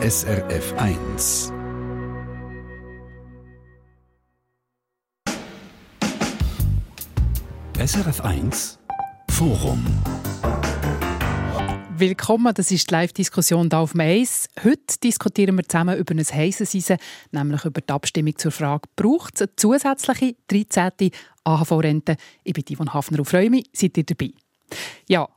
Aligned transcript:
SRF 0.00 0.74
1. 0.76 1.52
SRF 7.84 8.20
1 8.20 8.78
Forum. 9.28 9.84
Willkommen, 11.96 12.54
das 12.54 12.70
ist 12.70 12.88
die 12.88 12.94
Live-Diskussion 12.94 13.70
hier 13.70 13.78
auf 13.80 13.90
dem 13.90 14.02
Eis. 14.02 14.48
Heute 14.62 15.00
diskutieren 15.02 15.56
wir 15.56 15.64
zusammen 15.64 15.98
über 15.98 16.14
ein 16.14 16.20
heißes 16.20 16.76
Eisen, 16.76 16.98
nämlich 17.32 17.64
über 17.64 17.80
die 17.80 17.92
Abstimmung 17.92 18.38
zur 18.38 18.52
Frage, 18.52 18.88
braucht 18.94 19.34
es 19.34 19.42
eine 19.42 19.56
zusätzliche 19.56 20.36
13. 20.46 21.10
AHV-Rente? 21.42 22.14
Ich 22.44 22.52
bin 22.52 22.62
Yvonne 22.72 22.94
Hafner 22.94 23.18
und 23.18 23.24
freue 23.24 23.50
mich, 23.50 23.68
seid 23.72 23.98
ihr 23.98 24.04
dabei. 24.04 24.30
Ja, 25.08 25.28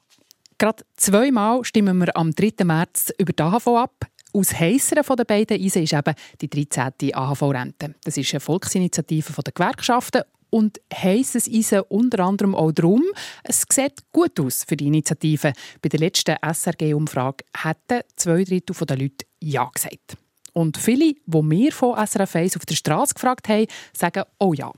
gerade 0.60 0.86
zweimal 0.98 1.64
stimmen 1.64 1.98
wir 1.98 2.16
am 2.16 2.30
3. 2.30 2.64
März 2.64 3.12
über 3.18 3.34
die 3.34 3.42
AHV 3.42 3.68
ab. 3.70 4.11
Aus 4.34 4.58
heisseren 4.58 5.04
von 5.04 5.18
den 5.18 5.26
beiden 5.26 5.62
Eisen 5.62 5.84
ist 5.84 5.94
eben 5.94 6.16
die 6.40 6.50
13. 6.50 7.14
AHV-Rente. 7.14 7.96
Das 8.04 8.18
ist 8.18 8.34
eine 8.34 8.40
Volksinitiative 8.40 9.34
der 9.44 9.54
Gewerkschaften 9.54 10.22
und 10.52 10.80
heisses 10.94 11.50
Eisen 11.50 11.82
unter 11.90 12.20
anderem 12.20 12.56
auch 12.56 12.72
darum, 12.72 13.04
es 13.44 13.66
sieht 13.70 14.04
gut 14.12 14.40
aus 14.40 14.64
für 14.64 14.78
die 14.78 14.88
Initiative. 14.88 15.54
Bei 15.82 15.90
der 15.90 16.00
letzten 16.00 16.36
SRG-Umfrage 16.42 17.46
hätten 17.58 18.02
zwei 18.16 18.44
Drittel 18.44 18.76
der 18.86 18.98
Leute 18.98 19.26
Ja 19.40 19.70
gesagt. 19.74 20.18
Und 20.54 20.78
viele, 20.78 21.14
die 21.14 21.22
wir 21.26 21.72
von 21.72 21.96
SRF 22.06 22.36
1 22.36 22.58
auf 22.58 22.66
der 22.66 22.76
Straße 22.76 23.14
gefragt 23.14 23.48
haben, 23.48 23.68
sagen 23.94 24.24
«Oh 24.38 24.54
ja». 24.54 24.72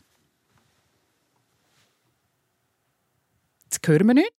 Jetzt 3.66 3.88
hören 3.88 4.08
wir 4.08 4.14
nicht. 4.14 4.32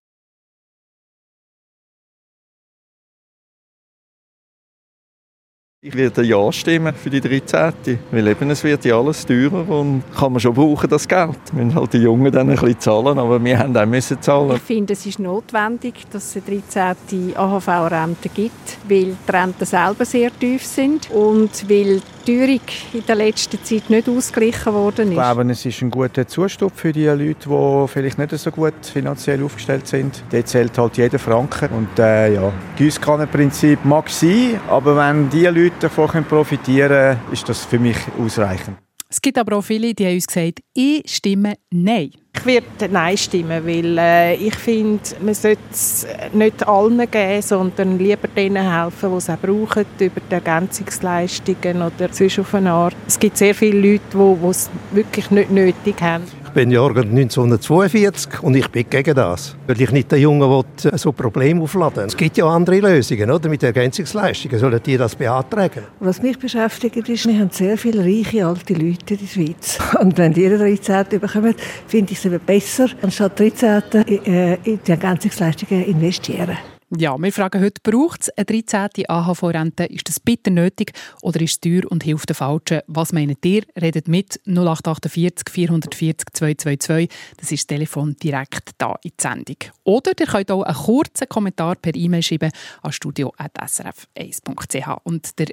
Ich 5.87 5.93
werde 5.93 6.23
Ja 6.23 6.51
stimmen 6.51 6.95
für 6.95 7.11
die 7.11 7.21
13. 7.21 7.99
Weil 8.09 8.27
eben, 8.27 8.49
es 8.49 8.63
wird 8.63 8.83
ja 8.85 8.97
alles 8.97 9.23
teurer 9.23 9.69
und 9.69 10.01
kann 10.17 10.31
man 10.31 10.39
schon 10.39 10.55
brauchen, 10.55 10.89
das 10.89 11.07
Geld. 11.07 11.37
Müssen 11.53 11.75
halt 11.75 11.93
die 11.93 11.99
Jungen 11.99 12.31
dann 12.31 12.49
ein 12.49 12.55
bisschen 12.55 12.79
zahlen, 12.79 13.19
aber 13.19 13.43
wir 13.43 13.59
haben 13.59 13.77
auch 13.77 13.85
müssen 13.85 14.19
zahlen. 14.19 14.55
Ich 14.55 14.63
finde, 14.63 14.93
es 14.93 15.05
ist 15.05 15.19
notwendig, 15.19 15.93
dass 16.11 16.35
es 16.35 16.43
eine 16.43 16.63
13. 16.97 17.37
AHV-Rente 17.37 18.29
gibt, 18.29 18.77
weil 18.89 19.15
die 19.27 19.31
Renten 19.31 19.63
selber 19.63 20.05
sehr 20.05 20.31
tief 20.39 20.65
sind 20.65 21.11
und 21.11 21.69
weil 21.69 22.01
die 22.25 22.37
Teuerung 22.37 22.61
in 22.93 23.05
der 23.05 23.15
letzten 23.15 23.63
Zeit 23.63 23.89
nicht 23.89 24.09
ausgeglichen 24.09 24.73
worden 24.73 25.05
ist. 25.05 25.09
Ich 25.09 25.15
glaube, 25.15 25.51
es 25.51 25.65
ist 25.65 25.81
ein 25.81 25.89
guter 25.89 26.27
Zustand 26.27 26.71
für 26.75 26.91
die 26.91 27.05
Leute, 27.05 27.49
die 27.49 27.87
vielleicht 27.87 28.17
nicht 28.17 28.37
so 28.37 28.51
gut 28.51 28.73
finanziell 28.81 29.43
aufgestellt 29.43 29.87
sind. 29.87 30.23
Dort 30.31 30.47
zählt 30.47 30.77
halt 30.77 30.97
jeder 30.97 31.19
Franken. 31.19 31.69
Und 31.69 31.99
äh, 31.99 32.33
ja, 32.33 32.53
Gießkannenprinzip 32.77 33.83
mag 33.85 34.09
sein, 34.09 34.59
aber 34.69 34.95
wenn 34.97 35.29
die 35.29 35.45
Leute 35.45 35.75
davon 35.81 36.23
profitieren 36.23 36.89
können, 36.89 37.19
ist 37.31 37.47
das 37.47 37.65
für 37.65 37.79
mich 37.79 37.97
ausreichend. 38.19 38.77
Es 39.09 39.21
gibt 39.21 39.37
aber 39.37 39.57
auch 39.57 39.61
viele, 39.61 39.93
die 39.93 40.05
haben 40.05 40.15
uns 40.15 40.27
gesagt, 40.27 40.59
ich 40.73 41.03
stimme 41.05 41.55
Nein. 41.71 42.11
Ich 42.37 42.45
werde 42.45 42.89
Nein 42.91 43.17
stimmen, 43.17 43.65
weil 43.65 43.97
äh, 43.97 44.35
ich 44.35 44.55
finde, 44.55 45.01
man 45.21 45.33
sollte 45.33 45.61
es 45.71 46.05
nicht 46.33 46.67
allen 46.67 47.09
geben, 47.09 47.41
sondern 47.41 47.97
lieber 47.97 48.27
denen 48.27 48.71
helfen, 48.71 49.11
die 49.11 49.17
es 49.17 49.29
auch 49.29 49.37
brauchen, 49.39 49.85
über 49.99 50.21
die 50.29 50.33
Ergänzungsleistungen 50.33 51.81
oder 51.81 52.09
sonst 52.11 52.39
auf 52.39 52.53
eine 52.53 52.71
Art. 52.71 52.95
Es 53.07 53.17
gibt 53.17 53.37
sehr 53.37 53.55
viele 53.55 53.79
Leute, 53.79 54.01
die, 54.13 54.47
es 54.47 54.69
wirklich 54.91 55.31
nicht 55.31 55.49
nötig 55.49 56.01
haben. 56.01 56.25
Bin 56.55 56.71
Jahrgang 56.71 57.09
1942 57.09 58.41
und 58.41 58.55
ich 58.55 58.69
bin 58.69 58.89
gegen 58.89 59.13
das. 59.13 59.57
Weil 59.67 59.81
ich 59.81 59.91
nicht 59.91 60.09
den 60.09 60.21
Jungen 60.21 60.49
will, 60.49 60.97
so 60.97 61.11
Probleme 61.11 61.61
aufladen 61.61 62.05
Es 62.05 62.15
gibt 62.15 62.37
ja 62.37 62.45
andere 62.45 62.79
Lösungen, 62.79 63.29
oder? 63.29 63.49
Mit 63.49 63.61
Ergänzungsleistungen 63.61 64.57
sollen 64.57 64.79
die 64.81 64.95
das 64.95 65.17
beantragen. 65.17 65.83
Was 65.99 66.21
mich 66.21 66.39
beschäftigt 66.39 67.09
ist, 67.09 67.27
wir 67.27 67.37
haben 67.39 67.49
sehr 67.51 67.77
viele 67.77 68.05
reiche 68.05 68.45
alte 68.47 68.73
Leute 68.73 69.15
in 69.15 69.19
der 69.19 69.27
Schweiz. 69.27 69.79
Und 69.99 70.17
wenn 70.17 70.31
die 70.31 70.47
13 70.47 71.19
bekommen, 71.19 71.55
finde 71.87 72.13
ich 72.13 72.23
es 72.23 72.39
besser, 72.45 72.87
anstatt 73.01 73.37
13 73.37 73.81
äh, 74.25 74.53
in 74.63 74.79
die 74.87 74.91
Ergänzungsleistungen 74.91 75.83
investieren. 75.83 76.57
Ja, 76.97 77.17
wir 77.17 77.33
fragen 77.33 77.61
heute, 77.61 77.81
braucht 77.83 78.21
es 78.21 78.29
eine 78.37 78.45
13. 78.45 79.09
AHV-Rente? 79.09 79.83
Ist 79.85 80.07
das 80.07 80.21
bitter 80.21 80.49
nötig 80.49 80.93
oder 81.21 81.41
ist 81.41 81.51
es 81.51 81.59
teuer 81.59 81.81
und 81.89 82.03
hilft 82.03 82.29
den 82.29 82.35
Falschen? 82.35 82.79
Was 82.87 83.11
meint 83.11 83.43
ihr? 83.43 83.63
Redet 83.81 84.07
mit 84.07 84.39
0848 84.45 85.49
440 85.49 86.27
222. 86.31 87.09
Das 87.35 87.51
ist 87.51 87.63
das 87.63 87.67
Telefon 87.67 88.15
direkt 88.23 88.69
da 88.77 88.95
in 89.03 89.09
die 89.09 89.21
Sendung. 89.21 89.57
Oder 89.83 90.13
ihr 90.17 90.25
könnt 90.25 90.51
auch 90.51 90.63
einen 90.63 90.77
kurzen 90.77 91.27
Kommentar 91.27 91.75
per 91.75 91.95
E-Mail 91.95 92.23
schreiben 92.23 92.51
an 92.81 92.93
studio.srf1.ch. 92.93 94.97
Und 95.03 95.37
der 95.37 95.47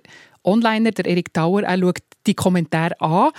Onliner, 0.44 0.92
der 0.92 1.06
Erik 1.06 1.34
Tauer, 1.34 1.64
er 1.64 1.76
schaut 1.76 1.98
die 2.26 2.34
Kommentare 2.34 3.00
an. 3.00 3.32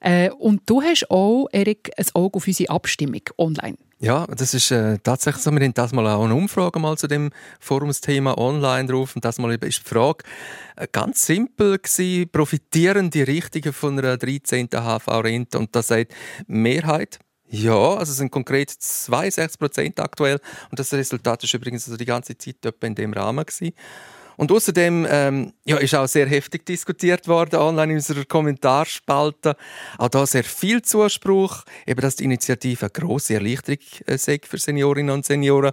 Äh, 0.00 0.30
und 0.30 0.62
du 0.64 0.80
hast 0.80 1.10
auch, 1.10 1.46
Erik, 1.52 1.90
ein 1.98 2.06
Auge 2.14 2.36
auf 2.36 2.46
unsere 2.46 2.70
Abstimmung 2.70 3.22
online. 3.36 3.76
Ja, 4.02 4.26
das 4.28 4.54
ist 4.54 4.70
äh, 4.70 4.96
tatsächlich 5.02 5.42
so. 5.42 5.50
Wir 5.50 5.60
haben 5.62 5.74
das 5.74 5.92
mal 5.92 6.06
auch 6.06 6.24
eine 6.24 6.34
Umfrage 6.34 6.78
mal 6.78 6.96
zu 6.96 7.06
dem 7.06 7.30
Forumsthema 7.60 8.32
online 8.38 8.88
drauf. 8.88 9.14
Und 9.14 9.26
das 9.26 9.38
mal 9.38 9.52
ist 9.52 9.84
die 9.84 9.88
Frage 9.88 10.24
äh, 10.76 10.88
ganz 10.90 11.26
simpel 11.26 11.78
gewesen. 11.78 12.30
Profitieren 12.30 13.10
die 13.10 13.22
Richtigen 13.22 13.74
von 13.74 13.98
einer 13.98 14.16
13. 14.16 14.68
HV-Rente? 14.70 15.58
Und 15.58 15.76
da 15.76 15.82
sagt 15.82 16.14
Mehrheit, 16.46 17.18
ja, 17.50 17.76
also 17.76 18.12
es 18.12 18.16
sind 18.16 18.30
konkret 18.30 18.70
62 18.70 19.58
Prozent 19.58 20.00
aktuell. 20.00 20.40
Und 20.70 20.78
das 20.78 20.94
Resultat 20.94 21.44
ist 21.44 21.52
übrigens 21.52 21.84
also 21.84 21.98
die 21.98 22.06
ganze 22.06 22.38
Zeit 22.38 22.64
etwa 22.64 22.86
in 22.86 22.94
dem 22.94 23.12
Rahmen 23.12 23.44
gewesen. 23.44 23.74
Und 24.40 24.50
außerdem 24.52 25.06
ähm, 25.10 25.52
ja, 25.66 25.76
ist 25.76 25.94
auch 25.94 26.06
sehr 26.06 26.26
heftig 26.26 26.64
diskutiert 26.64 27.28
worden 27.28 27.56
online 27.56 27.92
in 27.92 27.98
unserer 27.98 28.24
Kommentarspalte. 28.24 29.54
Auch 29.98 30.08
da 30.08 30.24
sehr 30.24 30.44
viel 30.44 30.80
Zuspruch, 30.80 31.64
eben 31.86 32.00
dass 32.00 32.16
die 32.16 32.24
Initiative 32.24 32.86
eine 32.86 32.90
grosse 32.90 33.34
Erleichterung 33.34 33.80
äh, 34.06 34.16
für 34.16 34.56
Seniorinnen 34.56 35.14
und 35.14 35.26
Senioren. 35.26 35.72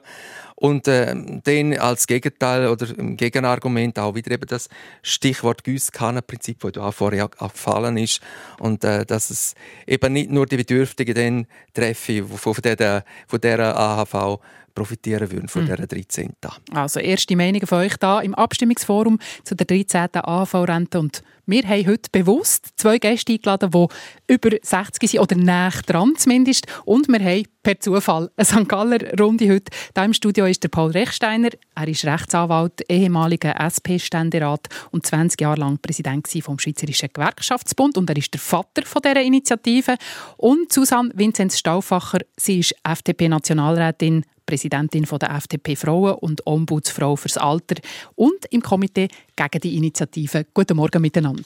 Und 0.56 0.86
äh, 0.90 1.16
dann 1.44 1.78
als 1.78 2.08
Gegenteil 2.08 2.68
oder 2.68 2.88
im 2.98 3.16
Gegenargument 3.16 4.00
auch 4.00 4.16
wieder 4.16 4.32
eben 4.32 4.48
das 4.48 4.68
Stichwort 5.02 5.64
Gießkannenprinzip, 5.64 6.60
das 6.60 6.84
auch 6.84 6.94
vorher 6.94 7.30
gefallen 7.30 7.96
ist. 7.96 8.20
Und 8.60 8.84
äh, 8.84 9.06
dass 9.06 9.30
es 9.30 9.56
eben 9.86 10.12
nicht 10.12 10.30
nur 10.30 10.46
die 10.46 10.58
Bedürftigen 10.58 11.16
dann 11.16 11.48
treffe, 11.74 12.26
von 12.26 12.54
der, 12.62 13.06
von 13.28 13.40
der 13.40 13.78
AHV 13.78 14.42
profitieren 14.78 15.32
würden 15.32 15.48
von 15.48 15.64
mhm. 15.64 15.70
dieser 15.70 15.88
13. 15.88 16.34
Also 16.72 17.00
erste 17.00 17.36
Meinungen 17.36 17.66
von 17.66 17.80
euch 17.80 17.98
da 17.98 18.22
im 18.22 18.36
Abstimmungsforum 18.36 19.18
zu 19.44 19.56
der 19.56 19.66
13. 19.66 20.10
AHV-Rente 20.14 21.00
und 21.00 21.24
wir 21.50 21.64
haben 21.64 21.88
heute 21.88 22.10
bewusst 22.12 22.74
zwei 22.76 22.98
Gäste 23.00 23.32
eingeladen, 23.32 23.72
die 23.72 24.34
über 24.34 24.50
60 24.62 25.10
sind 25.10 25.22
oder 25.22 25.38
näher 25.38 25.72
dran 25.86 26.14
zumindest. 26.18 26.68
Und 26.84 27.08
wir 27.08 27.22
haben 27.22 27.48
per 27.64 27.80
Zufall 27.80 28.30
eine 28.36 28.46
St. 28.46 28.68
Galler 28.68 29.00
Runde 29.18 29.50
heute. 29.50 29.72
Hier 29.96 30.04
im 30.04 30.14
Studio 30.14 30.46
ist 30.46 30.62
der 30.64 30.68
Paul 30.68 30.92
Rechsteiner. 30.92 31.52
Er 31.74 31.88
ist 31.88 32.04
Rechtsanwalt, 32.04 32.84
ehemaliger 32.90 33.56
SP-Ständerat 33.56 34.68
und 34.92 35.06
20 35.06 35.40
Jahre 35.40 35.62
lang 35.62 35.78
Präsident 35.78 36.28
vom 36.42 36.60
Schweizerischen 36.60 37.10
Gewerkschaftsbund. 37.14 37.98
Und 37.98 38.10
er 38.10 38.18
ist 38.18 38.34
der 38.34 38.42
Vater 38.42 38.86
von 38.86 39.02
dieser 39.02 39.22
Initiative. 39.22 39.96
Und 40.36 40.74
Susanne 40.74 41.12
Vinzenz 41.16 41.58
Stauffacher, 41.58 42.20
sie 42.36 42.60
ist 42.60 42.76
FDP-Nationalrätin, 42.84 44.26
Präsidentin 44.48 45.04
der 45.04 45.36
FDP 45.36 45.76
Frauen 45.76 46.16
und 46.16 46.48
Ombudsfrau 46.48 47.16
fürs 47.16 47.38
Alter 47.38 47.76
und 48.16 48.46
im 48.50 48.62
Komitee 48.62 49.10
gegen 49.36 49.62
die 49.62 49.76
Initiative. 49.76 50.46
Guten 50.54 50.78
Morgen 50.78 51.02
miteinander. 51.02 51.44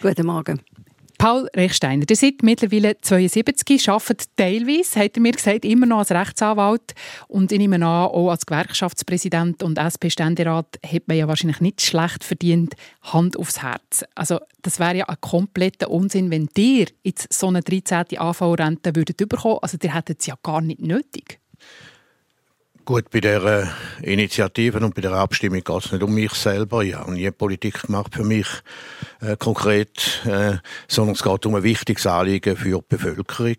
Guten 0.00 0.26
Morgen. 0.26 0.60
Paul 1.16 1.48
Rechsteiner, 1.56 2.04
ihr 2.08 2.16
seid 2.16 2.42
mittlerweile 2.42 3.00
72, 3.00 3.88
arbeitet 3.88 4.28
teilweise, 4.36 5.00
hat 5.00 5.16
er 5.16 5.22
mir 5.22 5.32
gesagt, 5.32 5.64
immer 5.64 5.86
noch 5.86 6.00
als 6.00 6.10
Rechtsanwalt 6.10 6.92
und 7.28 7.50
ich 7.50 7.58
nehme 7.58 7.76
an, 7.76 7.82
auch 7.82 8.30
als 8.30 8.44
Gewerkschaftspräsident 8.44 9.62
und 9.62 9.78
SP-Ständerat 9.78 10.78
hat 10.84 11.08
man 11.08 11.16
ja 11.16 11.26
wahrscheinlich 11.26 11.60
nicht 11.60 11.80
schlecht 11.80 12.24
verdient, 12.24 12.74
Hand 13.00 13.38
aufs 13.38 13.62
Herz. 13.62 14.04
Also 14.14 14.40
das 14.60 14.78
wäre 14.78 14.96
ja 14.98 15.08
ein 15.08 15.16
kompletter 15.20 15.90
Unsinn, 15.90 16.30
wenn 16.30 16.50
ihr 16.58 16.88
jetzt 17.04 17.32
so 17.32 17.46
eine 17.46 17.62
13. 17.62 18.18
AV-Rente 18.18 18.94
würdet 18.94 19.16
bekommen, 19.16 19.60
also 19.62 19.78
ihr 19.82 19.94
hättet 19.94 20.20
es 20.20 20.26
ja 20.26 20.34
gar 20.42 20.60
nicht 20.60 20.82
nötig. 20.82 21.40
Gut, 22.86 23.08
bei 23.10 23.20
der 23.20 23.42
äh, 24.02 24.12
Initiative 24.12 24.78
und 24.78 24.94
bei 24.94 25.00
der 25.00 25.12
Abstimmung 25.12 25.64
geht 25.64 25.84
es 25.86 25.90
nicht 25.90 26.02
um 26.02 26.12
mich 26.12 26.32
selber. 26.34 26.82
Ich 26.82 26.94
habe 26.94 27.14
nie 27.14 27.30
Politik 27.30 27.80
gemacht 27.80 28.14
für 28.14 28.24
mich 28.24 28.46
äh, 29.24 29.36
konkret, 29.36 30.22
äh, 30.26 30.58
sondern 30.88 31.14
es 31.14 31.22
geht 31.22 31.46
um 31.46 31.54
ein 31.54 31.62
wichtiges 31.62 32.06
Anliegen 32.06 32.56
für 32.56 32.78
die 32.78 32.84
Bevölkerung. 32.88 33.56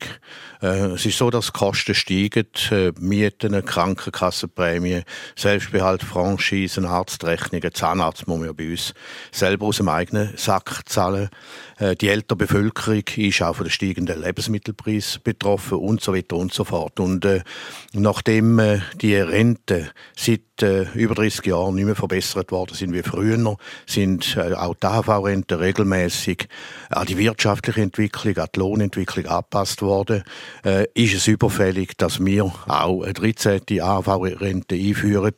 Äh, 0.61 0.67
es 0.93 1.05
ist 1.05 1.17
so, 1.17 1.29
dass 1.29 1.53
Kosten 1.53 1.95
steigen, 1.95 2.47
äh, 2.71 2.91
Mieten, 2.99 3.65
Krankenkassenprämien, 3.65 5.03
Selbstbehalt, 5.35 6.03
Franchisen, 6.03 6.85
Arztrechnungen, 6.85 7.73
Zahnarzt 7.73 8.27
muss 8.27 8.37
man 8.37 8.47
ja 8.47 8.53
bei 8.53 8.71
uns 8.71 8.93
selber 9.31 9.67
aus 9.67 9.77
dem 9.77 9.89
eigenen 9.89 10.37
Sack 10.37 10.81
zahlen. 10.85 11.29
Äh, 11.77 11.95
die 11.95 12.09
ältere 12.09 12.37
Bevölkerung 12.37 13.03
ist 13.17 13.41
auch 13.41 13.55
von 13.55 13.65
den 13.65 13.71
steigenden 13.71 14.21
Lebensmittelpreisen 14.21 15.21
betroffen 15.23 15.79
und 15.79 16.01
so 16.01 16.13
weiter 16.13 16.35
und 16.37 16.53
so 16.53 16.63
fort. 16.63 16.99
Und 16.99 17.25
äh, 17.25 17.41
nachdem 17.93 18.59
äh, 18.59 18.79
die 19.01 19.15
Rente 19.15 19.91
seit 20.15 20.54
äh, 20.61 20.83
über 20.93 21.15
30 21.15 21.45
Jahren 21.45 21.75
nicht 21.75 21.85
mehr 21.85 21.95
verbessert 21.95 22.51
worden 22.51 22.75
sind 22.75 22.93
wie 22.93 23.03
früher, 23.03 23.57
sind 23.85 24.37
äh, 24.37 24.53
auch 24.53 24.75
die 24.75 24.87
AHV-Renten 24.87 25.57
regelmäßig 25.57 26.47
an 26.89 27.05
die 27.05 27.17
wirtschaftliche 27.17 27.81
Entwicklung, 27.81 28.37
an 28.37 28.47
die 28.55 28.59
Lohnentwicklung 28.59 29.25
angepasst 29.25 29.81
worden. 29.81 30.23
Äh, 30.63 30.85
ist 30.93 31.15
es 31.15 31.27
überfällig, 31.27 31.97
dass 31.97 32.23
wir 32.23 32.45
auch 32.45 33.03
eine 33.03 33.13
13. 33.13 33.61
AHV-Rente 33.81 34.75
einführen? 34.75 35.33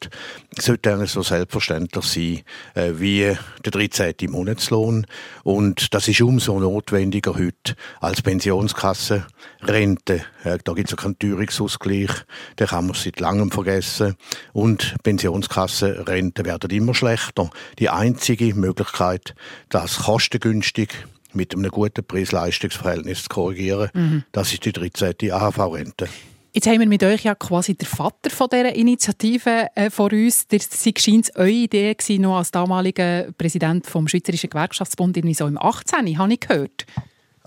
Sollte 0.59 0.93
eigentlich 0.93 1.11
so 1.11 1.21
selbstverständlich 1.21 2.05
sein 2.05 2.41
äh, 2.73 2.99
wie 2.99 3.35
der 3.65 3.71
13. 3.71 4.15
Monatslohn. 4.29 5.05
Und 5.43 5.93
das 5.93 6.07
ist 6.07 6.21
umso 6.21 6.59
notwendiger 6.59 7.35
heute 7.35 7.75
als 7.99 8.21
Pensionskassenrente. 8.21 10.25
Äh, 10.43 10.57
da 10.63 10.73
gibt 10.73 10.91
es 10.91 10.97
keinen 10.97 11.19
Teuerungsausgleich, 11.19 12.11
den 12.59 12.67
kann 12.67 12.87
man 12.87 12.95
seit 12.95 13.19
langem 13.19 13.51
vergessen. 13.51 14.15
Und 14.53 14.95
Pensionskassenrenten 15.07 16.44
werden 16.44 16.69
immer 16.69 16.94
schlechter. 16.94 17.50
Die 17.80 17.89
einzige 17.89 18.54
Möglichkeit, 18.56 19.36
das 19.69 20.00
kostengünstig 20.00 20.89
mit 21.31 21.56
einem 21.56 21.71
guten 21.71 22.04
Preis-Leistungs-Verhältnis 22.04 23.24
zu 23.24 23.30
korrigieren, 23.30 23.89
mhm. 23.94 24.24
das 24.33 24.51
ist 24.51 24.65
die 24.65 24.74
13. 24.74 25.31
AHV-Rente. 25.31 26.09
Jetzt 26.51 26.68
haben 26.68 26.81
wir 26.81 26.88
mit 26.88 27.04
euch 27.04 27.24
ja 27.24 27.36
quasi 27.36 27.75
der 27.75 27.88
Vater 27.88 28.30
von 28.30 28.50
dieser 28.51 28.75
Initiative 28.75 29.68
äh, 29.75 29.89
vor 29.89 30.12
uns. 30.12 30.45
Das 30.50 30.68
scheint 30.98 31.33
eure 31.36 31.51
Idee 31.51 31.94
gewesen, 31.94 32.24
noch 32.24 32.39
als 32.39 32.51
damaliger 32.51 33.31
Präsident 33.38 33.88
vom 33.88 34.09
Schweizerischen 34.09 34.50
Gewerkschaftsbund, 34.50 35.15
in 35.15 35.33
so 35.33 35.48
im 35.48 35.57
18. 35.57 36.18
habe 36.18 36.33
ich 36.33 36.42
gehört. 36.42 36.86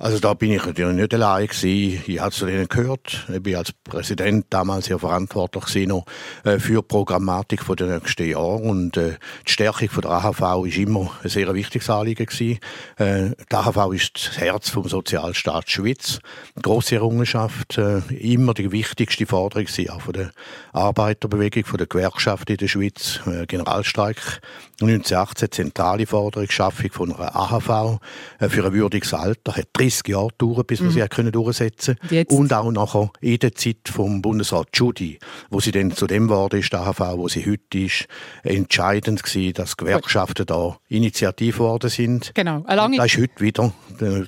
Also 0.00 0.18
da 0.18 0.32
bin 0.32 0.50
ich 0.50 0.64
natürlich 0.64 0.96
nicht 0.96 1.12
allein 1.12 1.46
gewesen. 1.46 2.02
Ich 2.06 2.20
habe 2.20 2.30
zu 2.30 2.46
denen 2.46 2.68
gehört. 2.68 3.26
Ich 3.30 3.42
bin 3.42 3.54
als 3.54 3.70
Präsident 3.84 4.46
damals 4.48 4.88
ja 4.88 4.96
verantwortlich 4.96 5.66
gewesen, 5.66 6.02
äh, 6.42 6.58
für 6.58 6.80
die 6.80 6.88
Programmatik 6.88 7.66
der 7.76 7.98
nächsten 7.98 8.30
Jahre 8.30 8.56
und 8.56 8.96
äh, 8.96 9.18
die 9.46 9.52
Stärkung 9.52 9.90
der 10.00 10.10
AHV 10.10 10.64
ist 10.66 10.78
immer 10.78 11.10
ein 11.22 11.28
sehr 11.28 11.52
wichtiges 11.52 11.90
Anliegen 11.90 12.24
gewesen. 12.24 12.60
Äh, 12.96 13.34
die 13.50 13.54
AHV 13.54 13.92
ist 13.92 14.12
das 14.14 14.38
Herz 14.38 14.70
vom 14.70 14.88
Sozialstaat 14.88 15.68
Schweiz. 15.68 16.20
Grosse 16.62 16.94
Errungenschaft, 16.94 17.76
äh, 17.76 17.98
immer 18.18 18.54
die 18.54 18.72
wichtigste 18.72 19.26
Forderung 19.26 19.66
gewesen, 19.66 19.90
auch 19.90 20.00
von 20.00 20.14
der 20.14 20.30
Arbeiterbewegung, 20.72 21.66
von 21.66 21.76
der 21.76 21.86
Gewerkschaft 21.86 22.48
in 22.48 22.56
der 22.56 22.68
Schweiz, 22.68 23.20
äh, 23.26 23.44
Generalstreik 23.44 24.40
1918 24.80 25.52
zentrale 25.52 26.06
Forderung, 26.06 26.48
Schaffung 26.48 26.90
von 26.90 27.14
einer 27.14 27.36
AHV 27.36 28.00
für 28.48 28.64
ein 28.64 28.72
würdiges 28.72 29.12
Alter, 29.12 29.56
hat 29.56 29.70
30 29.90 30.08
Jahre 30.08 30.28
gedauert, 30.28 30.66
bis 30.66 30.80
wir 30.80 30.88
mhm. 30.88 30.92
sie 30.92 31.08
können 31.08 31.32
durchsetzen 31.32 31.96
Jetzt. 32.10 32.32
Und 32.32 32.52
auch 32.52 32.70
nachher 32.70 33.10
in 33.20 33.38
der 33.38 33.54
Zeit 33.54 33.76
vom 33.90 34.22
Bundesrat 34.22 34.68
Judy, 34.74 35.18
wo 35.50 35.60
sie 35.60 35.72
dann 35.72 35.90
zu 35.92 36.06
dem 36.06 36.28
geworden 36.28 36.60
ist, 36.60 36.72
die 36.72 36.76
AHV, 36.76 37.00
wo 37.16 37.28
sie 37.28 37.44
heute 37.46 37.78
ist, 37.78 38.06
entscheidend 38.42 39.22
gewesen, 39.22 39.54
dass 39.54 39.76
Gewerkschaften 39.76 40.46
da 40.46 40.78
initiativ 40.88 41.58
geworden 41.58 41.90
sind. 41.90 42.32
Genau. 42.34 42.62
Eine 42.66 42.76
lange 42.76 42.96
das 42.96 43.06
ist 43.06 43.18
heute 43.18 43.40
wieder 43.40 43.72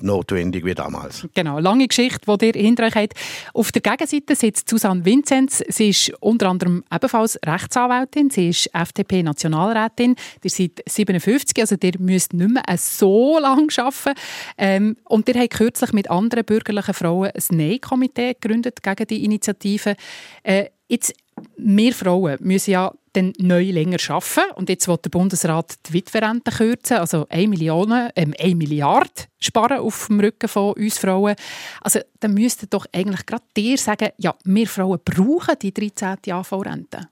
notwendig 0.01 0.65
wie 0.65 0.75
damals. 0.75 1.27
Genau. 1.35 1.53
Eine 1.53 1.63
lange 1.63 1.89
Geschichte, 1.89 2.37
die 2.39 2.47
ihr 2.47 2.53
hinter 2.53 2.85
euch 2.85 2.95
habt. 2.95 3.15
Auf 3.55 3.73
der 3.73 3.83
Gegenseite 3.83 4.35
sitzt 4.35 4.69
Susanne 4.69 5.05
Vinzenz. 5.05 5.63
Sie 5.69 5.91
ist 5.91 6.13
unter 6.21 6.49
anderem 6.49 6.85
ebenfalls 6.93 7.39
Rechtsanwältin. 7.45 8.31
Sie 8.31 8.49
ist 8.49 8.71
FDP-Nationalrätin. 8.73 10.17
Ihr 10.43 10.51
seid 10.51 10.83
57, 10.87 11.61
also 11.61 11.77
ihr 11.83 11.93
müsst 11.99 12.33
nicht 12.33 12.51
mehr 12.51 12.63
so 12.77 13.39
lange 13.39 13.69
arbeiten. 13.77 14.19
Ähm, 14.59 14.97
und 15.05 15.29
ihr 15.29 15.41
habt 15.41 15.52
kürzlich 15.53 15.93
mit 15.93 16.11
anderen 16.11 16.45
bürgerlichen 16.45 16.95
Frauen 16.95 17.31
ein 17.31 17.57
Nein-Komitee 17.57 18.35
gegründet 18.35 18.83
gegen 18.83 19.07
die 19.07 19.25
Initiative. 19.25 19.97
Äh, 20.43 20.67
jetzt, 20.89 21.15
wir 21.57 21.93
Frauen 21.93 22.37
müssen 22.41 22.73
ja 22.73 22.93
dann 23.13 23.33
neu 23.39 23.71
länger 23.71 23.99
arbeiten. 24.09 24.53
Und 24.55 24.69
jetzt 24.69 24.89
will 24.89 24.97
der 24.97 25.11
Bundesrat 25.11 25.75
die 25.87 25.95
Witwerrente 25.95 26.51
kürzen, 26.51 26.99
also 26.99 27.27
1, 27.29 27.49
Million, 27.49 27.93
äh, 27.93 28.27
1 28.39 28.57
Milliarde 28.57 29.11
sparen 29.39 29.79
auf 29.79 30.07
dem 30.07 30.21
Rücken 30.21 30.49
von 30.49 30.75
uns 30.75 30.99
Frauen. 30.99 31.35
Also 31.81 32.01
dann 32.21 32.35
müsste 32.35 32.67
doch 32.67 32.87
eigentlich 32.93 33.27
gerade 33.27 33.45
dir 33.57 33.77
sagen, 33.77 34.11
ja, 34.19 34.35
wir 34.45 34.67
Frauen 34.67 35.01
brauchen 35.05 35.57
die 35.61 35.73
13. 35.75 36.33
AV-Rente. 36.33 37.09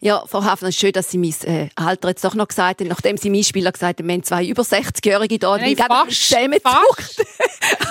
Ja, 0.00 0.22
Frau 0.28 0.44
Hafner, 0.44 0.68
es 0.68 0.76
ist 0.76 0.80
schön, 0.80 0.92
dass 0.92 1.10
Sie 1.10 1.18
mein 1.18 1.34
äh, 1.42 1.70
Alter 1.74 2.10
jetzt 2.10 2.24
doch 2.24 2.36
noch 2.36 2.46
gesagt 2.46 2.80
haben, 2.80 2.86
nachdem 2.86 3.16
Sie 3.16 3.30
mein 3.30 3.42
Spieler 3.42 3.72
gesagt 3.72 3.98
haben, 3.98 4.06
wir 4.06 4.14
haben 4.14 4.22
zwei 4.22 4.46
über 4.46 4.62
60-Jährige 4.62 5.40
da, 5.40 5.58
die 5.58 5.74
fast, 5.74 6.36
fast. 6.62 7.24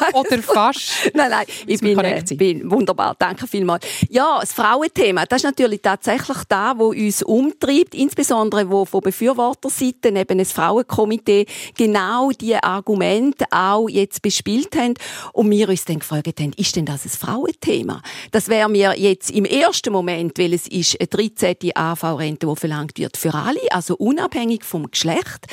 Oder 0.13 0.41
fast. 0.41 1.11
nein, 1.13 1.31
nein, 1.31 1.45
ich 1.65 1.81
bin, 1.81 1.99
äh, 1.99 2.23
bin, 2.35 2.71
wunderbar, 2.71 3.13
danke 3.19 3.45
vielmals. 3.45 3.85
Ja, 4.09 4.37
das 4.39 4.53
Frauenthema, 4.53 5.25
das 5.25 5.41
ist 5.41 5.43
natürlich 5.43 5.81
tatsächlich 5.81 6.37
da, 6.47 6.75
wo 6.77 6.91
uns 6.91 7.23
umtreibt, 7.23 7.93
insbesondere 7.93 8.69
wo 8.69 8.85
von 8.85 9.01
Befürworterseite 9.01 10.07
eben 10.07 10.39
ein 10.39 10.45
Frauenkomitee 10.45 11.45
genau 11.75 12.31
diese 12.31 12.63
Argumente 12.63 13.43
auch 13.51 13.89
jetzt 13.89 14.21
bespielt 14.21 14.73
haben 14.77 14.93
und 15.33 15.51
wir 15.51 15.67
uns 15.67 15.83
dann 15.83 15.99
gefragt 15.99 16.39
haben, 16.39 16.53
ist 16.55 16.73
denn 16.73 16.85
das 16.85 17.03
ein 17.03 17.09
Frauenthema? 17.09 18.01
Das 18.31 18.47
wäre 18.47 18.69
mir 18.69 18.97
jetzt 18.97 19.29
im 19.29 19.43
ersten 19.43 19.91
Moment, 19.91 20.39
weil 20.39 20.53
es 20.53 20.69
ist 20.69 20.97
eine 21.01 21.07
13. 21.07 21.75
AV-Rente, 22.03 22.47
die 22.47 22.55
verlangt 22.55 22.97
wird 22.97 23.17
für 23.17 23.33
alle, 23.33 23.59
also 23.71 23.95
unabhängig 23.95 24.63
vom 24.63 24.89
Geschlecht. 24.89 25.47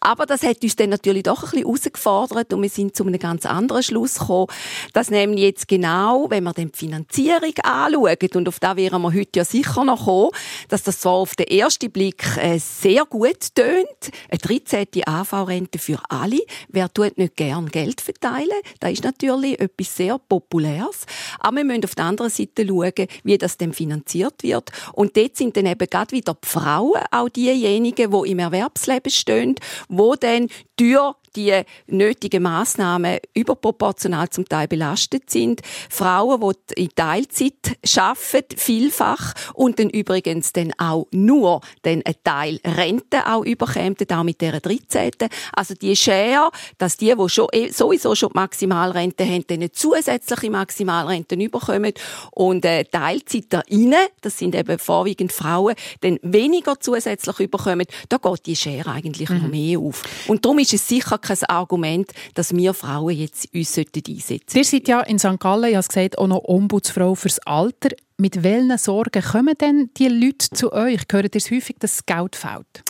Aber 0.00 0.26
das 0.26 0.42
hat 0.42 0.62
uns 0.62 0.76
dann 0.76 0.90
natürlich 0.90 1.24
doch 1.24 1.42
ein 1.42 1.50
bisschen 1.50 1.66
herausgefordert 1.66 2.52
und 2.52 2.62
wir 2.62 2.68
sind 2.68 2.96
zu 2.96 3.04
einem 3.04 3.18
ganz 3.18 3.46
anderen 3.46 3.82
Schluss 3.82 4.18
gekommen, 4.18 4.46
dass 4.92 5.10
nämlich 5.10 5.44
jetzt 5.44 5.68
genau, 5.68 6.26
wenn 6.30 6.44
wir 6.44 6.52
dann 6.52 6.72
die 6.72 6.78
Finanzierung 6.78 7.54
anschauen, 7.62 8.30
und 8.34 8.48
auf 8.48 8.60
da 8.60 8.76
wären 8.76 9.02
wir 9.02 9.12
heute 9.12 9.38
ja 9.38 9.44
sicher 9.44 9.84
noch 9.84 10.04
kommen, 10.04 10.30
dass 10.68 10.82
das 10.82 11.00
so 11.00 11.10
auf 11.10 11.34
den 11.34 11.46
ersten 11.46 11.90
Blick 11.90 12.24
äh, 12.36 12.58
sehr 12.58 13.04
gut 13.04 13.54
tönt. 13.54 13.86
Eine 14.28 14.38
13. 14.38 14.86
AV-Rente 15.06 15.78
für 15.78 16.00
alle. 16.08 16.40
Wer 16.68 16.92
tut 16.92 17.18
nicht 17.18 17.36
gern 17.36 17.68
Geld 17.68 18.00
verteilen? 18.00 18.48
Das 18.80 18.92
ist 18.92 19.04
natürlich 19.04 19.60
etwas 19.60 19.96
sehr 19.96 20.18
Populäres. 20.18 21.06
Aber 21.38 21.56
wir 21.56 21.64
müssen 21.64 21.84
auf 21.84 21.94
der 21.94 22.04
anderen 22.04 22.30
Seite 22.30 22.66
schauen, 22.66 23.06
wie 23.24 23.38
das 23.38 23.56
dann 23.56 23.72
finanziert 23.72 24.42
wird. 24.42 24.70
Und 24.92 25.16
dort 25.16 25.36
sind 25.36 25.56
dann 25.56 25.66
eben 25.66 25.89
gerade 25.90 26.12
wieder 26.12 26.36
die 26.42 26.48
Frauen, 26.48 27.00
auch 27.10 27.28
diejenigen, 27.28 28.10
die 28.10 28.30
im 28.30 28.38
Erwerbsleben 28.38 29.10
stehen, 29.10 29.56
wo 29.88 30.14
dann 30.14 30.48
durch 30.76 31.14
die 31.36 31.62
nötigen 31.86 32.42
Maßnahmen 32.42 33.18
überproportional 33.34 34.28
zum 34.30 34.48
Teil 34.48 34.68
belastet 34.68 35.30
sind. 35.30 35.60
Frauen, 35.88 36.40
die 36.76 36.82
in 36.82 36.88
Teilzeit 36.94 37.54
arbeiten, 37.96 38.56
vielfach 38.56 39.34
und 39.54 39.78
dann 39.78 39.90
übrigens 39.90 40.52
dann 40.52 40.72
auch 40.78 41.06
nur 41.10 41.60
dann 41.82 42.02
ein 42.04 42.14
Teil 42.24 42.60
Rente 42.64 43.26
auch 43.26 43.44
überkämen, 43.44 43.96
auch 44.12 44.22
mit 44.22 44.40
dieser 44.40 44.60
13. 44.60 45.10
Also 45.52 45.74
die 45.74 45.96
Schere, 45.96 46.50
dass 46.78 46.96
die, 46.96 47.14
die 47.14 47.28
schon, 47.28 47.48
eh, 47.52 47.70
sowieso 47.70 48.14
schon 48.14 48.30
die 48.30 48.38
Maximalrente 48.38 49.24
haben, 49.24 49.44
dann 49.46 49.58
eine 49.58 49.72
zusätzliche 49.72 50.50
Maximalrente 50.50 51.34
überkommen 51.34 51.92
und 52.32 52.64
äh, 52.64 52.84
Teilzeiterinnen, 52.84 54.06
das 54.20 54.38
sind 54.38 54.54
eben 54.54 54.78
vorwiegend 54.78 55.32
Frauen, 55.32 55.74
dann 56.00 56.18
weniger 56.22 56.78
zusätzlich 56.80 57.40
überkommen, 57.40 57.86
da 58.08 58.16
geht 58.16 58.46
die 58.46 58.56
Schere 58.56 58.90
eigentlich 58.90 59.28
mhm. 59.28 59.38
noch 59.38 59.48
mehr 59.48 59.78
auf. 59.78 60.02
Und 60.28 60.44
darum 60.44 60.58
ist 60.58 60.74
es 60.74 60.86
sicher 60.86 61.19
kein 61.20 61.42
Argument, 61.44 62.10
dass 62.34 62.54
wir 62.54 62.74
Frauen 62.74 63.16
jetzt 63.16 63.48
uns 63.54 63.78
einsetzen 63.78 64.20
sollten. 64.20 64.58
Ihr 64.58 64.64
seid 64.64 64.88
ja 64.88 65.00
in 65.00 65.18
St. 65.18 65.38
Gallen, 65.38 65.70
ich 65.70 65.76
habe 65.76 65.86
gesagt, 65.86 66.18
auch 66.18 66.26
noch 66.26 66.44
Ombudsfrau 66.44 67.14
fürs 67.14 67.38
Alter. 67.40 67.90
Mit 68.16 68.42
welchen 68.42 68.76
Sorgen 68.76 69.22
kommen 69.22 69.54
denn 69.58 69.90
die 69.96 70.08
Leute 70.08 70.50
zu 70.50 70.72
euch? 70.72 71.00
Hört 71.10 71.34
ihr 71.34 71.40
häufig, 71.40 71.76
dass 71.78 71.96
das 71.96 72.06
Geld 72.06 72.36
fehlt? 72.36 72.84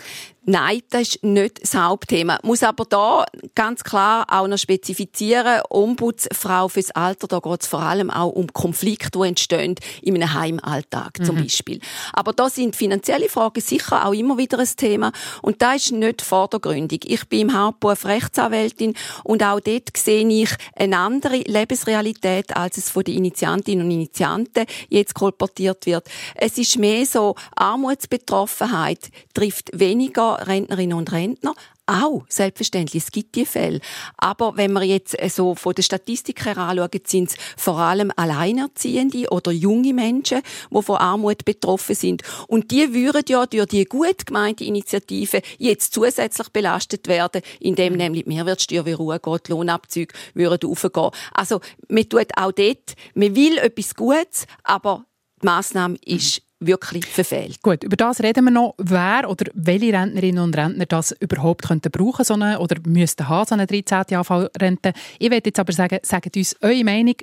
Nein, 0.45 0.81
das 0.89 1.03
ist 1.03 1.25
nicht 1.25 1.63
das 1.63 1.75
Hauptthema. 1.75 2.39
Muss 2.43 2.63
aber 2.63 2.87
da 2.87 3.27
ganz 3.55 3.85
klar 3.85 4.27
auch 4.31 4.47
noch 4.47 4.57
spezifizieren, 4.57 5.61
Ombudsfrau 5.69 6.69
fürs 6.69 6.91
Alter, 6.93 7.29
da 7.29 7.41
geht 7.41 7.63
es 7.63 7.67
vor 7.67 7.81
allem 7.81 8.11
auch 8.11 8.31
um 8.31 8.51
Konflikte, 8.53 9.19
die 9.19 9.29
entstehen 9.29 9.75
in 10.01 10.15
einem 10.15 10.33
Heimalltag 10.33 11.19
zum 11.25 11.37
mhm. 11.37 11.43
Beispiel. 11.43 11.81
Aber 12.15 12.33
da 12.33 12.49
sind 12.49 12.75
finanzielle 12.75 13.29
Fragen 13.29 13.61
sicher 13.61 14.07
auch 14.07 14.15
immer 14.15 14.39
wieder 14.39 14.59
ein 14.59 14.69
Thema 14.77 15.13
und 15.43 15.61
da 15.61 15.75
ist 15.75 15.93
nicht 15.93 16.23
vordergründig. 16.23 17.05
Ich 17.11 17.29
bin 17.29 17.41
im 17.41 17.59
Hauptberuf 17.59 18.07
Rechtsanwältin 18.07 18.95
und 19.25 19.43
auch 19.43 19.61
dort 19.61 19.95
sehe 19.97 20.27
ich 20.27 20.51
eine 20.75 20.99
andere 20.99 21.37
Lebensrealität, 21.37 22.57
als 22.57 22.79
es 22.79 22.89
von 22.89 23.05
den 23.05 23.19
Initiantinnen 23.19 23.85
und 23.85 23.91
Initianten 23.91 24.65
jetzt 24.89 25.15
kolportiert 25.15 25.85
wird. 25.85 26.09
Es 26.35 26.57
ist 26.57 26.79
mehr 26.79 27.05
so, 27.05 27.35
Armutsbetroffenheit 27.57 29.11
trifft 29.35 29.71
weniger 29.79 30.30
Rentnerinnen 30.35 30.97
und 30.97 31.13
Rentner, 31.13 31.55
auch, 31.91 32.23
selbstverständlich, 32.29 33.03
es 33.03 33.11
gibt 33.11 33.35
die 33.35 33.45
Fälle. 33.45 33.81
Aber 34.17 34.57
wenn 34.57 34.73
wir 34.73 34.85
jetzt 34.85 35.21
äh, 35.21 35.29
so 35.29 35.57
von 35.57 35.75
der 35.75 35.83
Statistik 35.83 36.45
her 36.45 36.57
anschauen, 36.57 36.91
sind 37.05 37.31
es 37.31 37.37
vor 37.57 37.79
allem 37.79 38.13
Alleinerziehende 38.15 39.29
oder 39.31 39.51
junge 39.51 39.93
Menschen, 39.93 40.43
die 40.71 40.83
von 40.83 40.97
Armut 40.97 41.45
betroffen 41.45 41.97
sind. 41.97 42.23
Und 42.47 42.71
die 42.71 42.95
würden 42.95 43.25
ja 43.29 43.45
durch 43.45 43.67
die 43.67 43.85
gut 43.87 44.25
gemeinte 44.27 44.65
Initiative 44.65 45.43
jetzt 45.59 45.93
zusätzlich 45.93 46.49
belastet 46.51 47.09
werden, 47.09 47.43
indem 47.59 47.95
nämlich 47.95 48.25
die 48.25 48.31
Mehrwertsteuer 48.31 48.87
wie 48.87 48.93
Ruhe 48.93 49.19
geht, 49.19 49.49
Lohnabzüge 49.49 50.15
würden 50.35 50.71
aufgehen. 50.71 51.11
Also, 51.33 51.61
man 51.89 52.09
tut 52.09 52.29
auch 52.37 52.53
dort, 52.53 52.95
man 53.15 53.35
will 53.35 53.59
etwas 53.59 53.97
Gutes, 53.97 54.47
aber 54.63 55.07
die 55.43 55.47
Massnahme 55.47 55.97
ist 56.05 56.43
wirklich 56.61 57.07
verfehlt. 57.07 57.62
Gut, 57.62 57.83
über 57.85 57.97
das 57.97 58.23
reden 58.23 58.45
wir 58.45 58.50
noch. 58.50 58.75
Wer 58.76 59.29
oder 59.29 59.50
welche 59.55 59.93
Rentnerinnen 59.93 60.45
und 60.45 60.57
Rentner 60.57 60.87
das 60.87 61.12
überhaupt 61.19 61.67
könnten 61.67 61.90
brauchen 61.90 62.25
so 62.25 62.35
eine, 62.35 62.61
oder 62.61 62.76
müssten 62.87 63.29
haben, 63.29 63.47
so 63.47 63.55
eine 63.55 63.67
13. 63.67 64.17
AV-Rente. 64.17 64.93
Ich 65.19 65.31
werde 65.31 65.49
jetzt 65.49 65.59
aber 65.59 65.73
sagen, 65.73 65.99
sagt 66.02 66.37
uns 66.37 66.55
eure 66.61 66.85
Meinung. 66.85 67.14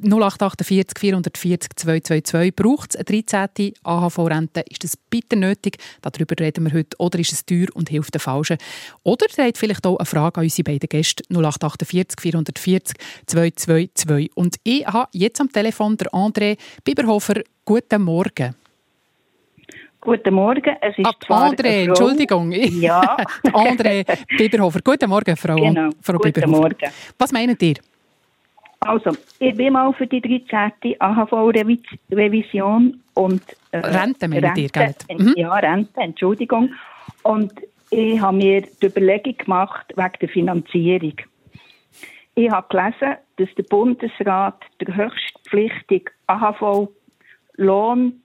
0848 0.00 0.98
440 0.98 1.76
222. 1.76 2.54
Braucht 2.54 2.94
es 2.94 2.96
eine 2.96 3.04
13. 3.04 3.74
AHV-Rente? 3.82 4.64
Ist 4.70 4.84
das 4.84 4.96
bitte 4.96 5.36
nötig? 5.36 5.78
Darüber 6.00 6.36
reden 6.38 6.64
wir 6.64 6.72
heute. 6.72 6.96
Oder 6.98 7.18
ist 7.18 7.32
es 7.32 7.44
teuer 7.44 7.66
und 7.74 7.88
hilft 7.88 8.14
den 8.14 8.20
Falschen? 8.20 8.58
Oder 9.02 9.26
ihr 9.36 9.52
vielleicht 9.56 9.84
auch 9.86 9.96
eine 9.96 10.06
Frage 10.06 10.38
an 10.38 10.44
unsere 10.44 10.64
beiden 10.64 10.88
Gäste. 10.88 11.24
0848 11.30 12.20
440 12.20 12.96
222. 13.26 14.30
Und 14.36 14.56
ich 14.62 14.86
habe 14.86 15.08
jetzt 15.12 15.40
am 15.40 15.50
Telefon 15.50 15.96
der 15.96 16.12
André 16.12 16.56
Biberhofer. 16.84 17.42
Guten 17.64 18.02
Morgen. 18.02 18.54
Guten 20.04 20.34
Morgen. 20.34 20.76
Es 20.82 20.98
ist 20.98 21.06
ah, 21.06 21.48
André, 21.48 21.86
Entschuldigung. 21.86 22.52
Ja. 22.52 23.16
André 23.52 24.04
Biberhofer. 24.36 24.80
Guten 24.84 25.08
Morgen, 25.08 25.34
Frau, 25.34 25.56
genau. 25.56 25.88
Frau 26.02 26.18
Guten 26.18 26.32
Biberhofer. 26.32 26.60
Morgen. 26.60 26.90
Was 27.18 27.32
meint 27.32 27.62
ihr? 27.62 27.76
Also, 28.80 29.12
ich 29.38 29.56
bin 29.56 29.72
mal 29.72 29.94
für 29.94 30.06
die 30.06 30.20
13. 30.20 31.00
AHV-Revision 31.00 33.00
und... 33.14 33.42
Äh, 33.70 33.78
Rente 33.78 34.28
meint 34.28 34.58
ihr, 34.58 34.68
gell? 34.68 34.94
Mhm. 35.10 35.32
Ja, 35.36 35.54
Rente, 35.54 35.98
Entschuldigung. 35.98 36.74
Und 37.22 37.54
ich 37.88 38.20
habe 38.20 38.36
mir 38.36 38.60
die 38.60 38.86
Überlegung 38.86 39.38
gemacht 39.38 39.86
wegen 39.96 40.12
der 40.20 40.28
Finanzierung. 40.28 41.14
Ich 42.34 42.50
habe 42.50 42.66
gelesen, 42.68 43.16
dass 43.36 43.48
der 43.56 43.62
Bundesrat 43.62 44.60
der 44.82 44.96
höchstpflichtige 44.96 46.12
AHV-Lohn 46.26 48.20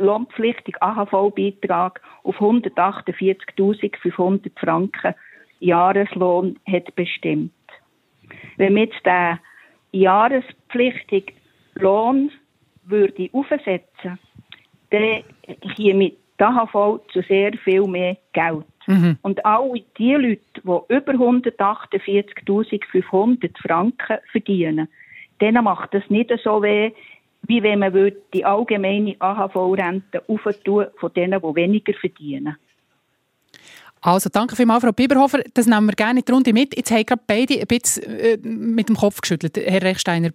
lohnpflichtigen 0.00 0.82
AHV-Beitrag 0.82 2.00
auf 2.22 2.40
148.500 2.40 4.58
Franken 4.58 5.14
Jahreslohn 5.60 6.58
hat 6.66 6.94
bestimmt. 6.96 7.52
Wenn 8.56 8.76
wir 8.76 8.84
jetzt 8.84 9.04
den 9.04 9.38
jahrespflichtigen 9.92 11.34
Lohn 11.74 12.30
würde 12.84 13.28
aufsetzen, 13.32 14.18
dann 14.90 15.22
käme 15.76 16.10
die 16.10 16.16
AHV 16.42 17.00
zu 17.12 17.20
sehr 17.22 17.52
viel 17.64 17.86
mehr 17.86 18.16
Geld. 18.32 18.64
Mhm. 18.86 19.18
Und 19.22 19.44
alle 19.44 19.82
die 19.98 20.14
Leute, 20.14 20.40
die 20.54 20.60
über 20.94 21.12
148.500 21.12 23.50
Franken 23.60 24.18
verdienen, 24.32 24.88
denen 25.40 25.64
macht 25.64 25.92
das 25.94 26.08
nicht 26.08 26.32
so 26.42 26.62
weh, 26.62 26.92
wie 27.50 27.62
wenn 27.64 27.80
man 27.80 28.12
die 28.32 28.44
allgemeine 28.44 29.16
AHV-Rente 29.18 30.22
auftun 30.28 30.86
von 30.96 31.12
denen, 31.12 31.40
die 31.40 31.54
weniger 31.56 31.92
verdienen. 31.94 32.56
Also, 34.00 34.30
danke 34.32 34.54
vielmals, 34.54 34.84
Frau 34.84 34.92
Biberhofer. 34.92 35.40
Das 35.52 35.66
nehmen 35.66 35.88
wir 35.88 35.94
gerne 35.94 36.20
in 36.20 36.24
die 36.24 36.32
Runde 36.32 36.52
mit. 36.52 36.76
Jetzt 36.76 36.92
haben 36.92 37.04
gerade 37.04 37.22
beide 37.26 37.60
ein 37.60 37.66
bisschen 37.66 38.04
äh, 38.04 38.38
mit 38.40 38.88
dem 38.88 38.96
Kopf 38.96 39.20
geschüttelt. 39.20 39.58
Herr 39.58 39.82
Rechsteiner, 39.82 40.30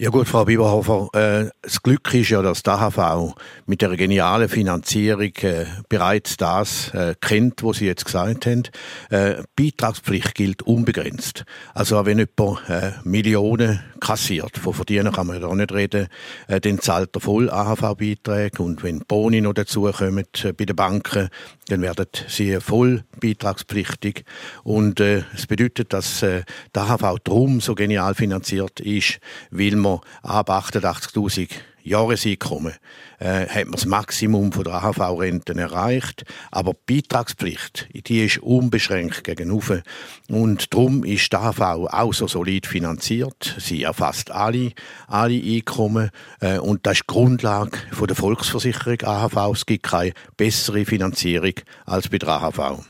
ja 0.00 0.10
gut, 0.10 0.28
Frau 0.28 0.44
Bieberhofer, 0.44 1.08
äh, 1.12 1.50
das 1.60 1.82
Glück 1.82 2.14
ist 2.14 2.28
ja, 2.28 2.40
dass 2.40 2.62
die 2.62 2.70
AHV 2.70 3.34
mit 3.66 3.82
der 3.82 3.96
genialen 3.96 4.48
Finanzierung 4.48 5.32
äh, 5.40 5.64
bereits 5.88 6.36
das 6.36 6.94
äh, 6.94 7.16
kennt, 7.20 7.64
was 7.64 7.78
Sie 7.78 7.86
jetzt 7.86 8.04
gesagt 8.04 8.46
haben. 8.46 8.62
Äh, 9.10 9.42
Beitragspflicht 9.56 10.36
gilt 10.36 10.62
unbegrenzt. 10.62 11.44
Also 11.74 12.06
wenn 12.06 12.18
jemand 12.18 12.70
äh, 12.70 12.92
Millionen 13.02 13.80
kassiert, 14.00 14.56
von 14.58 14.74
verdienen 14.74 15.12
kann 15.12 15.26
man 15.26 15.40
da 15.40 15.54
nicht 15.54 15.72
reden, 15.72 16.08
äh, 16.46 16.60
dann 16.60 16.78
zahlt 16.80 17.14
er 17.14 17.20
voll 17.20 17.50
AHV-Beiträge 17.50 18.62
und 18.62 18.82
wenn 18.82 19.00
Boni 19.00 19.40
noch 19.40 19.52
dazukommen 19.52 20.24
äh, 20.44 20.52
bei 20.52 20.64
den 20.64 20.76
Banken, 20.76 21.28
dann 21.68 21.82
werden 21.82 22.06
sie 22.28 22.60
voll 22.60 23.04
beitragspflichtig. 23.20 24.24
Und 24.64 25.00
äh, 25.00 25.22
es 25.34 25.46
bedeutet, 25.46 25.92
dass 25.92 26.22
äh, 26.22 26.42
die 26.74 26.78
AHV 26.78 27.18
drum 27.24 27.60
so 27.60 27.74
genial 27.74 28.14
finanziert 28.14 28.80
ist, 28.80 29.20
weil 29.50 29.76
man 29.76 30.00
ab 30.22 30.50
88.000 30.50 31.50
Jahreseinkommen 31.88 32.74
äh, 33.18 33.46
hat 33.46 33.64
man 33.64 33.72
das 33.72 33.86
Maximum 33.86 34.52
von 34.52 34.64
der 34.64 34.74
AHV-Renten 34.74 35.58
erreicht. 35.58 36.24
Aber 36.50 36.74
die 36.88 37.00
Beitragspflicht, 37.00 37.88
die 37.92 38.24
ist 38.24 38.38
unbeschränkt 38.38 39.24
gegenüber. 39.24 39.82
Und 40.28 40.72
darum 40.72 41.04
ist 41.04 41.32
die 41.32 41.36
AHV 41.36 41.60
auch 41.60 42.12
so 42.12 42.28
solid 42.28 42.66
finanziert. 42.66 43.56
Sie 43.58 43.82
erfasst 43.82 44.30
alle, 44.30 44.72
alle 45.06 45.40
Einkommen. 45.42 46.10
Äh, 46.40 46.58
und 46.58 46.86
das 46.86 46.94
ist 46.94 47.04
die 47.08 47.12
Grundlage 47.12 47.78
von 47.92 48.06
der 48.06 48.16
Volksversicherung 48.16 49.00
AHV. 49.02 49.52
Es 49.52 49.66
gibt 49.66 49.84
keine 49.84 50.12
bessere 50.36 50.84
Finanzierung 50.84 51.54
als 51.86 52.08
bei 52.08 52.18
der 52.18 52.28
AHV. 52.28 52.84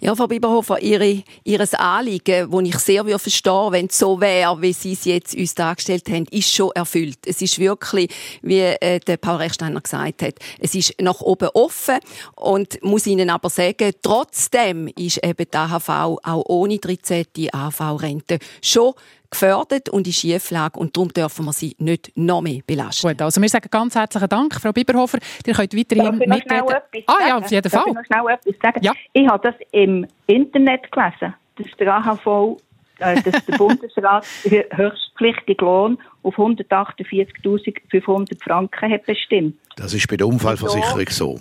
Ja, 0.00 0.14
Frau 0.14 0.28
Biberhofer, 0.28 0.80
Ihre, 0.80 1.24
Ihres 1.42 1.74
Anliegen, 1.74 2.50
das 2.50 2.62
ich 2.62 2.78
sehr 2.78 3.04
würde 3.04 3.18
verstehen 3.18 3.72
wenn 3.72 3.86
es 3.86 3.98
so 3.98 4.20
wäre, 4.20 4.60
wie 4.62 4.72
Sie 4.72 4.92
es 4.92 5.04
jetzt 5.04 5.34
uns 5.34 5.54
dargestellt 5.54 6.08
haben, 6.08 6.26
ist 6.30 6.54
schon 6.54 6.70
erfüllt. 6.74 7.18
Es 7.26 7.42
ist 7.42 7.58
wirklich, 7.58 8.08
wie 8.42 8.60
äh, 8.60 9.00
der 9.00 9.16
Paul 9.16 9.36
Rechsteiner 9.36 9.80
gesagt 9.80 10.22
hat, 10.22 10.34
es 10.60 10.74
ist 10.74 10.94
nach 11.00 11.20
oben 11.20 11.48
offen 11.54 11.98
und 12.36 12.82
muss 12.82 13.06
Ihnen 13.06 13.30
aber 13.30 13.50
sagen, 13.50 13.92
trotzdem 14.02 14.88
ist 14.96 15.24
eben 15.24 15.46
die 15.52 15.56
AHV 15.56 15.88
auch 15.88 16.44
ohne 16.46 16.78
13. 16.78 17.26
AHV-Rente 17.52 18.38
schon 18.62 18.94
gefördert 19.30 19.88
und 19.88 20.06
in 20.06 20.12
Schieflage 20.12 20.78
und 20.78 20.96
darum 20.96 21.12
dürfen 21.12 21.44
wir 21.44 21.52
sie 21.52 21.74
nicht 21.78 22.12
noch 22.16 22.40
mehr 22.40 22.60
belasten. 22.66 23.08
Gut, 23.08 23.22
also 23.22 23.40
wir 23.40 23.48
sagen 23.48 23.68
ganz 23.70 23.94
herzlichen 23.94 24.28
Dank, 24.28 24.54
Frau 24.54 24.72
Biberhofer. 24.72 25.18
Ihr 25.46 25.54
könnt 25.54 25.76
weiterhin 25.76 26.18
mitreden. 26.18 26.74
Ah 27.06 27.26
ja, 27.26 27.38
auf 27.38 27.50
jeden 27.50 27.70
Fall. 27.70 27.84
Ich 27.86 27.94
noch 27.94 28.04
schnell 28.04 28.34
etwas 28.34 28.54
sagen? 28.62 28.80
Ja. 28.82 28.92
Ich 29.12 29.28
habe 29.28 29.50
das 29.50 29.54
im 29.72 30.06
Internet 30.26 30.90
gelesen, 30.90 31.34
dass 31.56 31.66
der 31.78 31.94
AHV 31.94 32.58
äh, 33.00 33.22
dass 33.22 33.46
der 33.46 33.52
Bundesrat 33.58 34.26
den 34.44 34.64
höchstpflichtigen 34.72 35.64
Lohn 35.64 35.98
auf 36.22 36.36
148.500 36.36 38.42
Franken 38.42 38.92
hat 38.92 39.06
bestimmt. 39.06 39.56
Das 39.76 39.94
ist 39.94 40.08
bei 40.08 40.16
der 40.16 40.26
Unfallversicherung 40.26 41.06
so. 41.08 41.38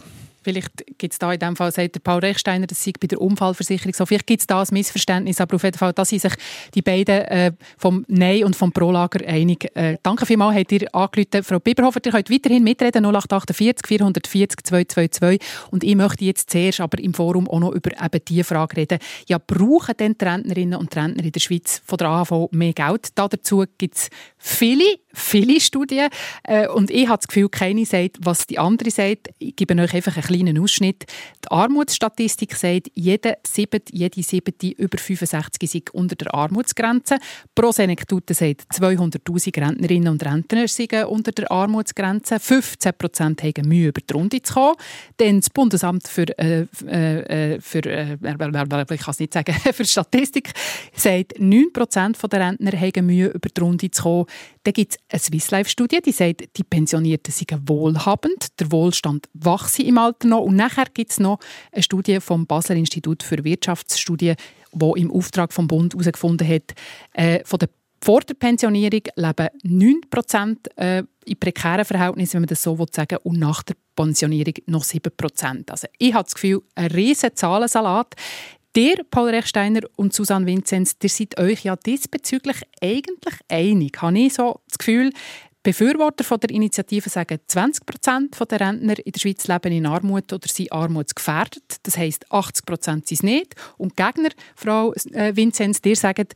Vielleicht 0.48 0.98
gibt 0.98 1.12
es 1.12 1.20
da 1.20 1.34
in 1.34 1.40
dem 1.40 1.58
Fall, 1.58 1.74
sagt 1.74 1.96
der 1.96 2.00
Paul 2.00 2.20
Rechsteiner, 2.20 2.68
das 2.68 2.82
sei 2.82 2.94
bei 2.98 3.08
der 3.08 3.20
Unfallversicherung 3.20 3.94
so. 3.94 4.06
Vielleicht 4.06 4.28
gibt 4.28 4.40
es 4.40 4.48
da 4.48 4.62
ein 4.62 4.68
Missverständnis, 4.72 5.42
aber 5.42 5.58
auf 5.58 5.64
jeden 5.64 5.78
Fall, 5.78 5.92
da 5.92 6.06
sind 6.06 6.22
sich 6.22 6.32
die 6.74 6.82
beiden 6.82 7.20
äh, 7.26 7.52
vom 7.78 8.06
Nein- 8.08 8.46
und 8.46 8.56
vom 8.56 8.72
Pro-Lager 8.72 9.28
einig. 9.28 9.70
Äh, 9.76 9.98
danke 10.04 10.26
vielmals, 10.26 10.58
habt 10.58 10.72
ihr 10.72 10.96
angerufen. 10.96 11.44
Frau 11.44 11.60
Biberhofer, 11.60 12.00
ihr 12.06 12.14
könnt 12.14 12.32
weiterhin 12.32 12.64
mitreden, 12.64 13.04
0848 13.04 13.86
440 13.86 14.64
222. 14.64 15.42
Und 15.72 15.84
ich 15.84 15.96
möchte 15.98 16.24
jetzt 16.24 16.50
zuerst 16.50 16.80
aber 16.80 16.98
im 17.00 17.14
Forum 17.14 17.50
auch 17.50 17.60
noch 17.60 17.74
über 17.74 17.92
eben 17.92 18.22
diese 18.26 18.46
Frage 18.46 18.78
reden. 18.78 19.00
Ja, 19.28 19.40
brauchen 19.40 19.98
denn 19.98 20.16
die 20.18 20.24
Rentnerinnen 20.24 20.80
und 20.80 20.96
Rentner 20.96 21.26
in 21.26 21.34
der 21.34 21.42
Schweiz 21.42 21.82
von 21.86 21.98
der 21.98 22.08
AHV 22.08 22.52
mehr 22.52 22.72
Geld? 22.72 23.10
dazu 23.16 23.66
gibt 23.78 23.96
es 23.96 24.10
viele, 24.38 24.86
viele 25.18 25.60
Studien. 25.60 26.10
Äh, 26.44 26.68
und 26.68 26.92
ich 26.92 27.08
habe 27.08 27.18
das 27.18 27.28
Gefühl, 27.28 27.50
keine 27.50 27.86
sagt, 27.86 28.18
was 28.22 28.48
die 28.48 28.60
andere 28.60 28.92
sagt. 28.92 29.30
Ich 29.40 29.56
gebe 29.56 29.80
euch 29.82 29.94
einfach 29.94 30.16
ein 30.16 30.24
kleinen 30.24 30.60
Ausschnitt. 30.60 31.06
Die 31.44 31.52
Armutsstatistik 31.52 32.56
sagt, 32.56 32.92
jede 32.96 33.38
siebte, 33.46 33.82
jede 33.92 34.22
siebte 34.24 34.68
über 34.68 34.98
65 34.98 35.70
sind 35.70 35.90
unter 35.94 36.16
der 36.16 36.34
Armutsgrenze. 36.34 37.18
Pro 37.56 37.72
Senektute 37.72 38.34
sagt, 38.34 38.64
200'000 38.74 39.62
Rentnerinnen 39.62 40.10
und 40.10 40.24
Rentner 40.24 40.68
sind 40.68 40.94
unter 41.06 41.32
der 41.32 41.52
Armutsgrenze. 41.52 42.40
15 42.40 42.92
Prozent 42.98 43.44
haben 43.44 43.68
Mühe, 43.68 43.90
über 43.90 44.02
die 44.02 44.14
Runde 44.14 44.42
zu 44.42 44.54
kommen. 44.54 44.76
Dann 45.18 45.40
das 45.40 45.50
Bundesamt 45.50 46.08
für, 46.08 46.28
äh, 46.38 46.68
äh, 46.86 47.60
für 47.60 47.84
äh, 47.86 48.18
ich 48.22 49.02
kann 49.02 49.12
es 49.12 49.20
nicht 49.20 49.34
sagen, 49.34 49.54
für 49.74 49.86
Statistik 49.86 50.52
sagt, 50.94 51.40
9 51.40 51.74
Prozent 51.74 52.18
der 52.32 52.40
Rentner 52.40 52.72
haben 52.72 53.06
Mühe, 53.06 53.28
über 53.28 53.50
die 53.50 53.62
Runde 53.62 53.92
zu 53.92 54.04
kommen. 54.04 54.26
Dann 54.68 54.74
gibt 54.74 54.96
es 54.96 55.00
eine 55.10 55.20
Swiss 55.22 55.50
Life 55.50 55.70
Studie, 55.70 56.02
die 56.02 56.12
sagt, 56.12 56.58
die 56.58 56.64
Pensionierten 56.66 57.32
sind 57.32 57.54
wohlhabend, 57.70 58.60
der 58.60 58.70
Wohlstand 58.70 59.30
wachse 59.32 59.82
im 59.82 59.98
Alter 59.98 60.28
noch. 60.28 60.42
Und 60.42 60.58
nachher 60.58 60.88
gibt 60.94 61.12
es 61.12 61.22
noch 61.22 61.40
eine 61.72 61.84
Studie 61.84 62.20
vom 62.20 62.46
Basler 62.46 62.76
Institut 62.76 63.24
für 63.24 63.42
Wirtschaftsstudien, 63.46 64.36
wo 64.74 64.94
im 64.96 65.10
Auftrag 65.10 65.54
vom 65.54 65.70
Bund 65.70 65.94
herausgefunden 65.94 66.46
hat, 66.46 66.76
äh, 67.14 67.46
von 67.46 67.60
der 67.60 67.70
vor 68.04 68.20
der 68.22 68.34
Pensionierung 68.34 69.02
leben 69.16 69.48
9% 69.64 70.58
äh, 70.76 71.04
in 71.26 71.40
prekären 71.40 71.86
Verhältnissen, 71.86 72.34
wenn 72.34 72.42
man 72.42 72.48
das 72.48 72.62
so 72.62 72.76
sagen 72.92 73.18
will, 73.24 73.32
und 73.32 73.40
nach 73.40 73.64
der 73.64 73.76
Pensionierung 73.96 74.54
noch 74.66 74.84
7%. 74.84 75.72
Also 75.72 75.88
ich 75.98 76.14
habe 76.14 76.26
das 76.26 76.36
Gefühl, 76.36 76.62
ein 76.76 76.92
riesen 76.92 77.32
Zahlensalat. 77.34 78.16
Der, 78.78 78.98
Paul 79.10 79.30
Rechsteiner 79.30 79.80
und 79.96 80.14
Susanne 80.14 80.46
Vinzenz, 80.46 80.96
ihr 81.02 81.10
seid 81.10 81.40
euch 81.40 81.64
ja 81.64 81.76
diesbezüglich 81.76 82.58
eigentlich 82.80 83.34
einig. 83.50 84.00
Habe 84.00 84.20
ich 84.20 84.36
so 84.36 84.62
das 84.68 84.78
Gefühl, 84.78 85.10
Befürworter 85.64 86.38
der 86.38 86.52
Initiative 86.52 87.10
sagen, 87.10 87.40
20 87.48 87.88
Prozent 87.88 88.38
der 88.52 88.60
Rentner 88.60 89.04
in 89.04 89.12
der 89.12 89.20
Schweiz 89.20 89.48
leben 89.48 89.74
in 89.74 89.88
Armut 89.88 90.32
oder 90.32 90.48
sind 90.48 90.72
armutsgefährdet. 90.72 91.78
Das 91.82 91.98
heisst, 91.98 92.32
80 92.32 92.66
Prozent 92.68 93.08
sind 93.08 93.18
es 93.18 93.24
nicht. 93.24 93.56
Und 93.80 93.98
Gegner, 93.98 94.30
Frau 94.56 94.94
äh, 95.12 95.36
Vinzenz, 95.36 95.82
dir 95.82 95.96
sagen, 95.96 96.28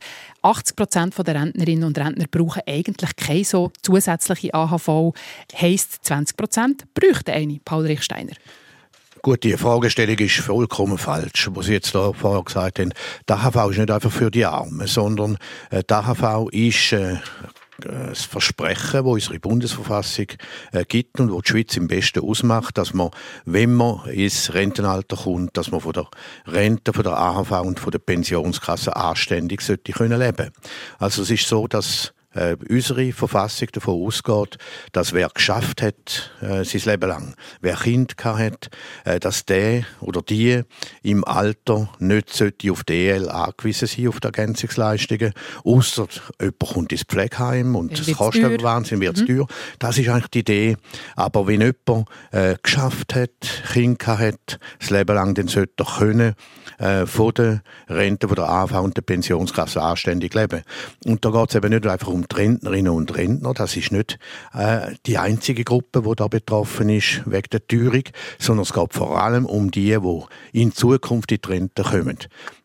80 0.42 0.74
Prozent 0.74 1.14
der 1.16 1.36
Rentnerinnen 1.36 1.84
und 1.84 1.96
Rentner 1.96 2.24
brauchen 2.28 2.62
eigentlich 2.66 3.14
keine 3.14 3.44
so 3.44 3.70
zusätzliche 3.82 4.52
AHV. 4.52 5.14
Heisst, 5.54 6.04
20 6.06 6.36
Prozent 6.36 6.84
bräuchten 6.92 7.30
eine. 7.30 7.60
Paul 7.64 7.86
Richsteiner. 7.86 8.34
Gut, 9.24 9.44
die 9.44 9.56
Fragestellung 9.56 10.18
ist 10.18 10.38
vollkommen 10.38 10.98
falsch, 10.98 11.48
was 11.52 11.66
Sie 11.66 11.74
jetzt 11.74 11.94
da 11.94 12.12
vorher 12.12 12.42
gesagt 12.42 12.80
haben. 12.80 12.92
Die 13.28 13.32
AHV 13.32 13.70
ist 13.70 13.78
nicht 13.78 13.90
einfach 13.92 14.10
für 14.10 14.32
die 14.32 14.44
Armen, 14.44 14.88
sondern 14.88 15.38
äh, 15.70 15.84
die 15.88 15.94
AHV 15.94 16.48
ist 16.50 16.92
äh, 16.92 17.18
das 17.78 18.24
Versprechen, 18.24 19.04
das 19.04 19.04
unsere 19.04 19.38
Bundesverfassung 19.38 20.26
äh, 20.72 20.84
gibt 20.84 21.20
und 21.20 21.30
wo 21.30 21.40
die 21.40 21.48
Schweiz 21.48 21.76
im 21.76 21.86
besten 21.86 22.28
ausmacht, 22.28 22.76
dass 22.76 22.94
man, 22.94 23.10
wenn 23.44 23.72
man 23.72 24.06
ins 24.06 24.54
Rentenalter 24.54 25.16
kommt, 25.16 25.56
dass 25.56 25.70
man 25.70 25.82
von 25.82 25.92
der 25.92 26.08
Rente, 26.48 26.92
von 26.92 27.04
der 27.04 27.16
AHV 27.16 27.52
und 27.60 27.78
von 27.78 27.92
der 27.92 28.00
Pensionskasse 28.00 28.96
anständig 28.96 29.60
sollte 29.60 29.92
können 29.92 30.18
leben. 30.18 30.50
Also 30.98 31.22
es 31.22 31.30
ist 31.30 31.46
so, 31.46 31.68
dass 31.68 32.12
äh, 32.34 32.56
unsere 32.68 33.12
Verfassung 33.12 33.68
davon 33.72 34.06
ausgeht, 34.06 34.58
dass 34.92 35.12
wer 35.12 35.28
geschafft 35.28 35.82
hat, 35.82 36.32
äh, 36.40 36.64
sein 36.64 36.82
Leben 36.84 37.08
lang, 37.08 37.34
wer 37.60 37.76
Kind 37.76 38.14
hat, 38.22 38.70
äh, 39.04 39.20
dass 39.20 39.44
der 39.44 39.84
oder 40.00 40.22
die 40.22 40.62
im 41.02 41.24
Alter 41.24 41.88
nicht 41.98 42.32
sollte 42.32 42.70
auf 42.72 42.84
DL 42.84 43.28
angewiesen 43.28 43.88
sein, 43.88 44.08
auf 44.08 44.20
die 44.20 44.26
Ergänzungsleistungen, 44.26 45.32
außer 45.64 46.06
jemand 46.40 46.58
kommt 46.58 46.92
ins 46.92 47.04
Pflegeheim 47.04 47.76
und 47.76 47.98
es 47.98 48.16
kostet 48.16 48.42
teuer. 48.42 48.62
Wahnsinn, 48.62 49.00
wird 49.00 49.18
mhm. 49.18 49.26
teuer. 49.26 49.46
Das 49.78 49.98
ist 49.98 50.08
eigentlich 50.08 50.28
die 50.28 50.40
Idee. 50.40 50.76
Aber 51.16 51.46
wenn 51.46 51.60
jemand 51.60 52.08
äh, 52.30 52.56
geschafft 52.62 53.14
hat, 53.14 53.30
Kind 53.72 54.06
hat, 54.06 54.58
das 54.78 54.90
Leben 54.90 55.14
lang, 55.14 55.34
dann 55.34 55.48
sollte 55.48 55.72
er 55.78 55.98
können, 55.98 56.34
äh, 56.78 57.06
von 57.06 57.32
der 57.34 57.62
Rente, 57.88 58.28
von 58.28 58.36
der 58.36 58.48
AV 58.48 58.72
und 58.80 58.96
der 58.96 59.02
Pensionskasse 59.02 59.80
anständig 59.80 60.34
leben. 60.34 60.62
Und 61.04 61.24
da 61.24 61.30
geht 61.30 61.50
es 61.50 61.54
eben 61.54 61.70
nicht 61.70 61.86
einfach 61.86 62.08
um 62.08 62.21
die 62.30 62.36
Rentnerinnen 62.36 62.92
und 62.92 63.16
Rentner. 63.16 63.54
Das 63.54 63.76
ist 63.76 63.92
nicht 63.92 64.18
äh, 64.52 64.92
die 65.06 65.18
einzige 65.18 65.64
Gruppe, 65.64 66.02
die 66.02 66.14
da 66.16 66.28
betroffen 66.28 66.88
ist 66.88 67.22
wegen 67.26 67.48
der 67.52 67.66
Teuerung, 67.66 68.04
sondern 68.38 68.62
es 68.62 68.72
geht 68.72 68.94
vor 68.94 69.22
allem 69.22 69.46
um 69.46 69.70
die, 69.70 69.96
die 69.98 70.20
in 70.52 70.72
Zukunft 70.72 71.32
in 71.32 71.38
die 71.44 71.48
Rente 71.48 71.82
kommen. 71.82 72.18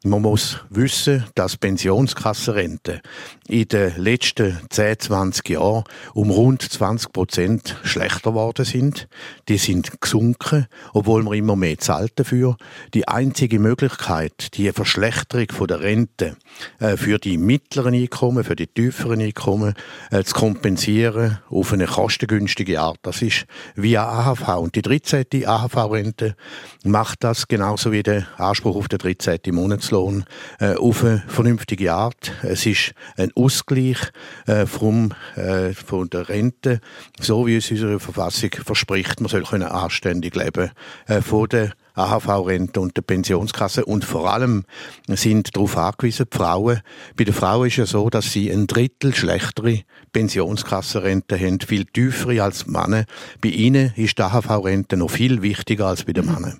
Man 0.03 0.21
muss 0.21 0.59
wissen, 0.69 1.25
dass 1.35 1.57
Pensionskassenrenten 1.57 3.01
in 3.47 3.67
den 3.67 3.93
letzten 3.97 4.57
10, 4.69 4.99
20 4.99 5.49
Jahren 5.49 5.83
um 6.13 6.29
rund 6.29 6.61
20 6.61 7.11
Prozent 7.11 7.75
schlechter 7.83 8.31
geworden 8.31 8.63
sind. 8.63 9.07
Die 9.49 9.57
sind 9.57 9.99
gesunken, 9.99 10.67
obwohl 10.93 11.23
man 11.23 11.33
immer 11.33 11.55
mehr 11.55 11.77
zahlt 11.77 12.13
dafür. 12.15 12.57
Die 12.93 13.07
einzige 13.07 13.59
Möglichkeit, 13.59 14.55
die 14.55 14.71
Verschlechterung 14.71 15.67
der 15.67 15.79
Rente 15.79 16.37
äh, 16.79 16.95
für 16.95 17.17
die 17.17 17.37
mittleren 17.37 17.93
Einkommen, 17.93 18.43
für 18.43 18.55
die 18.55 18.67
tieferen 18.67 19.21
Einkommen 19.21 19.46
äh, 19.47 20.23
zu 20.23 20.33
kompensieren 20.33 21.39
auf 21.49 21.73
eine 21.73 21.85
kostengünstige 21.85 22.79
Art, 22.81 22.99
das 23.01 23.21
ist 23.21 23.45
via 23.75 24.07
AHV. 24.07 24.57
Und 24.57 24.75
die 24.75 24.81
13. 24.81 25.25
AHV-Rente 25.45 26.35
macht 26.83 27.23
das 27.23 27.47
genauso 27.47 27.91
wie 27.91 28.03
der 28.03 28.27
Anspruch 28.37 28.75
auf 28.75 28.87
den 28.87 28.99
13. 28.99 29.39
Monatslohn 29.51 30.25
äh, 30.59 30.75
auf 30.75 31.03
eine 31.03 31.23
vernünftige 31.27 31.93
Art. 31.93 32.31
Es 32.43 32.65
ist 32.65 32.93
ein 33.17 33.31
Ausgleich 33.35 33.99
äh, 34.45 34.65
vom, 34.65 35.13
äh, 35.35 35.73
von 35.73 36.09
der 36.09 36.29
Rente, 36.29 36.81
so 37.19 37.47
wie 37.47 37.57
es 37.57 37.71
unsere 37.71 37.99
Verfassung 37.99 38.51
verspricht. 38.51 39.21
Man 39.21 39.29
soll 39.29 39.43
können 39.43 39.63
anständig 39.63 40.35
leben 40.35 40.71
äh, 41.07 41.21
von 41.21 41.47
der 41.47 41.71
AHV-Rente 41.97 42.79
und 42.79 42.95
der 42.95 43.01
Pensionskasse 43.01 43.85
und 43.85 44.05
vor 44.05 44.31
allem 44.31 44.65
sind 45.07 45.55
darauf 45.55 45.77
angewiesen, 45.77 46.27
die 46.31 46.37
Frauen. 46.37 46.81
Bei 47.15 47.23
den 47.23 47.33
Frauen 47.33 47.67
ist 47.67 47.77
ja 47.77 47.85
so, 47.85 48.09
dass 48.09 48.31
sie 48.31 48.51
ein 48.51 48.67
Drittel 48.67 49.15
schlechtere 49.15 49.81
Pensionskassenrente 50.13 51.39
haben, 51.39 51.59
viel 51.59 51.85
tiefere 51.85 52.43
als 52.43 52.67
Männer. 52.67 53.05
Bei 53.41 53.49
ihnen 53.49 53.93
ist 53.95 54.17
die 54.17 54.23
AHV-Rente 54.23 54.97
noch 54.97 55.09
viel 55.09 55.41
wichtiger 55.41 55.87
als 55.87 56.03
bei 56.03 56.13
den 56.13 56.25
Männern. 56.25 56.59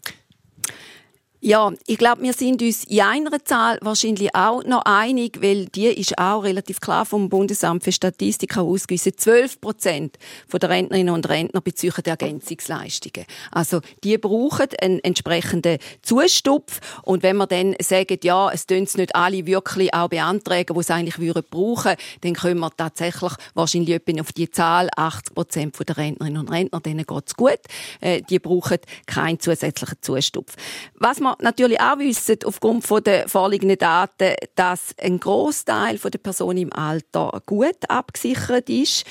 Ja, 1.47 1.71
ich 1.85 1.97
glaube, 1.97 2.23
wir 2.23 2.33
sind 2.33 2.61
uns 2.61 2.83
in 2.83 2.99
einer 2.99 3.45
Zahl 3.45 3.77
wahrscheinlich 3.81 4.35
auch 4.35 4.65
noch 4.65 4.81
einig, 4.83 5.41
weil 5.41 5.67
die 5.67 5.85
ist 5.85 6.17
auch 6.17 6.43
relativ 6.43 6.81
klar 6.81 7.05
vom 7.05 7.29
Bundesamt 7.29 7.86
für 7.86 7.93
Statistik 7.93 8.57
ausgewiesen. 8.57 9.13
12 9.15 9.62
Prozent 9.62 10.17
der 10.51 10.69
Rentnerinnen 10.69 11.13
und 11.13 11.29
Rentner 11.29 11.62
beziehen 11.62 11.93
Ergänzungsleistungen. 12.03 13.25
Also 13.49 13.79
die 14.03 14.17
brauchen 14.17 14.67
einen 14.81 14.99
entsprechenden 14.99 15.77
Zustupf. 16.01 16.81
Und 17.03 17.23
wenn 17.23 17.38
wir 17.38 17.47
dann 17.47 17.77
sagen, 17.81 18.19
ja, 18.23 18.51
es 18.51 18.67
tun 18.67 18.83
es 18.83 18.97
nicht 18.97 19.15
alle 19.15 19.45
wirklich 19.45 19.93
auch 19.93 20.10
beantragen, 20.10 20.73
die 20.73 20.79
es 20.81 20.91
eigentlich 20.91 21.17
würden 21.17 21.45
brauchen, 21.49 21.95
dann 22.21 22.33
können 22.33 22.60
wir 22.60 22.71
tatsächlich 22.75 23.31
wahrscheinlich 23.53 23.95
etwa 23.95 24.19
auf 24.19 24.33
die 24.33 24.51
Zahl 24.51 24.89
80 24.97 25.33
Prozent 25.33 25.79
der 25.88 25.95
Rentnerinnen 25.95 26.41
und 26.41 26.51
Rentner, 26.51 26.81
denen 26.81 27.05
geht 27.05 27.23
es 27.25 27.38
gut. 27.38 27.60
Äh, 28.01 28.21
die 28.23 28.39
brauchen 28.39 28.79
keinen 29.05 29.39
zusätzlichen 29.39 29.95
Zustupf. 30.01 30.53
Was 30.95 31.21
wir 31.21 31.37
natürlich 31.41 31.80
auch 31.80 32.00
wissen, 32.00 32.38
aufgrund 32.45 32.88
der 33.06 33.28
vorliegenden 33.28 33.78
Daten, 33.78 34.36
dass 34.56 34.95
ein 35.02 35.19
Großteil 35.19 35.97
der 35.97 36.17
Personen 36.19 36.58
im 36.58 36.73
Alter 36.73 37.41
gut 37.45 37.78
abgesichert 37.88 38.69
ist 38.69 39.06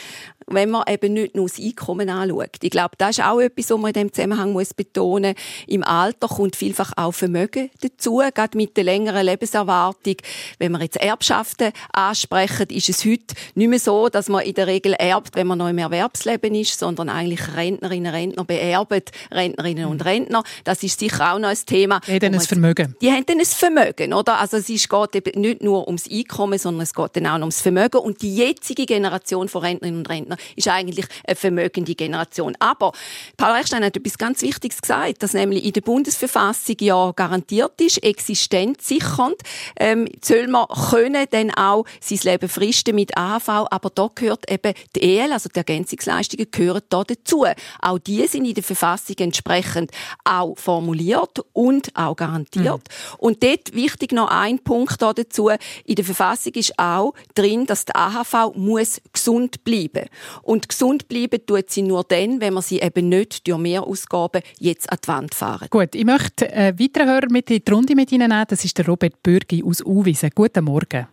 wenn 0.49 0.71
man 0.71 0.85
eben 0.89 1.13
nicht 1.13 1.35
nur 1.35 1.49
das 1.49 1.59
Einkommen 1.59 2.09
anschaut. 2.09 2.57
Ich 2.63 2.71
glaube, 2.71 2.95
das 2.99 3.19
ist 3.19 3.25
auch 3.25 3.41
etwas, 3.41 3.71
was 3.71 3.79
man 3.79 3.89
in 3.89 3.93
diesem 3.95 4.13
Zusammenhang 4.13 4.53
muss 4.53 4.75
betonen 4.75 5.35
muss. 5.35 5.65
Im 5.67 5.83
Alter 5.83 6.29
kommt 6.29 6.57
vielfach 6.57 6.93
auch 6.97 7.13
Vermögen 7.13 7.71
dazu, 7.81 8.23
gerade 8.35 8.57
mit 8.57 8.77
der 8.77 8.85
längeren 8.85 9.25
Lebenserwartung. 9.25 10.17
Wenn 10.59 10.73
wir 10.73 10.83
jetzt 10.83 10.97
Erbschaften 10.97 11.73
ansprechen, 11.93 12.67
ist 12.71 12.89
es 12.89 13.05
heute 13.05 13.35
nicht 13.55 13.69
mehr 13.69 13.79
so, 13.79 14.09
dass 14.09 14.29
man 14.29 14.45
in 14.45 14.55
der 14.55 14.67
Regel 14.67 14.93
erbt, 14.93 15.35
wenn 15.35 15.47
man 15.47 15.59
noch 15.59 15.69
im 15.69 15.79
Erwerbsleben 15.79 16.55
ist, 16.55 16.79
sondern 16.79 17.09
eigentlich 17.09 17.57
Rentnerinnen 17.57 18.07
und 18.07 18.15
Rentner 18.15 18.45
beerben 18.45 19.03
Rentnerinnen 19.33 19.87
und 19.87 20.05
Rentner. 20.05 20.43
Das 20.65 20.83
ist 20.83 20.99
sicher 21.01 21.33
auch 21.33 21.39
noch 21.39 21.49
ein 21.49 21.59
Thema. 21.67 22.01
Die 22.07 22.15
haben 22.15 22.35
ein 22.35 22.41
Vermögen. 22.41 22.95
Die 23.01 23.11
haben 23.11 23.27
dann 23.27 23.39
ein 23.39 23.45
Vermögen, 23.45 24.13
oder? 24.13 24.39
Also 24.39 24.59
es 24.59 24.67
geht 24.67 25.17
eben 25.17 25.41
nicht 25.41 25.63
nur 25.63 25.87
ums 25.87 26.09
Einkommen, 26.11 26.59
sondern 26.59 26.83
es 26.83 26.95
geht 26.95 27.17
dann 27.17 27.27
auch 27.27 27.39
ums 27.39 27.61
Vermögen. 27.61 27.99
Und 27.99 28.23
die 28.23 28.35
jetzige 28.35 28.87
Generation 28.87 29.49
von 29.49 29.63
Rentnerinnen 29.63 30.01
und 30.01 30.07
Rentner 30.37 30.57
ist 30.57 30.69
eigentlich 30.69 31.07
eine 31.27 31.37
vermögende 31.37 31.95
Generation. 31.95 32.57
Aber 32.59 32.93
Paul 33.37 33.51
Reichstein 33.51 33.85
hat 33.85 33.97
etwas 33.97 34.19
ganz 34.19 34.43
Wichtiges 34.43 34.81
gesagt, 34.81 35.23
dass 35.23 35.33
nämlich 35.33 35.65
in 35.65 35.73
der 35.73 35.81
Bundesverfassung 35.81 36.77
ja 36.81 37.13
garantiert 37.13 37.81
ist, 37.81 38.03
existenzsichernd, 38.03 39.37
ähm, 39.79 40.09
soll 40.23 40.49
man 40.49 40.67
können 40.91 41.27
dann 41.31 41.51
auch 41.53 41.85
sein 42.01 42.19
Leben 42.23 42.49
fristen 42.49 42.95
mit 42.95 43.17
AHV, 43.17 43.49
aber 43.71 43.91
da 43.91 44.09
gehört 44.15 44.51
eben 44.51 44.75
die 44.95 45.19
EL, 45.19 45.33
also 45.33 45.49
die 45.49 45.59
Ergänzungsleistungen, 45.59 46.51
gehören 46.51 46.83
da 46.89 47.05
dazu. 47.05 47.47
Auch 47.81 47.99
die 47.99 48.27
sind 48.27 48.45
in 48.45 48.55
der 48.55 48.65
Verfassung 48.65 49.17
entsprechend 49.19 49.91
auch 50.25 50.57
formuliert 50.57 51.41
und 51.53 51.95
auch 51.95 52.17
garantiert. 52.17 52.65
Mhm. 52.67 53.17
Und 53.19 53.43
dort 53.43 53.75
wichtig 53.75 54.13
noch 54.13 54.29
ein 54.29 54.59
Punkt 54.59 55.01
dazu. 55.01 55.51
In 55.85 55.95
der 55.95 56.05
Verfassung 56.05 56.53
ist 56.55 56.79
auch 56.79 57.15
drin, 57.35 57.67
dass 57.67 57.85
die 57.85 57.95
AHV 57.95 58.55
muss 58.55 59.01
gesund 59.13 59.65
bleiben. 59.65 60.07
Und 60.43 60.69
gesund 60.69 61.09
bleiben 61.09 61.41
tut 61.47 61.71
sie 61.71 61.83
nur 61.83 62.05
dann, 62.05 62.41
wenn 62.41 62.55
man 62.55 62.63
sie 62.63 62.81
eben 62.81 63.09
nicht 63.09 63.47
durch 63.47 63.59
Mehrausgaben 63.59 64.43
jetzt 64.59 64.91
an 64.91 64.99
die 65.05 65.09
Wand 65.09 65.35
fahren. 65.35 65.69
Gut, 65.71 65.95
ich 65.95 66.05
möchte 66.05 66.53
einen 66.53 66.79
weiteren 66.79 67.09
Hörer 67.09 67.31
mit 67.31 67.51
in 67.51 67.63
die 67.67 67.73
Runde 67.73 67.95
mit 67.95 68.13
Ihnen 68.13 68.29
nehmen. 68.29 68.45
Das 68.49 68.65
ist 68.65 68.77
der 68.79 68.87
Robert 68.87 69.23
Bürgi 69.23 69.63
aus 69.65 69.85
Uwiesen. 69.85 70.31
Guten 70.35 70.65
Morgen. 70.65 71.07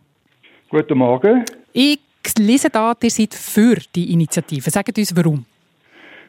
Guten 0.68 0.98
Morgen. 0.98 1.44
Ich 1.72 1.98
lese 2.38 2.70
da, 2.70 2.94
ihr 3.02 3.10
seid 3.10 3.34
für 3.34 3.76
die 3.94 4.12
Initiative. 4.12 4.70
Sagt 4.70 4.96
uns, 4.96 5.14
warum. 5.16 5.44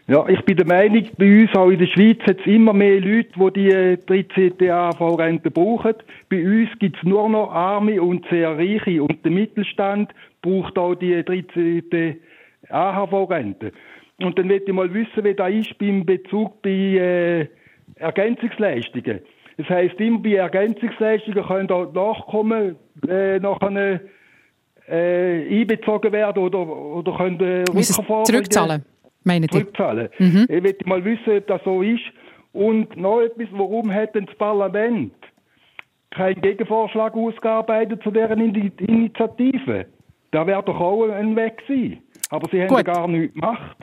Ja, 0.07 0.27
ich 0.27 0.39
bin 0.41 0.55
der 0.55 0.67
Meinung, 0.67 1.07
bei 1.17 1.41
uns 1.41 1.55
auch 1.55 1.71
in 1.71 1.79
der 1.79 1.87
Schweiz 1.87 2.19
hat 2.27 2.39
es 2.39 2.45
immer 2.45 2.73
mehr 2.73 3.01
Leute, 3.01 3.31
die 3.55 3.97
die 4.07 4.23
13. 4.53 4.69
AHV-Rente 4.69 5.49
brauchen. 5.49 5.95
Bei 6.29 6.45
uns 6.45 6.69
gibt 6.77 6.97
es 6.97 7.03
nur 7.03 7.27
noch 7.27 7.51
Arme 7.51 7.99
und 7.99 8.23
sehr 8.29 8.55
Reiche. 8.55 9.01
Und 9.01 9.23
der 9.25 9.31
Mittelstand 9.31 10.11
braucht 10.43 10.77
auch 10.77 10.93
die 10.93 11.23
13. 11.23 12.19
AHV-Rente. 12.69 13.71
Und 14.19 14.39
dann 14.39 14.47
möchte 14.47 14.67
ich 14.67 14.73
mal 14.73 14.93
wissen, 14.93 15.23
wie 15.23 15.33
das 15.33 15.51
ist 15.51 15.77
beim 15.77 16.05
Bezug 16.05 16.61
bei 16.61 16.69
äh, 16.69 17.47
Ergänzungsleistungen. 17.95 19.19
Das 19.57 19.69
heisst, 19.69 19.99
immer 19.99 20.19
bei 20.19 20.35
Ergänzungsleistungen 20.35 21.45
können 21.45 21.71
auch 21.71 21.93
Nachkommen 21.93 22.75
äh, 23.07 23.39
nachher 23.39 24.01
äh, 24.87 25.61
einbezogen 25.61 26.11
werden 26.11 26.43
oder, 26.43 26.59
oder 26.59 27.17
können 27.17 27.39
äh, 27.39 27.63
zurückzahlen, 28.23 28.83
meinen 29.23 29.49
Zurückzahlen. 29.49 30.09
Mhm. 30.19 30.45
Ich 30.49 30.61
möchte 30.61 30.87
mal 30.87 31.03
wissen, 31.03 31.37
ob 31.37 31.47
das 31.47 31.61
so 31.63 31.81
ist. 31.81 32.03
Und 32.53 32.95
noch 32.95 33.21
etwas, 33.21 33.47
warum 33.51 33.93
hat 33.93 34.15
denn 34.15 34.25
das 34.27 34.35
Parlament 34.37 35.13
keinen 36.11 36.41
Gegenvorschlag 36.41 37.13
ausgearbeitet 37.13 38.01
zu 38.03 38.11
deren 38.11 38.39
Initiative? 38.39 39.87
Da 40.31 40.47
wäre 40.47 40.63
doch 40.63 40.79
auch 40.79 41.09
ein 41.09 41.35
Weg 41.35 41.57
gewesen. 41.67 42.04
Aber 42.29 42.49
sie 42.49 42.61
haben 42.63 42.75
ja 42.75 42.81
gar 42.81 43.07
nichts 43.07 43.33
gemacht. 43.33 43.77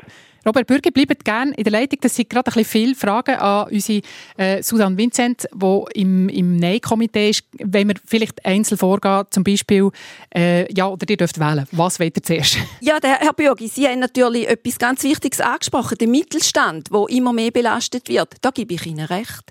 Robert 0.44 0.66
Bürger, 0.66 0.90
bleibt 0.90 1.24
gerne 1.24 1.52
in 1.54 1.62
der 1.62 1.72
Leitung. 1.72 2.00
Das 2.00 2.16
sind 2.16 2.28
gerade 2.28 2.50
ein 2.50 2.54
bisschen 2.54 2.64
viele 2.64 2.94
Fragen 2.96 3.36
an 3.36 3.68
unsere 3.70 4.02
äh, 4.36 4.60
Susanne 4.62 4.96
Vincent, 4.98 5.46
die 5.54 5.84
im, 5.94 6.28
im 6.28 6.56
Nein-Komitee 6.56 7.30
ist. 7.30 7.44
Wenn 7.58 7.88
wir 7.88 7.94
vielleicht 8.04 8.44
einzeln 8.44 8.76
vorgehen, 8.76 9.24
zum 9.30 9.44
Beispiel, 9.44 9.90
äh, 10.34 10.72
ja, 10.72 10.88
oder 10.88 11.08
ihr 11.08 11.16
dürft 11.16 11.38
wählen. 11.38 11.66
Was 11.70 12.00
wollt 12.00 12.16
ihr 12.16 12.22
zuerst? 12.22 12.58
Ja, 12.80 12.98
der 12.98 13.20
Herr 13.20 13.32
Bürgi, 13.32 13.68
Sie 13.68 13.86
haben 13.86 14.00
natürlich 14.00 14.48
etwas 14.48 14.78
ganz 14.78 15.04
Wichtiges 15.04 15.40
angesprochen. 15.40 15.96
Den 15.98 16.10
Mittelstand, 16.10 16.88
der 16.92 17.06
immer 17.10 17.32
mehr 17.32 17.52
belastet 17.52 18.08
wird. 18.08 18.34
Da 18.40 18.50
gebe 18.50 18.74
ich 18.74 18.84
Ihnen 18.86 19.06
recht. 19.06 19.44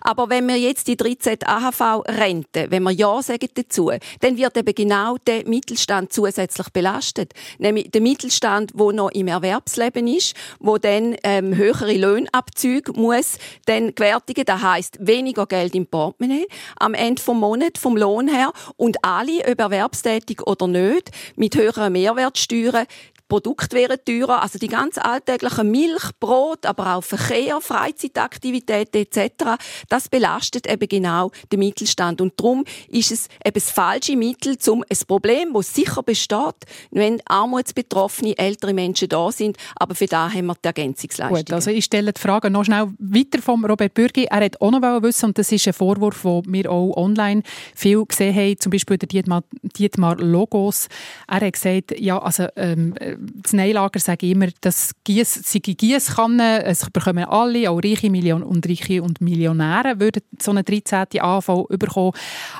Aber 0.00 0.30
wenn 0.30 0.48
wir 0.48 0.56
jetzt 0.56 0.88
die 0.88 0.96
13 0.96 1.38
AHV-Rente, 1.44 2.70
wenn 2.70 2.82
wir 2.84 2.92
Ja 2.92 3.20
sagen 3.22 3.48
dazu, 3.52 3.90
dann 4.20 4.38
wird 4.38 4.56
eben 4.56 4.74
genau 4.74 5.16
der 5.26 5.46
Mittelstand 5.46 6.12
zusätzlich 6.12 6.70
belastet. 6.70 7.34
Nämlich 7.58 7.90
der 7.90 8.00
Mittelstand, 8.00 8.72
der 8.74 8.92
noch 8.92 9.10
im 9.10 9.28
Erwerbsleben 9.28 10.06
ist 10.06 10.37
wo 10.58 10.78
dann 10.78 11.16
ähm, 11.22 11.56
höhere 11.56 11.92
Löhnabzüge 11.92 12.92
muss 12.92 13.38
dann 13.66 13.94
gewärtigen. 13.94 14.44
Das 14.44 14.62
heißt 14.62 14.98
weniger 15.00 15.46
Geld 15.46 15.74
im 15.74 15.86
Portemonnaie 15.86 16.46
am 16.78 16.94
Ende 16.94 17.22
vom 17.22 17.40
Monat 17.40 17.78
vom 17.78 17.96
Lohn 17.96 18.28
her 18.28 18.52
und 18.76 19.04
alle, 19.04 19.40
ob 19.50 19.60
erwerbstätig 19.60 20.46
oder 20.46 20.66
nicht, 20.66 21.10
mit 21.36 21.56
höheren 21.56 21.92
Mehrwertsteuern 21.92 22.86
Produkte 23.28 23.76
wären 23.76 23.98
teurer, 24.04 24.42
also 24.42 24.58
die 24.58 24.68
ganz 24.68 24.98
alltäglichen 24.98 25.70
Milch, 25.70 26.10
Brot, 26.18 26.64
aber 26.66 26.96
auch 26.96 27.04
Verkehr, 27.04 27.60
Freizeitaktivitäten 27.60 29.02
etc., 29.02 29.56
das 29.88 30.08
belastet 30.08 30.66
eben 30.66 30.88
genau 30.88 31.30
den 31.52 31.60
Mittelstand. 31.60 32.20
Und 32.20 32.38
darum 32.40 32.64
ist 32.88 33.12
es 33.12 33.28
eben 33.44 33.54
das 33.54 33.70
falsche 33.70 34.16
Mittel, 34.16 34.56
um 34.68 34.82
ein 34.88 34.98
Problem, 35.06 35.52
das 35.52 35.74
sicher 35.74 36.02
besteht, 36.02 36.56
wenn 36.90 37.20
armutsbetroffene 37.26 38.36
ältere 38.38 38.72
Menschen 38.72 39.08
da 39.08 39.30
sind, 39.30 39.56
aber 39.76 39.94
für 39.94 40.06
da 40.06 40.32
haben 40.32 40.46
wir 40.46 40.54
die 40.54 40.66
Ergänzungsleistung. 40.66 41.38
Gut, 41.38 41.52
also 41.52 41.70
ich 41.70 41.84
stelle 41.84 42.12
die 42.12 42.20
Frage 42.20 42.50
noch 42.50 42.64
schnell 42.64 42.88
weiter 42.98 43.42
vom 43.42 43.64
Robert 43.64 43.94
Bürgi. 43.94 44.24
Er 44.24 44.44
hat 44.44 44.60
auch 44.60 44.70
noch 44.70 44.80
wissen, 45.02 45.26
und 45.26 45.38
das 45.38 45.52
ist 45.52 45.66
ein 45.66 45.72
Vorwurf, 45.72 46.22
den 46.22 46.42
wir 46.52 46.70
auch 46.70 46.96
online 46.96 47.42
viel 47.74 48.04
gesehen 48.04 48.34
haben, 48.34 48.58
zum 48.58 48.70
Beispiel 48.70 48.98
der 48.98 49.08
Dietmar, 49.08 49.44
Dietmar 49.62 50.16
Logos. 50.16 50.88
Er 51.26 51.40
hat 51.40 51.52
gesagt, 51.52 51.98
ja, 51.98 52.18
also 52.18 52.46
ähm, 52.56 52.94
das 53.18 53.52
Neilager 53.52 53.98
sage 53.98 54.26
ich 54.26 54.32
immer, 54.32 54.48
das 54.60 54.92
Gies, 55.04 55.34
sei 55.34 55.58
Gieskanne, 55.60 56.64
es 56.64 56.88
bekommen 56.90 57.24
alle, 57.24 57.70
auch 57.70 57.78
reiche 57.82 58.10
Million 58.10 58.42
und 58.42 58.68
reiche 58.68 59.02
und 59.02 59.20
Millionäre 59.20 60.00
würden 60.00 60.22
so 60.40 60.50
eine 60.52 60.62
13. 60.62 61.20
AV 61.20 61.66
bekommen. 61.68 62.12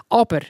Aber 0.09 0.40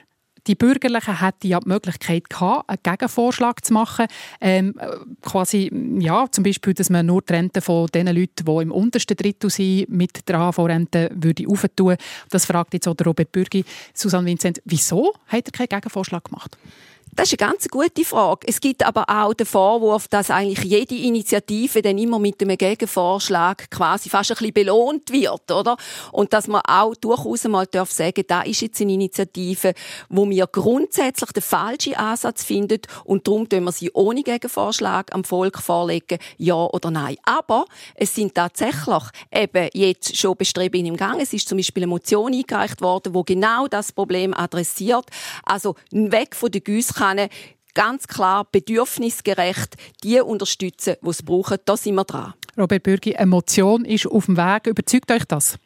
die 0.47 0.55
Bürgerlichen 0.55 1.19
hätten 1.19 1.47
ja 1.47 1.59
die 1.59 1.69
Möglichkeit 1.69 2.29
gehabt, 2.29 2.69
einen 2.69 2.79
Gegenvorschlag 2.81 3.63
zu 3.63 3.73
machen. 3.73 4.07
Ähm, 4.41 4.73
quasi, 5.21 5.71
ja, 5.99 6.25
zum 6.31 6.43
Beispiel, 6.43 6.73
dass 6.73 6.89
man 6.89 7.05
nur 7.05 7.21
die 7.21 7.33
Rente 7.33 7.61
von 7.61 7.87
den 7.87 8.07
Leuten, 8.07 8.45
die 8.45 8.61
im 8.61 8.71
untersten 8.71 9.17
Drittel 9.17 9.49
sind, 9.49 9.89
mit 9.89 10.27
der 10.27 10.39
AHV-Rente 10.39 11.11
würde. 11.13 11.97
Das 12.29 12.45
fragt 12.45 12.73
jetzt 12.73 12.87
auch 12.87 12.95
der 12.95 13.07
Robert 13.07 13.31
Bürgi. 13.31 13.63
Susanne 13.93 14.27
Vincent, 14.27 14.61
wieso 14.65 15.13
hat 15.27 15.47
er 15.47 15.51
keinen 15.51 15.69
Gegenvorschlag 15.69 16.23
gemacht? 16.23 16.57
Das 17.19 17.33
ist 17.33 17.41
eine 17.41 17.51
ganz 17.51 17.67
gute 17.67 18.05
Frage. 18.05 18.47
Es 18.47 18.61
gibt 18.61 18.81
aber 18.81 19.03
auch 19.09 19.33
den 19.33 19.45
Vorwurf, 19.45 20.07
dass 20.07 20.31
eigentlich 20.31 20.63
jede 20.63 20.95
Initiative 20.95 21.81
dann 21.81 21.97
immer 21.97 22.17
mit 22.17 22.41
einem 22.41 22.57
Gegenvorschlag 22.57 23.69
quasi 23.69 24.07
fast 24.07 24.31
ein 24.31 24.35
bisschen 24.37 24.53
belohnt 24.53 25.11
wird, 25.11 25.51
oder? 25.51 25.75
Und 26.13 26.31
dass 26.31 26.47
man 26.47 26.61
auch 26.65 26.95
durchaus 26.95 27.43
mal 27.43 27.65
darf 27.65 27.91
sagen, 27.91 28.23
da 28.25 28.43
ist 28.43 28.61
jetzt 28.61 28.79
eine 28.79 28.93
Initiative, 28.93 29.73
wo 30.07 30.29
wir 30.29 30.47
grundsätzlich 30.47 31.33
den 31.33 31.43
falschen 31.43 31.95
Ansatz 31.95 32.45
finden 32.45 32.79
und 33.03 33.27
darum 33.27 33.49
tun 33.49 33.65
wir 33.65 33.73
sie 33.73 33.91
ohne 33.91 34.23
Gegenvorschlag 34.23 35.13
am 35.13 35.25
Volk 35.25 35.59
vorlegen, 35.61 36.19
ja 36.37 36.55
oder 36.55 36.89
nein. 36.89 37.17
Aber 37.23 37.65
es 37.95 38.15
sind 38.15 38.33
tatsächlich 38.33 39.03
eben 39.29 39.67
jetzt 39.73 40.15
schon 40.15 40.37
Bestrebungen 40.37 40.85
im 40.85 40.95
Gang. 40.95 41.19
Es 41.19 41.33
ist 41.33 41.49
zum 41.49 41.57
Beispiel 41.57 41.83
eine 41.83 41.89
Motion 41.89 42.33
eingereicht 42.33 42.81
worden, 42.81 43.13
wo 43.13 43.25
genau 43.25 43.67
das 43.67 43.91
Problem 43.91 44.33
adressiert. 44.33 45.07
Also 45.43 45.75
weg 45.91 46.33
von 46.33 46.49
der 46.49 46.61
Güsse 46.61 46.93
kann 47.17 47.29
ganz 47.73 48.07
klar 48.07 48.45
bedürfnisgerecht 48.51 49.75
die 50.03 50.19
unterstützen, 50.19 50.95
die 51.01 51.09
es 51.09 51.23
brauchen. 51.23 51.57
Da 51.65 51.77
sind 51.77 51.95
wir 51.95 52.03
dran. 52.03 52.33
Robert 52.57 52.83
Bürgi, 52.83 53.15
eine 53.15 53.27
Motion 53.27 53.85
ist 53.85 54.05
auf 54.07 54.25
dem 54.25 54.37
Weg. 54.37 54.67
Überzeugt 54.67 55.11
euch 55.11 55.25
das? 55.25 55.57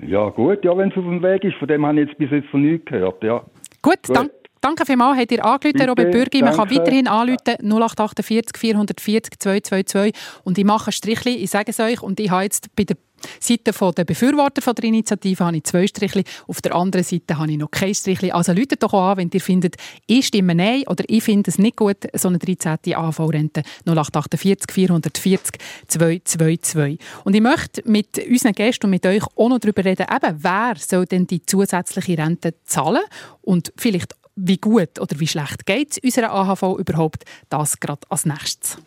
Ja, 0.00 0.28
gut, 0.28 0.64
ja, 0.64 0.76
wenn 0.76 0.90
es 0.90 0.96
auf 0.96 1.04
dem 1.04 1.22
Weg 1.22 1.44
ist. 1.44 1.56
Von 1.58 1.68
dem 1.68 1.84
habe 1.84 2.00
ich 2.00 2.08
jetzt 2.08 2.18
bis 2.18 2.30
jetzt 2.30 2.48
von 2.50 2.62
nichts 2.62 2.86
gehört. 2.86 3.22
Ja. 3.22 3.44
Gut, 3.82 4.02
gut. 4.06 4.16
Dank, 4.16 4.30
danke 4.60 4.86
vielmals. 4.86 5.18
Habt 5.18 5.32
ihr 5.32 5.44
angerufen, 5.44 5.88
Robert 5.88 6.10
Bürgi? 6.10 6.42
Man 6.42 6.56
kann 6.56 6.70
weiterhin 6.70 7.08
anrufen, 7.08 7.56
0848 7.62 8.56
440 8.56 9.38
222. 9.38 10.14
Und 10.44 10.58
ich 10.58 10.64
mache 10.64 10.90
ein 10.90 10.92
Strichli, 10.92 11.36
ich 11.36 11.50
sage 11.50 11.70
es 11.70 11.80
euch. 11.80 12.02
Und 12.02 12.20
ich 12.20 12.30
habe 12.30 12.44
jetzt 12.44 12.74
bei 12.76 12.84
der 12.84 12.96
Seite 13.40 13.72
der 13.72 14.04
Befürworter 14.04 14.62
von 14.62 14.74
der 14.74 14.84
Initiative 14.84 15.44
habe 15.44 15.56
ich 15.56 15.64
zwei 15.64 15.86
Strichli, 15.86 16.24
auf 16.46 16.60
der 16.60 16.74
anderen 16.74 17.04
Seite 17.04 17.38
habe 17.38 17.50
ich 17.50 17.58
noch 17.58 17.70
kein 17.70 17.94
Strichli. 17.94 18.30
Also 18.30 18.52
läutet 18.52 18.82
doch 18.82 18.94
an, 18.94 19.16
wenn 19.16 19.30
ihr 19.32 19.40
findet, 19.40 19.76
ich 20.06 20.26
stimme 20.26 20.54
Nein 20.54 20.84
oder 20.86 21.04
ich 21.08 21.22
finde 21.22 21.50
es 21.50 21.58
nicht 21.58 21.76
gut, 21.76 21.96
so 22.14 22.28
eine 22.28 22.38
13. 22.38 22.94
AV-Rente 22.94 23.62
0848 23.86 24.72
440 24.72 25.60
222. 25.88 26.98
Und 27.24 27.34
ich 27.34 27.42
möchte 27.42 27.82
mit 27.84 28.18
unseren 28.28 28.52
Gästen 28.52 28.86
und 28.86 28.90
mit 28.90 29.06
euch 29.06 29.24
auch 29.36 29.48
noch 29.48 29.58
darüber 29.58 29.84
reden, 29.84 30.06
eben, 30.10 30.38
wer 30.42 30.74
soll 30.76 31.06
denn 31.06 31.26
die 31.26 31.44
zusätzliche 31.44 32.18
Rente 32.18 32.54
zahlen 32.64 33.02
und 33.42 33.72
vielleicht 33.76 34.14
wie 34.38 34.58
gut 34.58 35.00
oder 35.00 35.18
wie 35.18 35.26
schlecht 35.26 35.66
geht 35.66 35.92
es 35.92 35.98
unserer 35.98 36.32
AHV 36.32 36.78
überhaupt, 36.78 37.24
das 37.48 37.80
gerade 37.80 38.02
als 38.08 38.24
nächstes. 38.24 38.78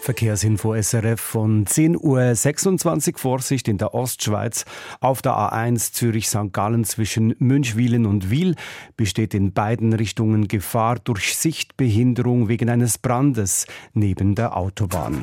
Verkehrsinfo 0.00 0.74
SRF 0.74 1.20
von 1.20 1.66
10.26 1.66 3.12
Uhr. 3.12 3.18
Vorsicht 3.18 3.68
in 3.68 3.78
der 3.78 3.94
Ostschweiz. 3.94 4.64
Auf 5.00 5.20
der 5.22 5.32
A1 5.32 5.92
Zürich-St. 5.92 6.52
Gallen 6.52 6.84
zwischen 6.84 7.34
Münchwilen 7.38 8.06
und 8.06 8.30
Wiel 8.30 8.56
besteht 8.96 9.34
in 9.34 9.52
beiden 9.52 9.92
Richtungen 9.92 10.48
Gefahr 10.48 10.98
durch 10.98 11.36
Sichtbehinderung 11.36 12.48
wegen 12.48 12.70
eines 12.70 12.98
Brandes 12.98 13.66
neben 13.92 14.34
der 14.34 14.56
Autobahn. 14.56 15.22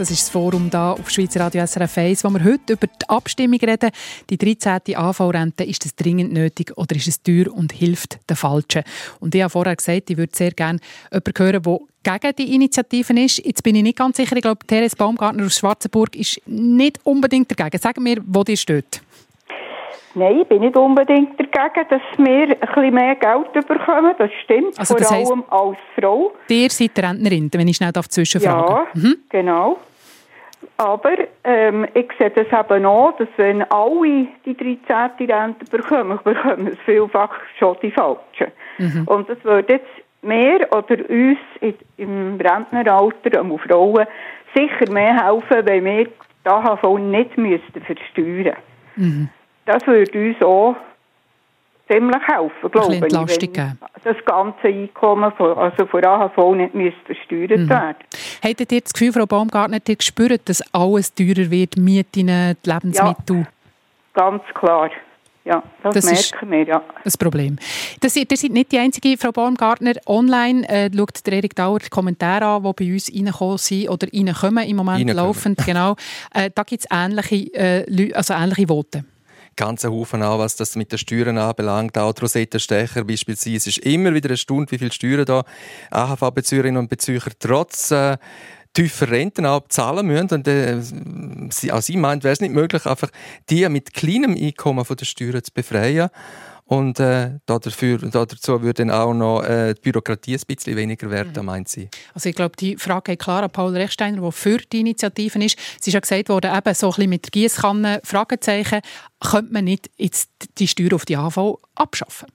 Das 0.00 0.10
ist 0.10 0.22
das 0.22 0.30
Forum 0.30 0.70
da 0.70 0.92
auf 0.92 1.10
Schweizer 1.10 1.40
Radio 1.40 1.66
SRF 1.66 1.98
1, 1.98 2.24
wo 2.24 2.30
wir 2.30 2.42
heute 2.42 2.72
über 2.72 2.86
die 2.86 3.06
Abstimmung 3.06 3.58
reden. 3.58 3.90
Die 4.30 4.38
13. 4.38 4.96
AV-Rente, 4.96 5.62
ist 5.62 5.84
es 5.84 5.94
dringend 5.94 6.32
nötig 6.32 6.72
oder 6.78 6.96
ist 6.96 7.06
es 7.06 7.22
teuer 7.22 7.52
und 7.54 7.72
hilft 7.72 8.18
den 8.30 8.34
Falschen? 8.34 8.82
Und 9.20 9.34
ich 9.34 9.42
habe 9.42 9.50
vorher 9.50 9.76
gesagt, 9.76 10.08
ich 10.08 10.16
würde 10.16 10.32
sehr 10.34 10.52
gerne 10.52 10.78
jemanden 11.12 11.34
hören, 11.36 11.62
der 11.62 12.18
gegen 12.18 12.36
die 12.36 12.54
Initiativen 12.54 13.18
ist. 13.18 13.44
Jetzt 13.44 13.62
bin 13.62 13.76
ich 13.76 13.82
nicht 13.82 13.98
ganz 13.98 14.16
sicher. 14.16 14.34
Ich 14.36 14.40
glaube, 14.40 14.66
Therese 14.66 14.96
Baumgartner 14.96 15.44
aus 15.44 15.58
Schwarzenburg 15.58 16.16
ist 16.16 16.40
nicht 16.46 16.98
unbedingt 17.04 17.50
dagegen. 17.50 17.78
Sagen 17.78 18.02
wir, 18.02 18.22
wo 18.24 18.42
die 18.42 18.56
steht. 18.56 19.02
Nein, 20.14 20.40
ich 20.40 20.48
bin 20.48 20.62
nicht 20.62 20.76
unbedingt 20.76 21.38
dagegen, 21.38 21.86
dass 21.90 22.00
wir 22.16 22.42
ein 22.42 22.58
bisschen 22.58 22.94
mehr 22.94 23.16
Geld 23.16 23.52
bekommen. 23.52 24.14
Das 24.16 24.30
stimmt, 24.44 24.78
also 24.78 24.94
das 24.94 25.08
vor 25.08 25.16
allem 25.16 25.44
als 25.50 25.76
Frau. 25.94 26.32
Ihr 26.48 26.70
seid 26.70 26.98
Rentnerin, 26.98 27.50
wenn 27.52 27.68
ich 27.68 27.76
schnell 27.76 27.92
zwischenfragen 27.92 28.76
Ja, 28.76 28.86
mhm. 28.94 29.16
genau. 29.28 29.76
Aber 30.76 31.16
ähm, 31.44 31.86
ich 31.94 32.10
sehe 32.18 32.30
das 32.30 32.46
eben 32.46 32.86
auch, 32.86 33.16
dass 33.16 33.28
wenn 33.36 33.62
alle 33.70 34.26
die 34.44 34.56
13. 34.56 35.30
Rente 35.30 35.64
bekommen, 35.70 36.18
bekommen 36.24 36.68
es 36.68 36.78
vielfach 36.84 37.34
schon 37.58 37.76
die 37.82 37.90
falschen. 37.90 38.52
Mhm. 38.78 39.04
Und 39.06 39.28
das 39.28 39.42
würde 39.44 39.74
jetzt 39.74 39.88
mehr 40.22 40.66
oder 40.72 40.96
uns 41.08 41.38
im 41.96 42.38
Rentneralter, 42.40 43.40
um 43.40 43.58
Frauen, 43.58 44.06
sicher 44.54 44.90
mehr 44.90 45.24
helfen, 45.24 45.66
wenn 45.66 45.84
wir 45.84 46.04
die 46.04 46.48
AHV 46.48 46.98
nicht 46.98 47.36
müssten 47.38 47.82
versteuern 47.82 48.44
müssten. 48.44 48.56
Mhm 48.96 49.28
das 49.70 49.86
würde 49.86 50.28
uns 50.28 50.42
auch 50.42 50.76
ziemlich 51.90 52.22
helfen, 52.26 52.70
glaube 52.70 52.94
ich. 52.94 53.02
Entlastung 53.02 53.78
das 54.04 54.16
ganze 54.24 54.68
Einkommen 54.68 55.32
von, 55.32 55.56
also 55.56 55.86
von 55.86 56.04
AHV 56.04 56.54
nicht 56.56 56.74
müsste 56.74 57.00
versteuert 57.04 57.60
mhm. 57.60 57.68
werden. 57.68 57.96
Hättet 58.40 58.72
ihr 58.72 58.80
das 58.80 58.92
Gefühl, 58.92 59.12
Frau 59.12 59.26
Baumgartner, 59.26 59.78
ihr 59.86 59.96
gespürt, 59.96 60.48
dass 60.48 60.62
alles 60.72 61.14
teurer 61.14 61.50
wird, 61.50 61.76
Mieten, 61.76 62.56
Lebensmittel? 62.64 63.36
Ja, 63.36 63.46
ganz 64.14 64.42
klar. 64.54 64.90
Ja, 65.42 65.62
das, 65.82 65.94
das 65.94 66.32
merken 66.32 66.50
wir, 66.50 66.64
ja. 66.64 66.82
Das 67.02 67.16
Problem. 67.16 67.56
Das, 68.00 68.14
ihr 68.14 68.26
seid 68.34 68.50
nicht 68.50 68.72
die 68.72 68.78
einzige, 68.78 69.16
Frau 69.16 69.32
Baumgartner. 69.32 69.94
Online 70.06 70.68
äh, 70.68 70.90
schaut 70.94 71.26
der 71.26 71.32
Erik 71.32 71.56
Dauer 71.56 71.78
die 71.78 71.88
Kommentare 71.88 72.44
an, 72.44 72.62
die 72.62 72.84
bei 72.84 72.92
uns 72.92 73.10
reinkommen 73.10 73.58
sind 73.58 73.88
oder 73.88 74.06
reinkommen 74.12 74.68
im 74.68 74.76
Moment 74.76 75.12
laufend. 75.12 75.64
Genau. 75.64 75.96
Äh, 76.32 76.50
da 76.54 76.62
gibt 76.62 76.82
es 76.82 76.88
ähnliche, 76.92 77.52
äh, 77.54 78.12
also 78.14 78.34
ähnliche 78.34 78.68
Voten 78.68 79.09
ganzen 79.60 79.90
Haufen 79.90 80.22
an, 80.22 80.38
was 80.38 80.56
das 80.56 80.74
mit 80.74 80.90
den 80.90 80.98
Steuern 80.98 81.36
anbelangt. 81.36 81.96
Auch 81.98 82.14
Rosetta 82.20 82.58
Stecher 82.58 83.04
beispielsweise. 83.04 83.68
Ist 83.68 83.78
immer 83.78 84.14
wieder 84.14 84.30
erstaunt, 84.30 84.72
wie 84.72 84.78
viele 84.78 84.92
Steuern 84.92 85.26
da 85.26 85.44
AHV-Bezügerinnen 85.90 86.78
und 86.78 86.88
Bezüger 86.88 87.30
trotz 87.38 87.90
äh, 87.90 88.16
tiefer 88.72 89.10
Renten 89.10 89.44
abzahlen 89.44 90.06
müssen. 90.06 90.30
Und 90.30 90.48
äh, 90.48 90.78
sie, 91.50 91.72
auch 91.72 91.82
sie 91.82 91.96
meint, 91.96 92.24
wäre 92.24 92.32
es 92.32 92.40
nicht 92.40 92.54
möglich, 92.54 92.86
einfach 92.86 93.10
die 93.50 93.68
mit 93.68 93.92
kleinem 93.92 94.34
Einkommen 94.34 94.84
von 94.84 94.96
der 94.96 95.04
Steuern 95.04 95.44
zu 95.44 95.52
befreien. 95.52 96.08
Und 96.70 97.00
äh, 97.00 97.40
dafür, 97.46 97.98
dazu 97.98 98.62
würde 98.62 98.84
dann 98.84 98.92
auch 98.92 99.12
noch 99.12 99.42
äh, 99.42 99.74
die 99.74 99.80
Bürokratie 99.80 100.36
ein 100.36 100.40
bisschen 100.46 100.76
weniger 100.76 101.10
werden, 101.10 101.32
mhm. 101.34 101.44
meint 101.44 101.68
sie. 101.68 101.88
Also 102.14 102.28
ich 102.28 102.36
glaube, 102.36 102.54
die 102.56 102.76
Frage 102.76 103.10
geht 103.10 103.18
klar 103.18 103.42
an 103.42 103.50
Paul 103.50 103.76
Rechsteiner, 103.76 104.20
der 104.20 104.30
für 104.30 104.58
die 104.58 104.78
Initiativen 104.78 105.42
ist. 105.42 105.58
Es 105.80 105.88
ist 105.88 105.94
ja 105.94 105.98
gesagt 105.98 106.28
worden, 106.28 106.56
eben 106.56 106.74
so 106.74 106.86
ein 106.86 106.90
bisschen 106.90 107.10
mit 107.10 107.24
der 107.24 107.30
Giesskanne, 107.32 108.00
Fragezeichen, 108.04 108.82
könnte 109.18 109.52
man 109.52 109.64
nicht 109.64 109.90
jetzt 109.96 110.30
die 110.58 110.68
Steuer 110.68 110.94
auf 110.94 111.04
die 111.04 111.16
AV 111.16 111.58
abschaffen? 111.74 112.28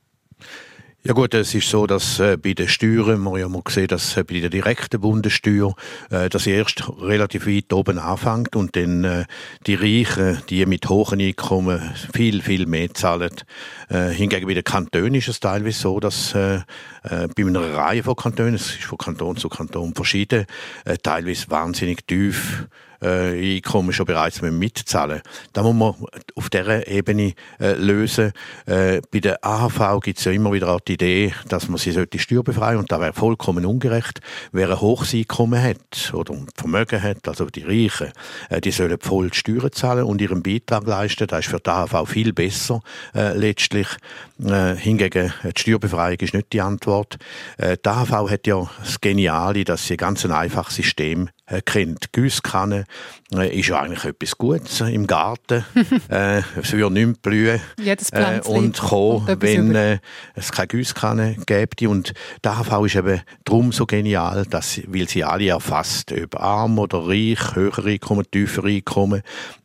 Ja 1.08 1.14
gut, 1.14 1.36
es 1.36 1.54
ist 1.54 1.70
so, 1.70 1.86
dass 1.86 2.20
äh, 2.20 2.36
bei 2.36 2.54
den 2.54 2.68
Steuern, 2.68 3.20
man 3.20 3.40
ja 3.40 3.48
mal 3.48 3.62
gesehen, 3.62 3.90
dass 3.90 4.18
äh, 4.18 4.24
bei 4.24 4.40
der 4.40 4.50
direkten 4.50 5.00
Bundessteuer, 5.00 5.76
äh, 6.10 6.30
dass 6.30 6.48
erst 6.48 6.84
relativ 7.00 7.46
weit 7.46 7.72
oben 7.74 8.00
anfängt 8.00 8.56
und 8.56 8.76
dann 8.76 9.04
äh, 9.04 9.26
die 9.68 9.76
Reichen, 9.76 10.42
die 10.50 10.66
mit 10.66 10.90
hohen 10.90 11.22
Einkommen 11.22 11.94
viel, 12.12 12.42
viel 12.42 12.66
mehr 12.66 12.92
zahlen. 12.96 13.30
Äh, 13.88 14.10
hingegen 14.10 14.48
bei 14.48 14.56
den 14.56 14.64
Kantonen 14.64 15.14
ist 15.14 15.28
es 15.28 15.40
teilweise 15.40 15.80
so, 15.80 16.00
dass 16.00 16.34
äh, 16.34 16.56
äh, 17.04 17.28
bei 17.38 17.46
einer 17.46 17.76
Reihe 17.76 18.02
von 18.02 18.16
Kantonen, 18.16 18.56
es 18.56 18.72
ist 18.72 18.86
von 18.86 18.98
Kanton 18.98 19.38
zu 19.38 19.48
Kanton 19.48 19.94
verschieden, 19.94 20.48
äh, 20.86 20.98
teilweise 20.98 21.52
wahnsinnig 21.52 22.08
tief 22.08 22.68
äh, 23.02 23.56
Einkommen 23.56 23.94
schon 23.94 24.06
bereits 24.06 24.42
mitzahlen 24.42 25.22
Da 25.54 25.64
muss 25.64 25.76
man 25.76 25.96
auf 26.36 26.50
dieser 26.50 26.88
Ebene 26.88 27.34
äh, 27.60 27.74
lösen. 27.74 28.32
Äh, 28.66 29.02
bei 29.12 29.20
der 29.20 29.44
AHV 29.44 30.02
gibt 30.02 30.20
es 30.20 30.26
ja 30.26 30.32
immer 30.32 30.52
wieder 30.52 30.70
auch 30.70 30.80
die 30.80 30.94
Idee, 30.94 31.34
dass 31.48 31.68
man 31.68 31.78
sie 31.78 31.92
sollte 31.92 32.20
steuerbefreien 32.20 32.78
und 32.78 32.92
da 32.92 33.00
wäre 33.00 33.14
vollkommen 33.14 33.66
ungerecht. 33.66 34.20
Wer 34.52 34.70
ein 34.70 34.82
hohes 34.82 35.14
Einkommen 35.14 35.62
hat 35.62 36.14
oder 36.14 36.34
ein 36.34 36.48
Vermögen 36.56 37.02
hat, 37.02 37.28
also 37.28 37.46
die 37.46 37.64
Reichen, 37.64 38.12
äh, 38.50 38.62
die 38.62 38.72
sollen 38.72 38.98
voll 39.00 39.34
Steuern 39.34 39.72
zahlen 39.72 40.06
und 40.06 40.22
ihren 40.22 40.44
Beitrag 40.44 40.86
leisten. 40.88 41.28
Das 41.28 41.46
ist 41.46 41.52
für 41.52 41.60
die 41.60 41.70
AHV 41.70 42.10
viel 42.10 42.34
besser 42.34 42.82
äh, 43.14 43.34
letztlich. 43.38 43.88
Äh, 44.44 44.76
hingegen 44.76 45.34
äh, 45.44 45.54
die 45.54 45.62
Steuerbefreiung 45.62 46.20
ist 46.20 46.34
nicht 46.34 46.54
die 46.54 46.62
Antwort. 46.62 47.18
Äh, 47.58 47.78
die 47.84 47.90
AHV 47.90 48.30
hat 48.30 48.48
ja 48.48 48.70
das 48.80 49.00
Geniale, 49.02 49.64
dass 49.64 49.88
sie 49.88 49.94
ein 49.94 49.98
ganz 49.98 50.26
einfaches 50.26 50.76
System 50.76 51.30
äh, 51.48 51.62
kennt. 51.62 52.12
Gießkanne 52.12 52.80
äh, 52.80 52.85
ist 53.32 53.68
ja 53.68 53.82
eigentlich 53.82 54.06
etwas 54.06 54.38
Gutes 54.38 54.82
im 54.82 55.08
Garten. 55.08 55.66
äh, 56.10 56.42
es 56.62 56.72
würde 56.72 56.94
nicht 56.94 57.22
blühen 57.22 57.60
äh, 58.12 58.42
und 58.46 58.78
kommen, 58.78 59.42
wenn 59.42 59.76
äh, 59.76 60.00
es 60.36 60.52
keine 60.52 60.68
Gießkanne 60.68 61.38
gäbe. 61.46 61.90
Und 61.90 62.14
die 62.44 62.48
AHV 62.48 62.86
ist 62.86 62.96
eben 62.96 63.22
darum 63.44 63.72
so 63.72 63.86
genial, 63.86 64.46
dass, 64.46 64.82
weil 64.88 65.10
sie 65.10 65.24
alle 65.24 65.50
erfasst, 65.50 66.12
ob 66.12 66.40
arm 66.40 66.80
oder 66.80 67.08
reich, 67.08 67.56
höhere 67.56 67.90
Einkommen, 67.90 68.26
tiefere 68.30 68.68
Einkommen. 68.68 69.22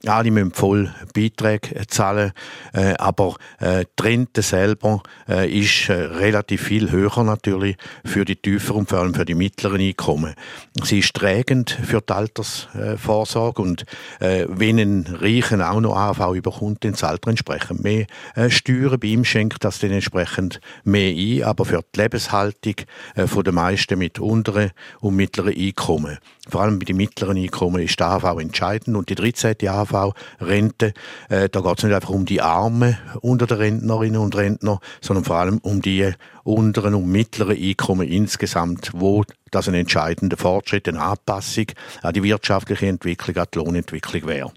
Alle 0.07 0.31
müssen 0.31 0.53
voll 0.53 0.93
Beiträge 1.15 1.87
zahlen, 1.87 2.33
äh, 2.73 2.95
aber 2.95 3.37
äh, 3.59 3.85
die 3.99 4.03
Rente 4.03 4.43
selber 4.43 5.03
äh, 5.29 5.51
ist 5.51 5.89
äh, 5.89 5.93
relativ 5.93 6.63
viel 6.63 6.91
höher 6.91 7.23
natürlich 7.25 7.77
für 8.05 8.25
die 8.25 8.37
tieferen 8.37 8.81
und 8.81 8.89
vor 8.89 9.01
allem 9.01 9.15
für 9.15 9.25
die 9.25 9.35
mittleren 9.35 9.81
Einkommen. 9.81 10.35
Sie 10.83 11.01
ist 11.01 11.15
trägend 11.15 11.71
für 11.71 12.01
die 12.01 12.13
Altersvorsorge 12.13 13.10
und 13.11 13.85
äh, 14.21 14.47
wenn 14.49 14.79
ein 14.79 15.17
Reichen 15.21 15.63
auch 15.63 15.81
noch 15.81 15.97
AV 15.97 16.35
überkommt, 16.35 16.85
dann 16.85 16.95
zahlt 16.95 17.27
er 17.27 17.31
entsprechend 17.31 17.83
mehr 17.83 18.07
äh, 18.35 18.51
Steuern. 18.51 18.99
Bei 19.01 19.09
ihm 19.09 19.25
schenkt 19.25 19.65
das 19.65 19.79
dann 19.79 19.91
entsprechend 19.91 20.61
mehr 20.85 21.15
ein, 21.15 21.43
aber 21.43 21.65
für 21.65 21.83
die 21.95 22.01
Lebenshaltung 22.01 22.75
äh, 23.15 23.27
von 23.27 23.45
den 23.45 23.55
meisten 23.55 23.99
mit 23.99 24.19
unteren 24.19 24.71
und 25.01 25.17
mittleren 25.17 25.55
Einkommen, 25.55 26.19
vor 26.49 26.63
allem 26.63 26.79
bei 26.79 26.85
den 26.85 26.97
mittleren 26.97 27.37
Einkommen, 27.37 27.83
ist 27.83 27.99
die 27.99 28.05
AHV 28.05 28.41
entscheidend 28.41 28.97
und 28.97 29.09
die 29.09 29.15
13. 29.15 29.57
AHV-Rente, 29.67 30.93
äh, 31.29 31.49
da 31.49 31.61
geht 31.61 31.79
es 31.79 31.85
nicht 31.85 31.95
einfach 31.95 32.11
um 32.11 32.25
die 32.25 32.41
Armen 32.41 32.97
unter 33.21 33.47
den 33.47 33.59
Rentnerinnen 33.59 34.21
und 34.21 34.37
Rentner, 34.37 34.81
sondern 35.01 35.25
vor 35.25 35.37
allem 35.37 35.59
um 35.63 35.83
die 35.83 36.13
unteren 36.45 36.95
und 36.95 37.07
mittleren 37.07 37.57
Einkommen 37.57 38.09
insgesamt, 38.09 38.91
wo 38.95 39.25
das 39.51 39.69
ein 39.69 39.75
entscheidender 39.75 40.37
Fortschritt, 40.37 40.89
eine 40.89 41.01
Anpassung 41.01 41.67
an 42.03 42.15
die 42.15 42.23
wirtschaftliche 42.23 42.87
Entwicklung, 42.87 43.37
an 43.37 43.47
die 43.53 43.59
Lohnentwicklung 43.59 44.27
wäre. 44.27 44.53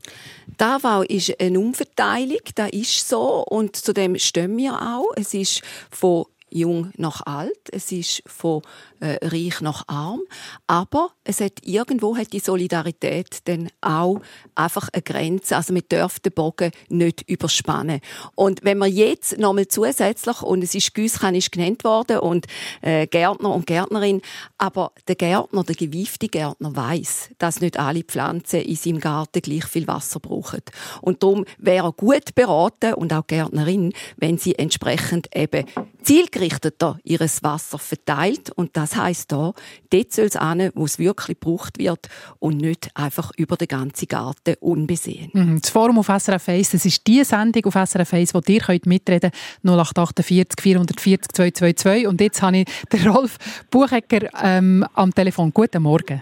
DAVAU 0.58 1.04
ist 1.04 1.40
eine 1.40 1.60
Umverteilung, 1.60 2.42
das 2.56 2.72
ist 2.72 3.08
so 3.08 3.44
und 3.44 3.76
zu 3.76 3.94
dem 3.94 4.18
stehen 4.18 4.58
wir 4.58 4.74
auch. 4.74 5.12
Es 5.16 5.34
ist 5.34 5.62
von 5.90 6.26
jung 6.54 6.92
nach 6.98 7.26
alt, 7.26 7.70
es 7.72 7.92
ist 7.92 8.24
von 8.28 8.62
äh, 9.04 9.18
reich 9.22 9.60
nach 9.60 9.84
arm, 9.88 10.22
aber 10.66 11.10
es 11.26 11.42
hat 11.42 11.60
irgendwo 11.64 12.16
hat 12.16 12.32
die 12.32 12.40
Solidarität 12.40 13.40
dann 13.46 13.70
auch 13.82 14.22
einfach 14.56 14.88
eine 14.94 15.02
Grenze, 15.02 15.58
also 15.58 15.74
man 15.74 15.84
darf 15.90 16.22
den 16.22 16.32
Bogen 16.32 16.72
nicht 16.88 17.30
überspannen. 17.30 18.00
Und 18.36 18.64
wenn 18.64 18.78
man 18.78 18.92
jetzt 18.92 19.38
nochmal 19.38 19.68
zusätzlich, 19.68 20.42
und 20.42 20.64
es 20.64 20.74
ist 20.74 20.94
Güsschen 20.94 21.38
genannt 21.52 21.84
worden 21.84 22.20
und 22.20 22.46
äh, 22.82 23.06
Gärtner 23.08 23.54
und 23.54 23.68
Gärtnerin, 23.68 24.22
aber 24.58 24.94
der 25.08 25.16
Gärtner, 25.16 25.64
der 25.64 25.76
gewiefte 25.76 26.30
Gärtner 26.30 26.74
weiß, 26.74 27.32
dass 27.40 27.60
nicht 27.60 27.78
alle 27.78 28.04
Pflanzen 28.04 28.62
in 28.62 28.76
seinem 28.76 29.00
Garten 29.02 29.42
gleich 29.42 29.66
viel 29.66 29.88
Wasser 29.88 30.22
brauchen. 30.22 30.62
Und 31.02 31.24
darum 31.24 31.46
wäre 31.58 31.88
er 31.88 31.92
gut 31.92 32.36
beraten 32.36 32.94
und 32.94 33.12
auch 33.12 33.28
Gärtnerin, 33.28 33.92
wenn 34.16 34.38
sie 34.38 34.56
entsprechend 34.56 35.28
eben 35.36 35.66
zielgerichteter 36.04 37.00
ihres 37.04 37.44
Wasser 37.44 37.80
verteilt 37.80 38.52
und 38.52 38.76
das 38.78 38.93
heißt 38.96 39.32
da, 39.32 39.54
dort 39.90 40.12
soll 40.12 40.26
es 40.26 40.40
hin, 40.40 40.72
wo 40.76 40.86
es 40.86 41.00
wirklich 41.00 41.40
gebraucht 41.40 41.78
wird 41.80 42.10
und 42.40 42.58
nicht 42.58 42.90
einfach 42.96 43.32
über 43.38 43.56
den 43.56 43.68
ganzen 43.68 44.08
Garten 44.08 44.56
unbesehen. 44.60 45.30
Mhm. 45.34 45.60
Das 45.62 45.70
Forum 45.70 46.00
auf 46.00 46.08
SRF 46.08 46.50
1, 46.50 46.72
das 46.72 46.86
ist 46.86 47.06
die 47.08 47.24
Sendung 47.24 47.66
auf 47.66 47.74
SRF 47.74 48.14
1, 48.14 48.34
wo 48.34 48.42
ihr 48.48 48.60
könnt 48.60 48.86
mitreden 48.86 49.32
könnt, 49.64 49.80
0848 49.80 50.62
440 50.62 51.32
222 51.32 52.08
und 52.08 52.22
jetzt 52.22 52.42
habe 52.42 52.58
ich 52.58 52.66
den 52.92 53.08
Rolf 53.08 53.38
Buchecker 53.70 54.28
ähm, 54.44 54.86
am 54.94 55.14
Telefon. 55.14 55.52
Guten 55.54 55.84
Morgen. 55.84 56.22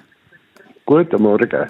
Guten 0.85 1.21
Morgen. 1.21 1.67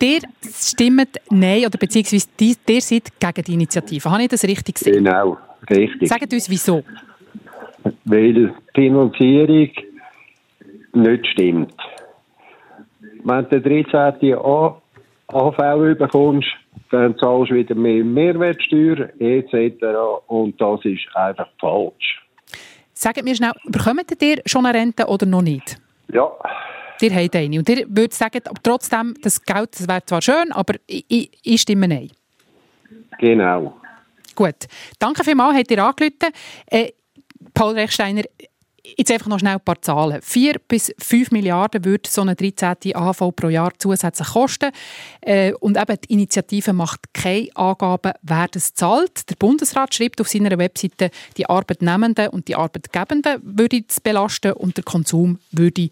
Ihr 0.00 0.20
stimmt 0.42 1.20
Nein 1.30 1.64
oder 1.64 1.78
beziehungsweise 1.78 2.26
ihr 2.38 2.80
seid 2.80 3.04
gegen 3.20 3.44
die 3.44 3.54
Initiative. 3.54 4.10
Habe 4.10 4.22
ich 4.22 4.28
das 4.28 4.42
richtig 4.42 4.74
gesehen? 4.74 5.04
Genau, 5.04 5.38
richtig. 5.70 6.08
Sagt 6.08 6.32
uns, 6.32 6.50
wieso? 6.50 6.82
Weil 8.04 8.34
die 8.34 8.48
Finanzierung 8.74 9.70
nicht 10.92 11.26
stimmt. 11.28 11.74
wenn 13.24 13.48
du 13.48 13.60
den 13.60 13.84
13. 13.84 14.34
AV 14.34 15.98
bekommst, 15.98 16.48
dann 16.90 17.16
zahlst 17.18 17.50
du 17.50 17.54
wieder 17.54 17.74
mehr 17.74 18.04
Mehrwertsteuer 18.04 19.08
etc. 19.18 19.84
Und 20.26 20.60
das 20.60 20.84
ist 20.84 21.08
einfach 21.14 21.48
falsch. 21.58 22.22
Sagt 22.92 23.24
mir 23.24 23.34
schnell, 23.34 23.52
bekommt 23.64 24.22
ihr 24.22 24.42
schon 24.46 24.66
eine 24.66 24.78
Rente 24.78 25.06
oder 25.06 25.26
noch 25.26 25.42
nicht? 25.42 25.76
Ja. 26.12 26.30
Ihr 27.00 27.14
habt 27.14 27.34
eine. 27.34 27.58
Und 27.58 27.68
ihr 27.68 27.86
würdet 27.88 28.14
sagen, 28.14 28.42
trotzdem, 28.62 29.14
das 29.22 29.42
Geld 29.42 29.70
das 29.72 29.88
wäre 29.88 30.04
zwar 30.04 30.22
schön, 30.22 30.52
aber 30.52 30.74
ich, 30.86 31.30
ich 31.42 31.60
stimme 31.60 31.88
Nein. 31.88 32.10
Genau. 33.18 33.74
Gut. 34.34 34.66
Danke 34.98 35.24
vielmals, 35.24 35.56
habt 35.56 35.70
ihr 35.70 35.84
angerufen. 35.84 36.32
Äh, 36.66 36.92
Paul 37.54 37.74
Rechsteiner, 37.74 38.22
Jetzt 38.84 39.12
einfach 39.12 39.28
noch 39.28 39.38
schnell 39.38 39.54
ein 39.54 39.60
paar 39.60 39.80
Zahlen. 39.80 40.20
4 40.20 40.56
bis 40.66 40.92
5 40.98 41.30
Milliarden 41.30 41.84
würde 41.84 42.10
so 42.10 42.22
eine 42.22 42.34
13. 42.34 42.96
AHV 42.96 43.30
pro 43.36 43.48
Jahr 43.48 43.72
zusätzlich 43.78 44.28
kosten. 44.28 44.72
Äh, 45.20 45.52
und 45.54 45.76
eben 45.76 45.96
die 46.00 46.12
Initiative 46.12 46.72
macht 46.72 47.14
keine 47.14 47.48
Angaben, 47.54 48.12
wer 48.22 48.48
das 48.48 48.74
zahlt. 48.74 49.30
Der 49.30 49.36
Bundesrat 49.36 49.94
schreibt 49.94 50.20
auf 50.20 50.28
seiner 50.28 50.58
Webseite, 50.58 51.10
die 51.36 51.48
Arbeitnehmenden 51.48 52.28
und 52.28 52.48
die 52.48 52.56
Arbeitgebenden 52.56 53.40
würde 53.44 53.84
es 53.88 54.00
belasten 54.00 54.52
und 54.54 54.76
der 54.76 54.84
Konsum 54.84 55.38
würde 55.52 55.90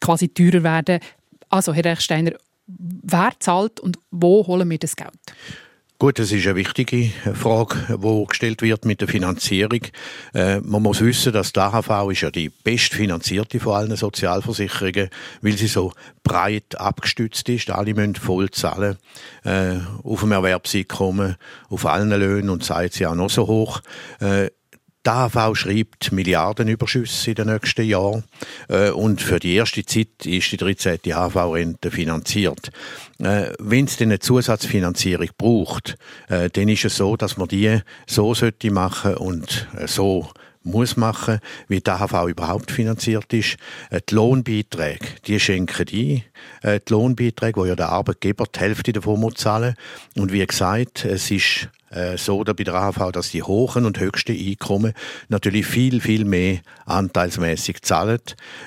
quasi 0.00 0.28
teurer 0.28 0.62
werden. 0.62 1.00
Also, 1.50 1.74
Herr 1.74 1.84
Rechsteiner, 1.84 2.32
wer 2.66 3.32
zahlt 3.40 3.78
und 3.78 3.98
wo 4.10 4.46
holen 4.46 4.70
wir 4.70 4.78
das 4.78 4.96
Geld? 4.96 5.10
Gut, 6.00 6.18
das 6.18 6.32
ist 6.32 6.46
eine 6.46 6.56
wichtige 6.56 7.10
Frage, 7.34 7.98
die 8.02 8.24
gestellt 8.26 8.62
wird 8.62 8.86
mit 8.86 9.02
der 9.02 9.08
Finanzierung. 9.08 9.82
Äh, 10.32 10.60
man 10.60 10.82
muss 10.82 11.02
wissen, 11.02 11.30
dass 11.30 11.52
die 11.52 11.60
AHV 11.60 12.10
ist 12.10 12.22
ja 12.22 12.30
die 12.30 12.48
bestfinanzierte 12.48 13.60
von 13.60 13.74
allen 13.74 13.94
Sozialversicherungen, 13.94 15.10
weil 15.42 15.58
sie 15.58 15.66
so 15.66 15.92
breit 16.22 16.80
abgestützt 16.80 17.46
ist. 17.50 17.68
Alle 17.68 17.92
müssen 17.92 18.14
voll 18.14 18.50
zahlen 18.50 18.96
äh, 19.44 19.76
auf 20.02 20.20
dem 20.20 20.32
Erwerbseinkommen, 20.32 21.36
auf 21.68 21.84
allen 21.84 22.08
Löhnen 22.08 22.48
und 22.48 22.64
seid 22.64 22.94
sie 22.94 23.06
auch 23.06 23.14
noch 23.14 23.28
so 23.28 23.46
hoch. 23.46 23.82
Äh, 24.20 24.48
die 25.06 25.10
AHV 25.10 25.56
schreibt 25.56 26.12
Milliardenüberschüsse 26.12 27.30
in 27.30 27.36
den 27.36 27.46
nächsten 27.48 27.86
Jahren 27.86 28.24
äh, 28.68 28.90
und 28.90 29.22
für 29.22 29.38
die 29.38 29.54
erste 29.54 29.84
Zeit 29.84 30.26
ist 30.26 30.52
die 30.52 30.58
13. 30.58 30.98
AHV-Rente 31.10 31.90
finanziert. 31.90 32.70
Äh, 33.18 33.52
Wenn 33.58 33.86
es 33.86 34.00
eine 34.00 34.18
Zusatzfinanzierung 34.18 35.30
braucht, 35.38 35.96
äh, 36.28 36.50
dann 36.50 36.68
ist 36.68 36.84
es 36.84 36.96
so, 36.96 37.16
dass 37.16 37.38
man 37.38 37.48
die 37.48 37.80
so 38.06 38.34
sollte 38.34 38.70
machen 38.70 39.16
und 39.16 39.68
so 39.86 40.28
muss 40.62 40.98
machen, 40.98 41.40
wie 41.68 41.80
die 41.80 41.90
AHV 41.90 42.28
überhaupt 42.28 42.70
finanziert 42.70 43.32
ist. 43.32 43.56
Die 43.90 44.14
Lohnbeiträge, 44.14 45.06
die 45.26 45.40
schenken 45.40 45.86
die. 45.86 46.24
Die 46.62 46.92
Lohnbeiträge, 46.92 47.58
wo 47.58 47.64
ja 47.64 47.74
der 47.74 47.88
Arbeitgeber 47.88 48.44
die 48.54 48.60
Hälfte 48.60 48.92
davon 48.92 49.20
muss 49.20 49.36
zahlen. 49.36 49.74
Und 50.16 50.32
wie 50.32 50.46
gesagt, 50.46 51.06
es 51.06 51.30
ist 51.30 51.70
so 52.16 52.38
oder 52.38 52.54
bei 52.54 52.64
der 52.64 52.74
AHV, 52.74 53.12
dass 53.12 53.30
die 53.30 53.42
hohen 53.42 53.84
und 53.84 53.98
höchsten 53.98 54.36
Einkommen 54.36 54.92
natürlich 55.28 55.66
viel, 55.66 56.00
viel 56.00 56.24
mehr 56.24 56.58
anteilsmäßig 56.86 57.82
zahlen. 57.82 58.20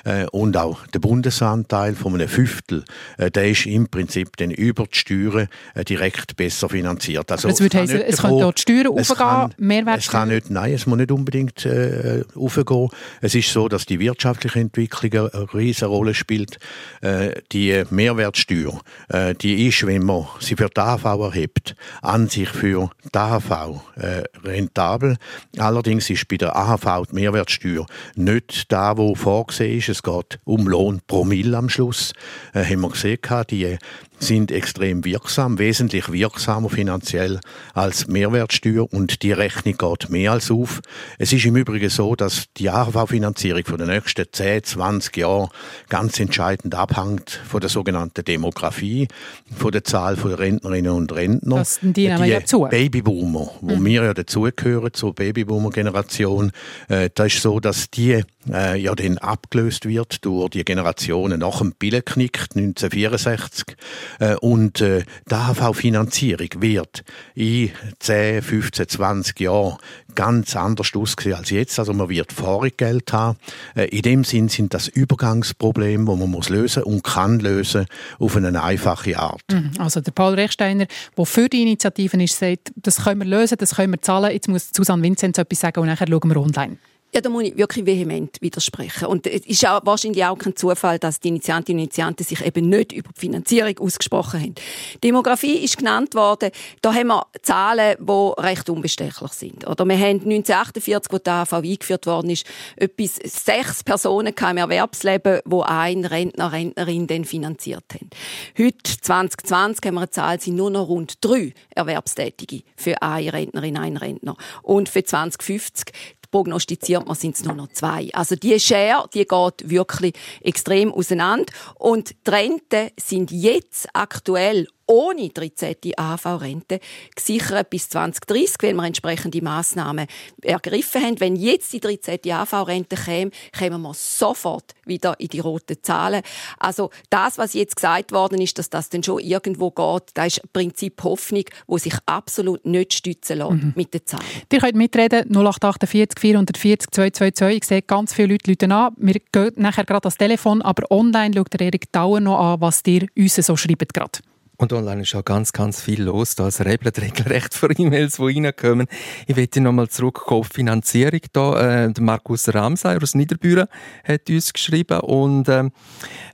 Äh, 0.04 0.26
und 0.32 0.58
auch 0.58 0.86
der 0.88 1.00
Bundesanteil 1.00 1.96
von 1.96 2.14
einem 2.14 2.28
Fünftel, 2.28 2.84
äh, 3.18 3.32
der 3.32 3.50
ist 3.50 3.66
im 3.66 3.88
Prinzip 3.88 4.36
dann 4.38 4.52
über 4.52 4.86
die 4.86 4.98
Steuern 4.98 5.48
äh, 5.74 5.84
direkt 5.84 6.36
besser 6.36 6.70
finanziert. 6.70 7.32
Also, 7.32 7.48
das 7.48 7.60
würde 7.60 7.78
heißen, 7.78 8.02
es 8.02 8.22
könnte 8.22 8.40
dort 8.40 8.60
Steuern 8.60 8.88
aufgehen, 8.88 9.54
Mehrwertsteuer? 9.58 9.98
Es 9.98 10.10
kann 10.10 10.30
nicht, 10.30 10.50
nein, 10.50 10.74
es 10.74 10.86
muss 10.86 10.98
nicht 10.98 11.12
unbedingt 11.12 11.66
äh, 11.66 12.24
aufgehen. 12.36 12.90
Es 13.22 13.36
ist 13.36 13.52
so, 13.52 13.68
dass 13.68 13.86
die 13.86 14.00
wirtschaftliche 14.00 14.60
Entwicklung 14.60 15.30
eine 15.30 15.54
riesige 15.54 15.88
Rolle 15.88 16.14
spielt. 16.14 16.60
Äh, 17.02 17.42
die 17.52 17.84
Mehrwertsteuer, 17.90 18.80
äh, 19.10 19.36
die 19.36 19.68
ist, 19.68 19.86
wenn 19.86 20.04
man 20.04 20.28
sie 20.40 20.56
für 20.56 20.70
die 20.70 20.80
AHV 20.80 21.06
erhebt, 21.06 21.76
an 22.02 22.28
sich 22.28 22.50
für 22.50 22.90
die 23.14 23.20
AHV 23.20 23.82
äh, 23.96 24.24
rentabel. 24.44 25.18
Allerdings 25.58 26.10
ist 26.10 26.28
bei 26.28 26.38
der 26.38 26.56
AHV 26.56 27.08
die 27.10 27.16
Mehrwertsteuer 27.16 27.86
nicht 28.16 28.72
da, 28.72 28.98
wo 28.98 29.16
vorgesehen 29.16 29.78
ist. 29.78 29.90
Es 29.90 30.04
geht 30.04 30.40
um 30.44 30.68
Lohn 30.68 31.02
pro 31.06 31.24
Mill 31.24 31.56
am 31.56 31.70
Schluss. 31.70 32.14
Äh, 32.54 32.64
haben 32.64 32.82
wir 32.82 32.90
gesehen, 32.90 33.20
die 33.50 33.78
sind 34.24 34.52
extrem 34.52 35.04
wirksam, 35.04 35.60
wesentlich 35.60 36.12
wirksamer 36.12 36.70
finanziell 36.70 37.40
als 37.74 38.08
Mehrwertsteuer 38.08 38.92
und 38.92 39.22
die 39.22 39.32
Rechnung 39.32 39.78
geht 39.78 40.10
mehr 40.10 40.32
als 40.32 40.50
auf. 40.50 40.82
Es 41.20 41.34
ist 41.34 41.46
im 41.46 41.56
Übrigen 41.56 41.90
so, 41.90 42.16
dass 42.16 42.46
die 42.58 42.70
AHV-Finanzierung 42.70 43.66
von 43.66 43.78
den 43.78 43.88
nächsten 43.88 44.26
10, 44.32 44.64
20 44.64 45.18
Jahren 45.18 45.50
ganz 45.90 46.20
entscheidend 46.20 46.76
abhängt 46.76 47.42
von 47.48 47.60
der 47.60 47.70
sogenannten 47.70 48.24
Demografie, 48.24 49.08
von 49.56 49.72
der 49.72 49.84
Zahl 49.84 50.16
der 50.16 50.40
Rentnerinnen 50.40 50.92
und 50.92 51.12
Rentner. 51.14 51.58
Das 51.58 51.80
die 51.82 51.92
die 51.92 52.08
ja 52.08 52.46
zu. 52.46 52.62
Babyboomer, 52.62 53.52
wo 53.62 53.76
mhm. 53.76 53.86
wir 53.86 54.04
ja 54.04 54.14
dazugehören, 54.14 54.94
zur 54.94 55.14
Babyboomer-Generation, 55.14 56.52
äh, 56.88 57.10
da 57.14 57.26
ist 57.26 57.42
so, 57.42 57.60
dass 57.60 57.90
die 57.90 58.24
äh, 58.52 58.78
ja 58.80 58.94
dann 58.96 59.18
abgelöst 59.18 59.88
wird 59.88 60.26
durch 60.26 60.50
die 60.50 60.66
Generationen 60.66 61.40
nach 61.40 61.60
dem 61.60 61.74
Billenknick 61.74 62.40
1964 62.56 63.76
äh, 64.20 64.36
und 64.36 64.82
äh, 64.82 65.04
die 65.30 65.34
AHV-Finanzierung 65.34 66.50
wird 66.62 67.04
in 67.36 67.72
10, 68.00 68.42
15, 68.42 68.88
20 68.88 69.40
Jahren 69.40 69.78
ganz 70.16 70.56
anders 70.56 70.92
aussehen 70.96 71.34
als 71.34 71.50
jetzt. 71.50 71.80
Also 71.80 71.94
man 71.94 72.10
wird 72.10 72.32
Fahrgeld 72.32 73.12
haben. 73.14 73.38
Äh, 73.76 73.86
in 73.86 74.02
dem 74.02 74.24
Sinn 74.24 74.50
sind 74.50 74.74
das 74.74 74.88
Übergangsprobleme, 74.88 76.08
wo 76.08 76.16
man 76.16 76.30
muss 76.30 76.50
lösen 76.50 76.84
und 76.84 77.04
kann 77.04 77.40
lösen 77.40 77.86
auf 78.20 78.36
eine 78.36 78.62
einfache 78.62 79.18
Art. 79.18 79.44
Mhm. 79.52 79.72
Also 79.78 80.02
der 80.02 80.12
Paul 80.12 80.34
Rechsteiner, 80.36 80.88
der 81.18 81.26
für 81.26 81.50
die 81.50 81.62
Initiativen 81.62 82.20
ist, 82.20 82.38
sagt, 82.38 82.72
das 82.76 83.04
können 83.04 83.22
wir 83.22 83.28
lösen, 83.28 83.58
das 83.58 83.76
können 83.76 83.94
wir 83.94 84.02
zahlen. 84.02 84.32
Jetzt 84.32 84.48
muss 84.48 84.70
Susanne 84.76 85.04
Vinzenz 85.04 85.38
etwas 85.38 85.60
sagen 85.60 85.80
und 85.80 85.88
nachher 85.88 86.08
schauen 86.08 86.30
wir 86.30 86.38
online. 86.38 86.78
Ja, 87.16 87.22
da 87.22 87.30
muss 87.30 87.44
ich 87.44 87.56
wirklich 87.56 87.86
vehement 87.86 88.42
widersprechen. 88.42 89.06
Und 89.06 89.28
es 89.28 89.46
ist 89.46 89.68
auch 89.68 89.86
wahrscheinlich 89.86 90.26
auch 90.26 90.36
kein 90.36 90.56
Zufall, 90.56 90.98
dass 90.98 91.20
die 91.20 91.28
Initiantinnen 91.28 91.82
und 91.82 91.84
Initianten 91.84 92.26
sich 92.26 92.44
eben 92.44 92.70
nicht 92.70 92.92
über 92.92 93.12
die 93.16 93.20
Finanzierung 93.20 93.78
ausgesprochen 93.78 94.42
haben. 94.42 94.56
Demografie 95.04 95.58
ist 95.58 95.78
genannt 95.78 96.16
worden. 96.16 96.50
Da 96.82 96.92
haben 96.92 97.08
wir 97.08 97.28
Zahlen, 97.44 97.98
die 98.00 98.42
recht 98.42 98.68
unbestechlich 98.68 99.32
sind. 99.32 99.68
Oder 99.68 99.86
wir 99.86 99.96
haben 99.96 100.22
1948, 100.22 101.14
wo 101.14 101.20
die 101.20 101.30
AHV 101.30 101.54
eingeführt 101.54 102.08
worden 102.08 102.32
ist, 102.32 102.48
etwas 102.78 103.20
sechs 103.24 103.84
Personen 103.84 104.34
im 104.34 104.58
Erwerbsleben, 104.58 105.42
wo 105.46 105.62
ein 105.62 106.06
Rentner, 106.06 106.52
Rentnerin 106.52 107.06
dann 107.06 107.26
finanziert 107.26 107.86
haben. 107.94 108.10
Heute, 108.58 109.00
2020, 109.02 109.86
haben 109.86 109.96
wir 109.96 110.02
eine 110.02 110.10
Zahl, 110.10 110.40
sind 110.40 110.56
nur 110.56 110.72
noch 110.72 110.88
rund 110.88 111.24
drei 111.24 111.54
Erwerbstätige 111.76 112.64
für 112.76 113.00
eine 113.04 113.32
Rentnerin, 113.32 113.78
einen 113.78 113.98
Rentner. 113.98 114.36
Und 114.64 114.90
für 114.90 115.04
2050 115.04 115.94
prognostiziert 116.34 117.06
man, 117.06 117.16
sind 117.16 117.36
es 117.36 117.46
nur 117.46 117.54
noch 117.54 117.68
zwei. 117.74 118.10
Also 118.12 118.36
die 118.36 118.60
Share, 118.60 119.08
die 119.14 119.28
geht 119.28 119.70
wirklich 119.70 120.16
extrem 120.42 120.92
auseinander. 120.92 121.46
Und 121.76 122.16
die 122.26 122.32
Renten 122.32 122.90
sind 123.00 123.32
jetzt 123.32 123.88
aktuell 123.94 124.68
ohne 124.86 125.30
13. 125.30 125.76
AHV-Rente 125.96 126.80
gesichert 127.16 127.70
bis 127.70 127.90
2030, 127.90 128.56
weil 128.62 128.74
wir 128.74 128.86
entsprechende 128.86 129.42
Massnahmen 129.42 130.08
ergriffen 130.42 131.04
haben. 131.04 131.20
Wenn 131.20 131.36
jetzt 131.36 131.72
die 131.74 131.80
13. 131.80 132.20
AHV-Rente 132.30 132.96
käme, 132.96 133.32
kämen 133.52 133.82
wir 133.82 133.94
sofort 133.94 134.74
wieder 134.86 135.20
in 135.20 135.28
die 135.28 135.40
roten 135.40 135.78
Zahlen. 135.82 136.22
Also 136.60 136.90
das, 137.10 137.38
was 137.38 137.54
jetzt 137.54 137.76
gesagt 137.76 138.12
worden 138.12 138.42
ist, 138.42 138.58
dass 138.58 138.70
das 138.70 138.90
dann 138.90 139.04
schon 139.04 139.20
irgendwo 139.20 139.72
geht, 139.72 140.10
das 140.14 140.28
ist 140.28 140.38
im 140.40 140.50
Prinzip 140.52 141.04
Hoffnung, 141.04 141.46
wo 141.68 141.78
sich 141.78 141.96
absolut 142.06 142.66
nicht 142.66 142.94
stützen 142.94 143.38
lässt 143.38 143.52
mhm. 143.52 143.74
mit 143.76 143.94
den 143.94 144.06
Zahlen. 144.06 144.26
Ihr 144.52 144.60
könnt 144.60 144.76
mitreden 144.76 145.30
0848 145.30 146.20
440 146.20 146.92
222. 146.92 147.58
Ich 147.58 147.66
sehe 147.66 147.82
ganz 147.82 148.14
viele 148.14 148.34
Leute 148.34 148.52
Leute 148.52 148.74
an. 148.74 148.94
Wir 148.98 149.20
gehen 149.32 149.52
nachher 149.56 149.86
gerade 149.86 150.06
ans 150.06 150.18
Telefon, 150.18 150.62
aber 150.62 150.90
online 150.92 151.34
schaut 151.36 151.54
der 151.54 151.62
Erik 151.68 151.92
Dauer 151.92 152.20
noch 152.20 152.40
an, 152.40 152.62
was 152.62 152.82
ihr 152.86 153.08
uns 153.18 153.36
so 153.36 153.56
schreibt 153.56 153.94
gerade. 153.94 154.20
Und 154.58 154.72
online 154.72 155.02
ist 155.02 155.16
auch 155.16 155.26
ganz, 155.26 155.52
ganz 155.52 155.82
viel 155.82 156.04
los. 156.04 156.36
Da 156.36 156.48
rebelt 156.48 157.02
regelrecht 157.02 157.56
für 157.56 157.72
E-Mails, 157.72 158.18
die 158.18 158.40
reinkommen. 158.40 158.88
Ich 159.26 159.36
möchte 159.36 159.62
nochmal 159.62 159.90
zurückkommen 159.90 160.42
auf 160.42 160.48
Finanzierung. 160.48 161.22
Da, 161.34 161.86
äh, 161.86 161.94
Markus 162.00 162.54
Ramsay 162.54 162.98
aus 163.02 163.16
Niederbüren 163.16 163.68
hat 164.04 164.30
uns 164.30 164.54
geschrieben 164.54 165.00
und 165.00 165.50
ähm, 165.50 165.72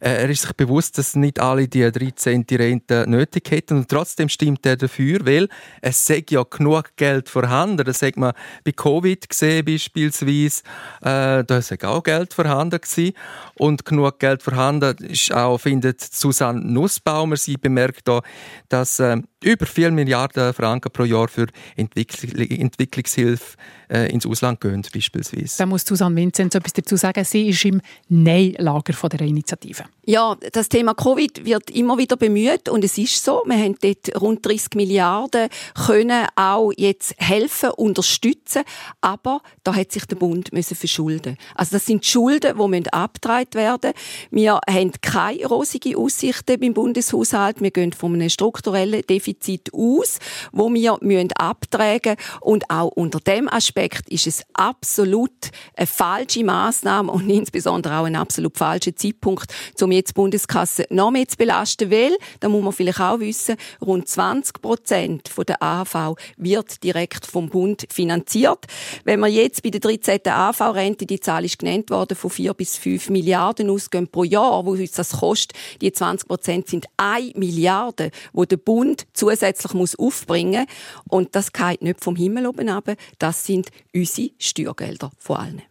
äh, 0.01 0.23
er 0.23 0.29
ist 0.29 0.41
sich 0.41 0.53
bewusst, 0.53 0.97
dass 0.97 1.15
nicht 1.15 1.39
alle 1.39 1.69
die 1.69 1.89
13. 1.89 2.45
Rente 2.51 3.05
nötig 3.07 3.49
hätten 3.51 3.77
und 3.77 3.89
trotzdem 3.89 4.27
stimmt 4.27 4.65
er 4.65 4.75
dafür, 4.75 5.25
weil 5.25 5.47
es 5.81 6.05
sei 6.05 6.23
ja 6.29 6.43
genug 6.43 6.97
Geld 6.97 7.29
vorhanden. 7.29 7.85
Das 7.85 7.99
sagt 7.99 8.17
man 8.17 8.33
bei 8.65 8.73
Covid 8.73 9.29
gesehen 9.29 9.63
beispielsweise. 9.63 10.63
Äh, 11.01 11.45
da 11.45 11.57
ist 11.57 11.83
auch 11.85 12.03
Geld 12.03 12.33
vorhanden 12.33 12.81
gewesen. 12.81 13.13
und 13.55 13.85
genug 13.85 14.19
Geld 14.19 14.43
vorhanden 14.43 14.97
ist 15.05 15.33
auch, 15.33 15.57
findet 15.59 16.01
Susanne 16.01 16.59
Nussbaumer. 16.59 17.37
Sie 17.37 17.55
bemerkt 17.55 18.08
da, 18.09 18.21
dass 18.69 18.99
äh, 18.99 19.17
über 19.43 19.65
4 19.65 19.91
Milliarden 19.91 20.53
Franken 20.53 20.91
pro 20.91 21.03
Jahr 21.03 21.27
für 21.27 21.47
Entwickl 21.75 22.41
Entwicklungshilfe 22.41 23.57
äh, 23.89 24.11
ins 24.11 24.25
Ausland 24.25 24.61
gehen, 24.61 24.81
beispielsweise. 24.93 25.57
Da 25.57 25.65
muss 25.65 25.83
Susanne 25.83 26.15
Vinzenz 26.15 26.55
etwas 26.55 26.73
dazu 26.73 26.95
sagen. 26.95 27.23
Sie 27.23 27.49
ist 27.49 27.65
im 27.65 27.81
Nein-Lager 28.07 29.09
der 29.09 29.21
Initiative. 29.21 29.83
Ja, 30.05 30.35
das 30.53 30.69
Thema 30.69 30.93
Covid 30.93 31.45
wird 31.45 31.69
immer 31.71 31.97
wieder 31.97 32.17
bemüht 32.17 32.69
und 32.69 32.83
es 32.83 32.97
ist 32.97 33.23
so. 33.23 33.43
Wir 33.45 33.57
haben 33.57 33.75
dort 33.81 34.21
rund 34.21 34.45
30 34.45 34.75
Milliarden 34.75 35.49
können 35.87 36.27
auch 36.35 36.71
jetzt 36.77 37.15
helfen, 37.17 37.71
unterstützen, 37.71 38.63
aber 39.01 39.41
da 39.63 39.75
hat 39.75 39.91
sich 39.91 40.05
der 40.05 40.15
Bund 40.15 40.53
müssen 40.53 40.75
verschulden. 40.75 41.37
Also 41.55 41.75
das 41.75 41.85
sind 41.85 42.05
Schulden, 42.05 42.57
die 42.57 42.67
müssen 42.67 42.87
abgetragen 42.87 43.53
werden. 43.53 43.93
Wir 44.31 44.59
haben 44.69 44.91
keine 45.01 45.45
rosige 45.45 45.97
Aussichten 45.97 46.59
beim 46.59 46.73
Bundeshaushalt. 46.73 47.61
Wir 47.61 47.71
gehen 47.71 47.93
von 47.93 48.13
einem 48.13 48.29
strukturellen 48.29 49.01
Defizit 49.07 49.73
aus, 49.73 50.19
wo 50.51 50.71
wir 50.73 50.97
müssen 51.01 51.31
abtragen 51.33 52.15
und 52.41 52.69
auch 52.69 52.89
unter 52.89 53.19
dem 53.19 53.47
Aspekt 53.47 53.78
ist 54.09 54.27
es 54.27 54.43
absolut 54.53 55.31
eine 55.75 55.87
falsche 55.87 56.43
Maßnahme 56.43 57.11
und 57.11 57.29
insbesondere 57.29 57.97
auch 57.97 58.05
ein 58.05 58.15
absolut 58.15 58.57
falscher 58.57 58.95
Zeitpunkt, 58.95 59.53
um 59.81 59.91
jetzt 59.91 60.09
die 60.09 60.13
Bundeskasse 60.13 60.85
noch 60.89 61.11
mehr 61.11 61.27
zu 61.27 61.37
belasten, 61.37 61.89
weil, 61.91 62.17
da 62.39 62.49
muss 62.49 62.63
man 62.63 62.73
vielleicht 62.73 62.99
auch 62.99 63.19
wissen, 63.19 63.55
rund 63.81 64.07
20 64.07 64.61
Prozent 64.61 65.31
der 65.47 65.63
AHV 65.63 66.15
wird 66.37 66.83
direkt 66.83 67.25
vom 67.25 67.49
Bund 67.49 67.87
finanziert. 67.89 68.65
Wenn 69.03 69.19
wir 69.19 69.27
jetzt 69.27 69.63
bei 69.63 69.69
der 69.69 69.79
13. 69.79 70.19
AHV-Rente, 70.25 71.05
die 71.05 71.19
Zahl 71.19 71.45
ist 71.45 71.59
genannt 71.59 71.89
worden, 71.89 72.15
von 72.15 72.29
4 72.29 72.53
bis 72.53 72.77
5 72.77 73.09
Milliarden 73.09 73.69
ausgehen 73.69 74.07
pro 74.07 74.23
Jahr, 74.23 74.65
wo 74.65 74.71
uns 74.71 74.91
das 74.91 75.19
kostet, 75.19 75.57
die 75.81 75.91
20 75.91 76.27
Prozent 76.27 76.67
sind 76.67 76.85
1 76.97 77.35
Milliarde, 77.35 78.11
wo 78.33 78.45
der 78.45 78.57
Bund 78.57 79.07
zusätzlich 79.13 79.73
muss 79.73 79.97
aufbringen 79.97 80.65
und 81.07 81.35
das 81.35 81.53
geht 81.53 81.81
nicht 81.81 82.03
vom 82.03 82.15
Himmel 82.15 82.47
oben 82.47 82.69
ab, 82.69 82.91
das 83.17 83.45
sind 83.45 83.68
unsere 83.93 84.31
Steuergelder 84.39 85.11
vor 85.17 85.39
allem. 85.39 85.61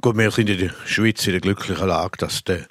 Gut, 0.00 0.16
wir 0.16 0.30
sind 0.30 0.50
in 0.50 0.58
der 0.58 0.74
Schweiz 0.84 1.26
in 1.26 1.32
der 1.32 1.40
glücklichen 1.40 1.88
Lage, 1.88 2.18
dass 2.18 2.44
der 2.44 2.66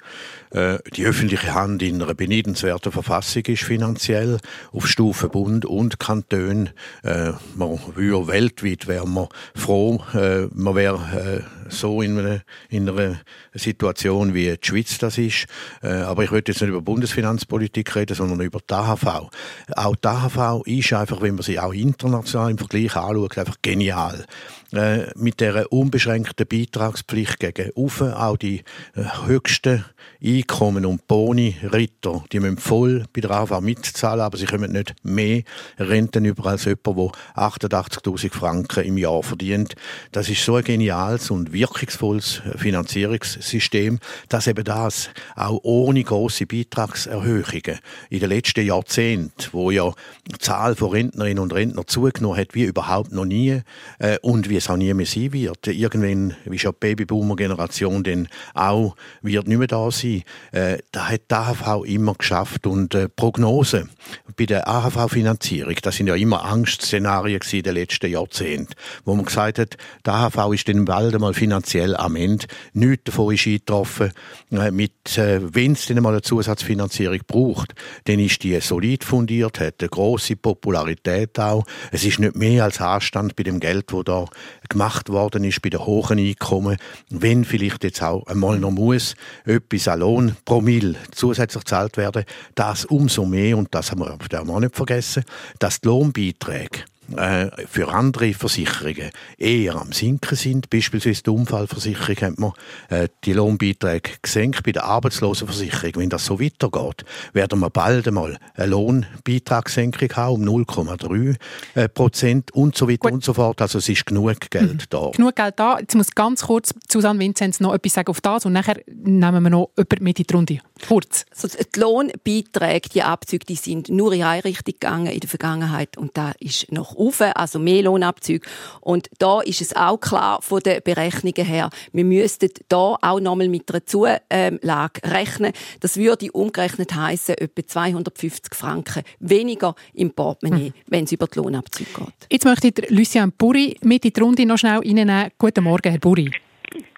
die 0.50 1.04
öffentliche 1.04 1.54
Hand 1.54 1.82
in 1.82 2.02
einer 2.02 2.14
beneidenswerten 2.14 2.92
Verfassung 2.92 3.42
ist 3.46 3.64
finanziell 3.64 4.38
auf 4.72 4.86
Stufe 4.86 5.28
Bund 5.28 5.64
und 5.64 5.98
Kanton. 5.98 6.70
Äh, 7.02 7.32
man 7.54 7.78
würde 7.94 8.26
weltweit 8.26 8.86
wäre 8.86 9.06
man 9.06 9.28
froh, 9.54 10.02
äh, 10.14 10.46
man 10.52 10.74
wäre 10.74 11.44
äh, 11.44 11.70
so 11.70 12.02
in 12.02 12.18
einer, 12.18 12.40
in 12.68 12.88
einer 12.88 13.20
Situation 13.54 14.34
wie 14.34 14.56
die 14.56 14.66
Schweiz 14.66 14.98
das 14.98 15.18
ist. 15.18 15.46
Äh, 15.82 15.88
aber 15.88 16.24
ich 16.24 16.30
möchte 16.30 16.52
jetzt 16.52 16.60
nicht 16.60 16.70
über 16.70 16.82
Bundesfinanzpolitik 16.82 17.94
reden, 17.94 18.14
sondern 18.14 18.40
über 18.40 18.60
die 18.60 18.74
AHV. 18.74 19.30
Auch 19.76 19.96
die 19.96 20.08
AHV 20.08 20.66
ist 20.66 20.92
einfach, 20.92 21.20
wenn 21.20 21.34
man 21.34 21.42
sie 21.42 21.58
auch 21.58 21.72
international 21.72 22.50
im 22.50 22.58
Vergleich 22.58 22.96
anschaut, 22.96 23.38
einfach 23.38 23.56
genial 23.62 24.24
äh, 24.72 25.06
mit 25.14 25.40
der 25.40 25.72
unbeschränkten 25.72 26.46
Beitragspflicht 26.46 27.40
gegen 27.40 27.70
Ufe 27.74 28.18
auch 28.18 28.36
die 28.36 28.64
äh, 28.94 29.26
höchsten 29.26 29.84
Einkommen 30.22 30.84
und 30.84 31.06
Boni-Ritter, 31.06 32.24
die 32.32 32.40
müssen 32.40 32.58
voll 32.58 33.04
bei 33.14 33.20
der 33.20 33.30
AV 33.30 33.60
mitzahlen, 33.60 34.20
aber 34.20 34.36
sie 34.36 34.46
kommen 34.46 34.72
nicht 34.72 34.94
mehr 35.02 35.42
Renten 35.78 36.24
über 36.24 36.46
als 36.46 36.64
jemand, 36.64 36.86
der 36.86 37.12
88.000 37.36 38.32
Franken 38.32 38.84
im 38.84 38.98
Jahr 38.98 39.22
verdient. 39.22 39.74
Das 40.12 40.28
ist 40.28 40.44
so 40.44 40.56
ein 40.56 40.64
geniales 40.64 41.30
und 41.30 41.52
wirkungsvolles 41.52 42.42
Finanzierungssystem, 42.56 44.00
dass 44.28 44.48
eben 44.48 44.64
das 44.64 45.08
auch 45.36 45.60
ohne 45.62 46.02
große 46.02 46.46
Beitragserhöhungen 46.46 47.78
in 48.10 48.20
den 48.20 48.28
letzten 48.28 48.66
Jahrzehnten, 48.66 49.48
wo 49.52 49.70
ja 49.70 49.92
die 50.26 50.38
Zahl 50.38 50.74
von 50.74 50.90
Rentnerinnen 50.90 51.38
und 51.38 51.54
Rentner 51.54 51.86
zugenommen 51.86 52.38
hat 52.38 52.54
wie 52.54 52.64
überhaupt 52.64 53.12
noch 53.12 53.24
nie 53.24 53.62
äh, 53.98 54.18
und 54.20 54.48
wie 54.48 54.57
es 54.58 54.70
auch 54.70 54.76
nie 54.76 54.92
mehr 54.94 55.06
sein 55.06 55.32
wird. 55.32 55.66
Irgendwann, 55.66 56.36
wie 56.44 56.58
schon 56.58 56.72
die 56.72 56.94
Babyboomer-Generation 56.94 58.04
dann 58.04 58.28
auch, 58.54 58.96
wird 59.22 59.48
nicht 59.48 59.58
mehr 59.58 59.66
da 59.66 59.90
sein. 59.90 60.22
Äh, 60.52 60.78
da 60.92 61.08
hat 61.08 61.22
die 61.30 61.34
AHV 61.34 61.84
immer 61.84 62.14
geschafft 62.14 62.66
und 62.66 62.94
äh, 62.94 63.08
Prognosen 63.08 63.90
bei 64.36 64.46
der 64.46 64.68
AHV-Finanzierung, 64.68 65.74
das 65.82 65.96
sind 65.96 66.06
ja 66.06 66.14
immer 66.14 66.44
Angstszenarien 66.44 67.40
in 67.52 67.62
den 67.62 67.74
letzten 67.74 68.10
Jahrzehnten, 68.10 68.74
wo 69.04 69.14
man 69.14 69.24
gesagt 69.24 69.58
hat, 69.58 69.76
die 70.06 70.10
AHV 70.10 70.52
ist 70.54 70.68
dann 70.68 70.84
bald 70.84 71.14
einmal 71.14 71.34
finanziell 71.34 71.96
am 71.96 72.16
Ende. 72.16 72.46
Nichts 72.72 73.04
davon 73.04 73.34
ist 73.34 73.46
eingetroffen. 73.46 74.12
Äh, 74.50 74.68
äh, 74.68 75.40
wenn 75.42 75.72
es 75.72 75.86
dann 75.86 76.02
mal 76.02 76.10
eine 76.10 76.22
Zusatzfinanzierung 76.22 77.20
braucht, 77.26 77.74
dann 78.04 78.18
ist 78.18 78.42
die 78.42 78.58
solid 78.60 79.04
fundiert, 79.04 79.60
hat 79.60 79.76
eine 79.80 79.88
grosse 79.88 80.36
Popularität 80.36 81.38
auch. 81.38 81.64
Es 81.90 82.04
ist 82.04 82.18
nicht 82.18 82.36
mehr 82.36 82.64
als 82.64 82.80
Anstand 82.80 83.36
bei 83.36 83.42
dem 83.42 83.60
Geld, 83.60 83.92
wo 83.92 84.02
da 84.02 84.26
gemacht 84.68 85.08
worden 85.08 85.44
ist 85.44 85.62
bei 85.62 85.70
den 85.70 85.84
hohen 85.84 86.18
Einkommen, 86.18 86.76
wenn 87.10 87.44
vielleicht 87.44 87.84
jetzt 87.84 88.02
auch 88.02 88.26
einmal 88.26 88.58
noch 88.58 88.70
muss 88.70 89.14
etwas 89.44 89.88
an 89.88 90.00
Lohn 90.00 90.36
pro 90.44 90.60
Mil 90.60 90.96
zusätzlich 91.12 91.64
gezahlt 91.64 91.96
werden, 91.96 92.24
das 92.54 92.84
umso 92.84 93.24
mehr, 93.24 93.56
und 93.56 93.74
das 93.74 93.90
haben 93.90 94.00
wir 94.00 94.12
auch 94.12 94.60
nicht 94.60 94.76
vergessen, 94.76 95.24
dass 95.58 95.80
die 95.80 95.88
Lohnbeiträge 95.88 96.80
äh, 97.16 97.50
für 97.66 97.88
andere 97.88 98.34
Versicherungen 98.34 99.10
eher 99.38 99.76
am 99.76 99.92
Sinken 99.92 100.36
sind. 100.36 100.70
Beispielsweise 100.70 101.22
die 101.22 101.30
Unfallversicherung 101.30 102.16
hat 102.16 102.38
man 102.38 102.52
äh, 102.90 103.08
die 103.24 103.32
Lohnbeiträge 103.32 104.10
gesenkt. 104.20 104.62
Bei 104.62 104.72
der 104.72 104.84
Arbeitslosenversicherung, 104.84 105.96
wenn 105.96 106.10
das 106.10 106.26
so 106.26 106.40
weitergeht, 106.40 107.04
werden 107.32 107.60
wir 107.60 107.70
bald 107.70 108.08
einmal 108.08 108.38
eine 108.54 108.66
Lohnbeitragssenkung 108.66 110.08
haben 110.14 110.48
um 110.48 110.64
0,3 110.64 111.36
äh, 111.74 111.88
Prozent 111.88 112.50
und 112.52 112.76
so 112.76 112.88
weiter 112.88 112.98
Gut. 112.98 113.12
und 113.12 113.24
so 113.24 113.34
fort. 113.34 113.60
Also 113.62 113.78
es 113.78 113.88
ist 113.88 114.06
genug 114.06 114.50
Geld 114.50 114.72
mhm. 114.72 114.78
da. 114.90 115.10
Genug 115.10 115.36
Geld 115.36 115.54
da. 115.58 115.78
Jetzt 115.78 115.94
muss 115.94 116.10
ganz 116.10 116.42
kurz 116.42 116.74
Susanne 116.90 117.20
Vinzenz 117.20 117.60
noch 117.60 117.74
etwas 117.74 117.94
sagen 117.94 118.08
auf 118.08 118.20
das 118.20 118.44
und 118.46 118.52
nachher 118.52 118.80
nehmen 118.86 119.42
wir 119.42 119.50
noch 119.50 119.70
jemanden 119.76 120.04
mit 120.04 120.18
in 120.18 120.26
die 120.26 120.34
Runde. 120.34 120.58
Kurz. 120.86 121.24
Also 121.30 121.48
die 121.48 121.80
Lohnbeiträge, 121.80 122.88
die 122.90 123.02
Abzüge, 123.02 123.46
die 123.46 123.56
sind 123.56 123.88
nur 123.88 124.12
in 124.12 124.22
eine 124.22 124.44
Richtung 124.44 124.74
gegangen 124.74 125.12
in 125.12 125.20
der 125.20 125.28
Vergangenheit 125.28 125.96
und 125.96 126.16
da 126.16 126.32
ist 126.38 126.70
noch 126.70 126.94
auf, 126.98 127.20
also 127.20 127.58
mehr 127.58 127.82
Lohnabzüge. 127.82 128.46
Und 128.80 129.08
da 129.18 129.40
ist 129.40 129.60
es 129.60 129.74
auch 129.74 129.98
klar 129.98 130.40
von 130.42 130.60
den 130.60 130.82
Berechnungen 130.82 131.44
her, 131.44 131.70
wir 131.92 132.04
müssten 132.04 132.50
da 132.68 132.96
auch 133.00 133.20
nochmal 133.20 133.48
mit 133.48 133.70
einer 133.70 133.84
Zulage 133.84 135.00
rechnen. 135.04 135.52
Das 135.80 135.96
würde 135.96 136.30
umgerechnet 136.32 136.94
heißen 136.94 137.36
etwa 137.36 137.66
250 137.66 138.54
Franken 138.54 139.02
weniger 139.20 139.74
im 139.94 140.10
Portemonnaie, 140.10 140.66
hm. 140.66 140.74
wenn 140.86 141.04
es 141.04 141.12
über 141.12 141.26
die 141.26 141.38
Lohnabzüge 141.38 141.90
geht. 141.90 142.26
Jetzt 142.30 142.44
möchte 142.44 142.68
ich 142.68 142.90
Lucien 142.90 143.32
Buri 143.36 143.76
mit 143.82 144.04
in 144.04 144.12
die 144.12 144.20
Runde 144.20 144.46
noch 144.46 144.58
schnell 144.58 144.78
reinnehmen. 144.78 145.30
Guten 145.38 145.64
Morgen, 145.64 145.90
Herr 145.90 146.00
Buri. 146.00 146.30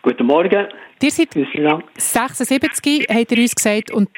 Guten 0.03 0.27
Morgen. 0.27 0.67
Ihr 1.03 1.11
seid 1.11 1.33
76, 1.33 3.07
hat 3.09 3.33
er 3.33 3.39
uns 3.39 3.55
gesagt, 3.55 3.91
und 3.91 4.11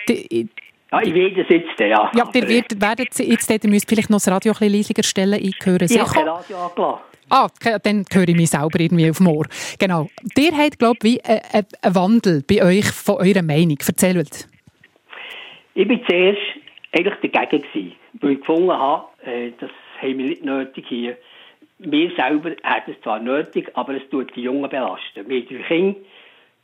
ja, 0.93 1.01
ich 1.03 1.14
weiß 1.14 1.32
es 1.38 1.49
jetzt, 1.49 1.80
ja. 1.80 2.11
Ja, 2.14 2.28
ihr 2.34 2.49
werdet, 2.49 2.80
werdet 2.80 3.18
jetzt, 3.18 3.51
ihr 3.51 3.70
müsst 3.70 3.88
vielleicht 3.88 4.11
noch 4.11 4.18
das 4.18 4.28
Radio 4.28 4.53
ein 4.53 4.59
bisschen 4.59 4.74
leisiger 4.74 5.03
stellen. 5.03 5.40
Ich 5.43 5.57
höre 5.64 5.80
Ich 5.82 5.99
habe 5.99 6.30
Radio 6.30 6.57
angelassen. 6.59 7.12
Ah, 7.30 7.49
dann 7.82 8.05
höre 8.12 8.28
ich 8.28 8.36
mich 8.36 8.51
selber 8.51 8.78
irgendwie 8.78 9.09
auf 9.09 9.18
Moor. 9.20 9.47
Genau. 9.78 10.09
Ihr 10.36 10.53
habt, 10.55 10.78
glaube 10.78 10.99
ich, 11.09 11.24
einen 11.24 11.66
Wandel 11.82 12.43
bei 12.47 12.62
euch 12.62 12.84
von 12.90 13.16
eurer 13.16 13.43
Meinung. 13.43 13.78
Erzählt. 13.86 14.47
Ich 15.74 15.88
war 15.88 15.97
zuerst 16.07 16.40
eigentlich 16.93 17.32
dagegen, 17.32 17.62
gewesen, 17.62 17.93
weil 18.20 18.32
ich 18.32 18.40
gefunden 18.40 18.72
habe, 18.72 19.07
äh, 19.24 19.53
das 19.59 19.70
haben 20.03 20.18
wir 20.18 20.26
nicht 20.26 20.45
nötig 20.45 20.84
hier. 20.88 21.16
Wir 21.78 22.11
selber 22.14 22.51
haben 22.62 22.93
es 22.93 23.01
zwar 23.03 23.18
nötig, 23.18 23.70
aber 23.74 23.95
es 23.95 24.03
tut 24.11 24.36
die 24.36 24.43
Jungen 24.43 24.68
belasten. 24.68 25.26
Wir 25.26 25.47
die 25.47 25.57
Kinder, 25.57 25.99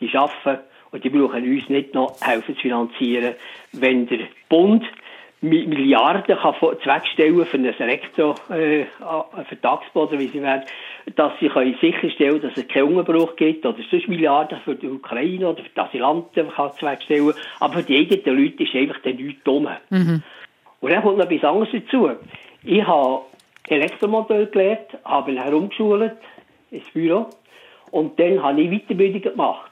die 0.00 0.14
arbeiten 0.14 0.62
und 0.90 1.04
die 1.04 1.10
brauchen 1.10 1.44
uns 1.44 1.68
nicht 1.68 1.94
noch 1.94 2.20
helfen 2.20 2.54
zu 2.56 2.62
finanzieren, 2.62 3.34
wenn 3.72 4.06
der 4.06 4.20
Bund 4.48 4.84
Milliarden 5.40 6.36
kann 6.36 6.54
zweckstellen 6.82 7.46
für 7.46 7.58
ein 7.58 7.64
Elektro, 7.64 8.34
äh, 8.50 8.86
für 9.48 9.60
Tagsboden, 9.60 10.18
wie 10.18 10.26
sie 10.26 10.42
werden, 10.42 10.64
dass 11.14 11.32
sie 11.38 11.48
können 11.48 11.76
sicherstellen 11.80 12.40
dass 12.40 12.56
es 12.56 12.66
keinen 12.66 12.88
Unterbruch 12.88 13.36
gibt, 13.36 13.64
oder 13.64 13.78
sonst 13.88 14.08
Milliarden 14.08 14.58
für 14.64 14.74
die 14.74 14.88
Ukraine 14.88 15.48
oder 15.48 15.62
für 15.62 15.70
die 15.70 15.80
Asylanten 15.80 16.50
kann 16.50 16.72
zweckstellen. 16.72 17.34
Aber 17.60 17.74
für 17.74 17.82
die 17.84 17.98
eigenen 17.98 18.36
Leute 18.36 18.64
ist 18.64 18.74
einfach 18.74 18.98
dann 19.04 19.14
nichts 19.14 19.44
dumm. 19.44 19.68
Mhm. 19.90 20.22
Und 20.80 20.92
dann 20.92 21.02
kommt 21.02 21.18
noch 21.18 21.30
etwas 21.30 21.48
anderes 21.48 21.68
dazu. 21.84 22.10
Ich 22.64 22.84
habe 22.84 23.22
Elektromonteur 23.68 24.46
gelernt, 24.46 24.88
habe 25.04 25.30
ihn 25.30 25.42
herumgeschult 25.42 26.16
ins 26.72 26.90
Büro 26.90 27.28
und 27.92 28.18
dann 28.18 28.42
habe 28.42 28.60
ich 28.60 28.70
Weiterbildung 28.70 29.22
gemacht. 29.22 29.67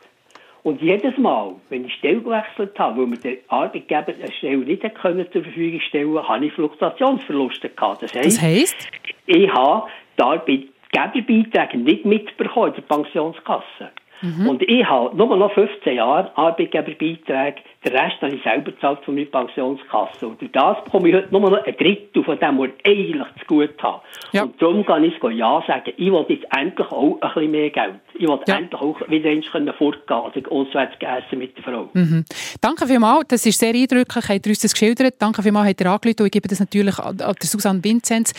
Und 0.66 0.82
jedes 0.82 1.16
Mal, 1.16 1.54
wenn 1.68 1.84
ich 1.84 1.94
Stelle 1.94 2.20
gewechselt 2.20 2.76
habe, 2.76 3.00
wo 3.00 3.06
mir 3.06 3.18
der 3.18 3.36
Arbeitgeber 3.46 4.08
eine 4.08 4.32
Stelle 4.32 4.56
nicht 4.56 4.82
können 4.96 5.24
zur 5.30 5.44
Verfügung 5.44 5.78
stellen 5.78 6.18
habe 6.28 6.44
ich 6.44 6.52
Fluktuationsverluste 6.54 7.68
gehabt. 7.68 8.02
Das 8.02 8.12
heisst, 8.12 8.38
das 8.38 8.42
heisst? 8.42 8.88
ich 9.26 9.48
habe 9.52 9.86
die 10.18 10.22
Arbeitgeberbeiträge 10.24 11.78
nicht 11.78 12.04
mitbekommen 12.04 12.74
in 12.74 12.82
der 12.82 12.82
Pensionskasse. 12.82 13.92
Mhm. 14.22 14.48
Und 14.48 14.62
ich 14.62 14.84
habe 14.84 15.16
nur 15.16 15.36
noch 15.36 15.52
15 15.52 15.96
Jahre 15.96 16.36
Arbeitgeberbeiträge, 16.36 17.56
den 17.84 17.92
Rest 17.92 18.20
habe 18.20 18.34
ich 18.34 18.42
selber 18.42 18.72
bezahlt 18.72 19.04
von 19.04 19.14
meiner 19.14 19.26
Pensionskasse. 19.26 20.26
Und 20.26 20.40
durch 20.40 20.50
das 20.52 20.82
bekomme 20.84 21.08
ich 21.08 21.14
heute 21.14 21.28
nur 21.30 21.50
noch 21.50 21.64
ein 21.64 21.76
Drittel 21.76 22.24
von 22.24 22.38
dem, 22.38 22.58
was 22.58 22.70
ich 22.82 22.86
eigentlich 22.86 23.26
zu 23.40 23.46
gut 23.46 23.82
habe. 23.82 24.02
Ja. 24.32 24.42
Und 24.42 24.60
darum 24.60 24.84
kann 24.84 25.04
ich 25.04 25.14
Ja 25.22 25.62
sagen. 25.66 25.92
Ich 25.96 26.10
will 26.10 26.24
jetzt 26.28 26.46
endlich 26.56 26.90
auch 26.90 27.18
ein 27.20 27.28
bisschen 27.28 27.50
mehr 27.50 27.70
Geld. 27.70 27.94
Ich 28.14 28.26
will 28.26 28.38
ja. 28.46 28.56
endlich 28.56 28.80
auch 28.80 28.96
wieder 29.08 29.30
eins 29.30 29.46
fortgehen 29.46 30.20
oder 30.20 30.52
auswärts 30.52 30.96
essen 31.00 31.38
mit 31.38 31.56
der 31.56 31.64
Frau. 31.64 31.88
Mhm. 31.92 32.24
Danke 32.60 32.86
vielmals, 32.86 33.28
das 33.28 33.46
ist 33.46 33.58
sehr 33.58 33.74
eindrücklich, 33.74 34.28
habt 34.28 34.46
ihr 34.46 34.50
uns 34.50 34.60
das 34.60 34.72
geschildert. 34.72 35.14
Danke 35.18 35.42
vielmals, 35.42 35.68
habt 35.68 35.80
ihr 35.80 35.90
angerufen 35.90 36.20
und 36.20 36.26
ich 36.26 36.32
gebe 36.32 36.48
das 36.48 36.60
natürlich 36.60 36.98
an, 36.98 37.20
an 37.20 37.34
Susanne 37.40 37.84
Vinzenz. 37.84 38.32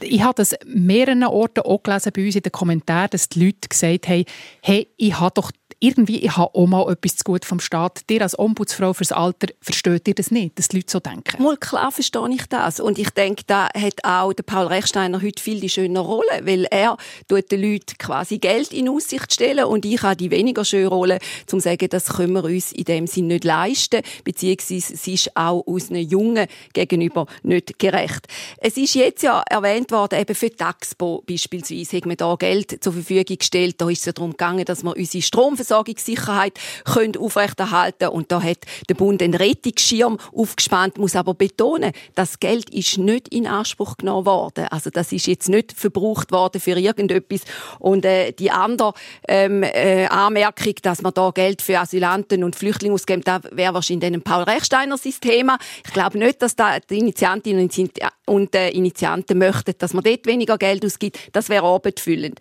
Ich 0.00 0.22
habe 0.22 0.34
das 0.36 0.56
mehreren 0.66 1.24
Orten 1.24 1.60
auch 1.60 1.82
gelesen 1.82 2.12
bei 2.16 2.24
uns 2.24 2.36
in 2.36 2.42
den 2.42 2.52
Kommentaren, 2.52 3.08
dass 3.10 3.28
die 3.28 3.44
Leute 3.44 3.68
gesagt 3.68 4.08
haben, 4.08 4.24
hey, 4.62 4.83
ich 4.96 5.18
habe 5.18 5.34
doch 5.34 5.50
irgendwie, 5.84 6.18
ich 6.20 6.36
habe 6.36 6.54
auch 6.54 6.66
mal 6.66 6.90
etwas 6.90 7.16
zu 7.16 7.24
gut 7.24 7.44
vom 7.44 7.60
Staat. 7.60 8.08
Dir 8.08 8.22
als 8.22 8.38
Ombudsfrau 8.38 8.94
fürs 8.94 9.12
Alter, 9.12 9.48
versteht 9.60 10.08
ihr 10.08 10.14
das 10.14 10.30
nicht, 10.30 10.58
dass 10.58 10.68
die 10.68 10.76
Leute 10.76 10.90
so 10.90 11.00
denken? 11.00 11.42
Mal 11.42 11.56
klar 11.56 11.92
verstehe 11.92 12.28
ich 12.30 12.46
das. 12.46 12.80
Und 12.80 12.98
ich 12.98 13.10
denke, 13.10 13.42
da 13.46 13.68
hat 13.74 14.02
auch 14.02 14.32
der 14.32 14.44
Paul 14.44 14.66
Rechsteiner 14.66 15.20
heute 15.20 15.42
viel 15.42 15.60
die 15.60 15.68
schöne 15.68 15.98
Rolle, 15.98 16.40
weil 16.42 16.64
er 16.70 16.96
tut 17.28 17.52
den 17.52 17.60
Leuten 17.60 17.98
quasi 17.98 18.38
Geld 18.38 18.72
in 18.72 18.88
Aussicht 18.88 19.32
stellen 19.32 19.64
und 19.64 19.84
ich 19.84 20.02
habe 20.02 20.16
die 20.16 20.30
weniger 20.30 20.64
schöne 20.64 20.88
Rolle, 20.88 21.18
um 21.42 21.46
zu 21.48 21.60
sagen, 21.60 21.88
das 21.90 22.06
können 22.06 22.32
wir 22.32 22.44
uns 22.44 22.72
in 22.72 22.84
dem 22.84 23.06
Sinn 23.06 23.26
nicht 23.26 23.44
leisten, 23.44 24.02
beziehungsweise 24.24 24.94
es 24.94 25.06
ist 25.06 25.36
auch 25.36 25.60
unseren 25.60 25.96
Jungen 25.96 26.46
gegenüber 26.72 27.26
nicht 27.42 27.78
gerecht. 27.78 28.26
Es 28.58 28.76
ist 28.76 28.94
jetzt 28.94 29.22
ja 29.22 29.42
erwähnt 29.50 29.90
worden, 29.90 30.18
eben 30.18 30.34
für 30.34 30.54
Taxpo 30.54 31.22
beispielsweise, 31.26 31.98
haben 31.98 32.10
wir 32.10 32.16
da 32.16 32.34
Geld 32.36 32.82
zur 32.82 32.92
Verfügung 32.92 33.36
gestellt. 33.38 33.76
Da 33.78 33.90
ist 33.90 34.00
es 34.00 34.04
ja 34.06 34.12
darum 34.12 34.30
gegangen, 34.30 34.64
dass 34.74 34.82
wir 34.82 34.96
unsere 34.96 35.22
Stromversorgung 35.22 35.84
Versorgungssicherheit 35.84 36.58
können 36.84 37.16
aufrechterhalten 37.16 38.08
und 38.08 38.30
da 38.32 38.42
hat 38.42 38.58
der 38.88 38.94
Bund 38.94 39.22
einen 39.22 39.34
Rettungsschirm 39.34 40.18
aufgespannt, 40.34 40.98
muss 40.98 41.16
aber 41.16 41.34
betonen, 41.34 41.92
das 42.14 42.40
Geld 42.40 42.70
ist 42.70 42.98
nicht 42.98 43.28
in 43.28 43.46
Anspruch 43.46 43.96
genommen 43.96 44.26
worden. 44.26 44.66
Also 44.70 44.90
das 44.90 45.12
ist 45.12 45.26
jetzt 45.26 45.48
nicht 45.48 45.72
verbraucht 45.72 46.32
worden 46.32 46.60
für 46.60 46.78
irgendetwas 46.78 47.42
und 47.78 48.04
äh, 48.04 48.32
die 48.32 48.50
andere 48.50 48.94
ähm, 49.28 49.62
äh, 49.62 50.06
Anmerkung, 50.06 50.74
dass 50.82 51.02
man 51.02 51.14
da 51.14 51.30
Geld 51.30 51.62
für 51.62 51.78
Asylanten 51.78 52.44
und 52.44 52.56
Flüchtlinge 52.56 52.94
ausgeben, 52.94 53.22
da 53.24 53.40
wäre 53.50 53.74
wahrscheinlich 53.74 54.12
ein 54.12 54.22
Paul 54.22 54.44
Rechsteiner 54.44 54.98
sein 54.98 55.14
Thema. 55.20 55.58
Ich 55.84 55.92
glaube 55.92 56.18
nicht, 56.18 56.42
dass 56.42 56.56
da 56.56 56.78
die 56.78 56.98
Initiantinnen 56.98 57.70
und 58.26 58.54
äh, 58.54 58.70
Initianten 58.70 59.38
möchten, 59.38 59.74
dass 59.78 59.94
man 59.94 60.04
dort 60.04 60.26
weniger 60.26 60.58
Geld 60.58 60.84
ausgibt. 60.84 61.18
Das 61.32 61.48
wäre 61.48 61.66
abendfüllend. 61.66 62.40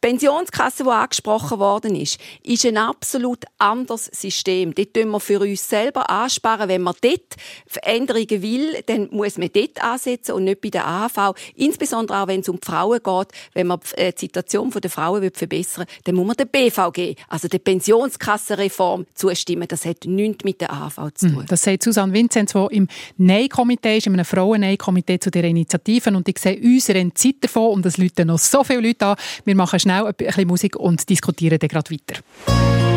Pensionskasse, 0.00 0.84
die 0.84 0.90
angesprochen 0.90 1.58
worden 1.58 1.96
ist, 1.96 2.20
ist 2.44 2.64
ein 2.64 2.76
absolut 2.76 3.44
anderes 3.58 4.04
System. 4.06 4.72
Dort 4.72 4.94
tun 4.94 5.10
wir 5.10 5.18
für 5.18 5.40
uns 5.40 5.68
selber 5.68 6.08
ansparen. 6.08 6.68
Wenn 6.68 6.82
man 6.82 6.94
dort 7.00 7.34
Veränderungen 7.66 8.42
will, 8.42 8.82
dann 8.86 9.08
muss 9.10 9.38
man 9.38 9.50
dort 9.52 9.82
ansetzen 9.82 10.32
und 10.32 10.44
nicht 10.44 10.60
bei 10.60 10.70
der 10.70 10.86
AHV. 10.86 11.34
Insbesondere 11.56 12.22
auch, 12.22 12.28
wenn 12.28 12.40
es 12.40 12.48
um 12.48 12.60
die 12.60 12.66
Frauen 12.66 13.00
geht. 13.02 13.28
Wenn 13.54 13.66
man 13.66 13.80
äh, 13.96 14.12
die 14.12 14.20
Situation 14.20 14.70
der 14.70 14.90
Frauen 14.90 15.30
verbessern 15.32 15.86
will, 15.88 16.02
dann 16.04 16.14
muss 16.14 16.26
man 16.28 16.36
der 16.36 16.44
BVG, 16.44 17.16
also 17.28 17.48
der 17.48 17.58
Pensionskassenreform, 17.58 19.06
zustimmen. 19.14 19.66
Das 19.66 19.84
hat 19.84 20.04
nichts 20.04 20.44
mit 20.44 20.60
der 20.60 20.72
AHV 20.72 21.12
zu 21.14 21.28
tun. 21.28 21.44
Das 21.48 21.62
sagt 21.62 21.82
Susanne 21.82 22.12
Vinzenz, 22.12 22.52
die 22.52 22.76
im 22.76 22.86
Nein-Komitee 23.16 23.98
ist, 23.98 24.06
in 24.06 24.12
einem 24.12 24.24
Frauen-Nein-Komitee 24.24 25.18
zu 25.18 25.32
dieser 25.32 25.48
Initiative. 25.48 26.10
Und 26.10 26.28
ich 26.28 26.38
sehe 26.38 26.60
unsere 26.60 27.12
Zeit 27.14 27.36
davon 27.40 27.72
und 27.72 27.86
es 27.86 27.98
läuten 27.98 28.28
noch 28.28 28.38
so 28.38 28.62
viele 28.62 28.80
Leute 28.80 29.06
an. 29.06 29.16
Wir 29.44 29.56
machen 29.56 29.80
schnell 29.88 30.06
ein 30.06 30.14
bisschen 30.14 30.46
Musik 30.46 30.76
und 30.76 31.08
diskutieren 31.08 31.58
dann 31.58 31.68
gerade 31.68 31.90
weiter. 31.90 32.87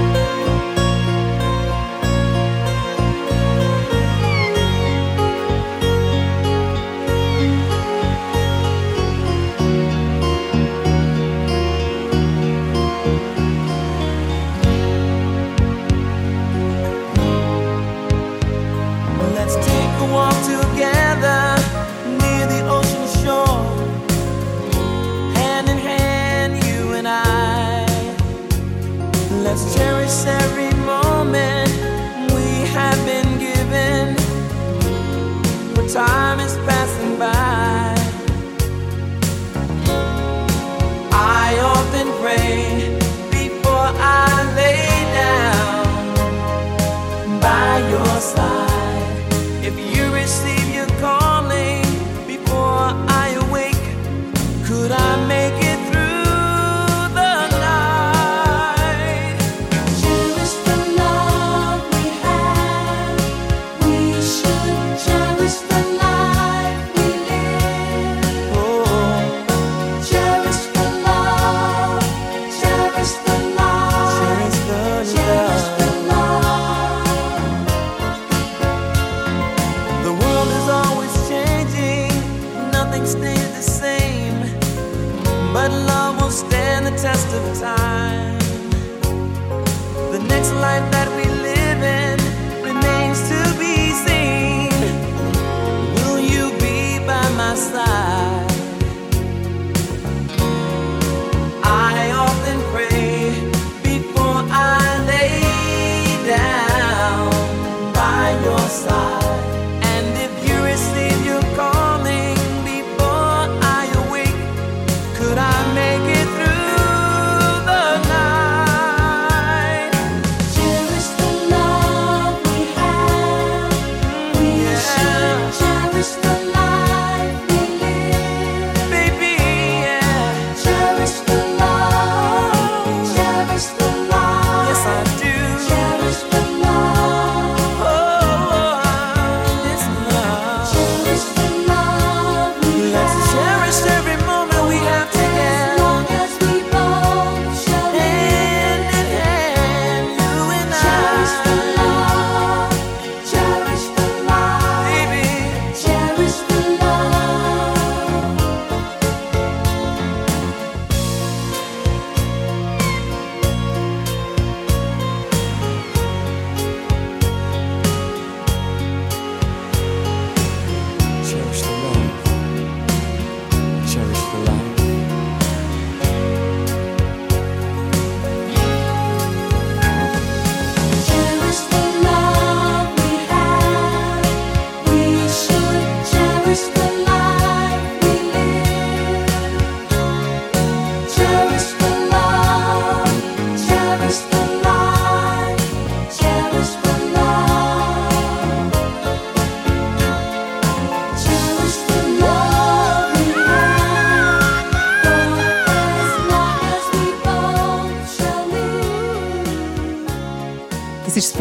Every 30.11 30.69
moment 30.85 31.71
we 32.35 32.67
have 32.75 32.99
been 33.05 33.39
given. 33.39 34.15
But 35.73 35.87
time 35.89 36.41
is 36.41 36.57
passing 36.67 37.17
by. 37.17 37.80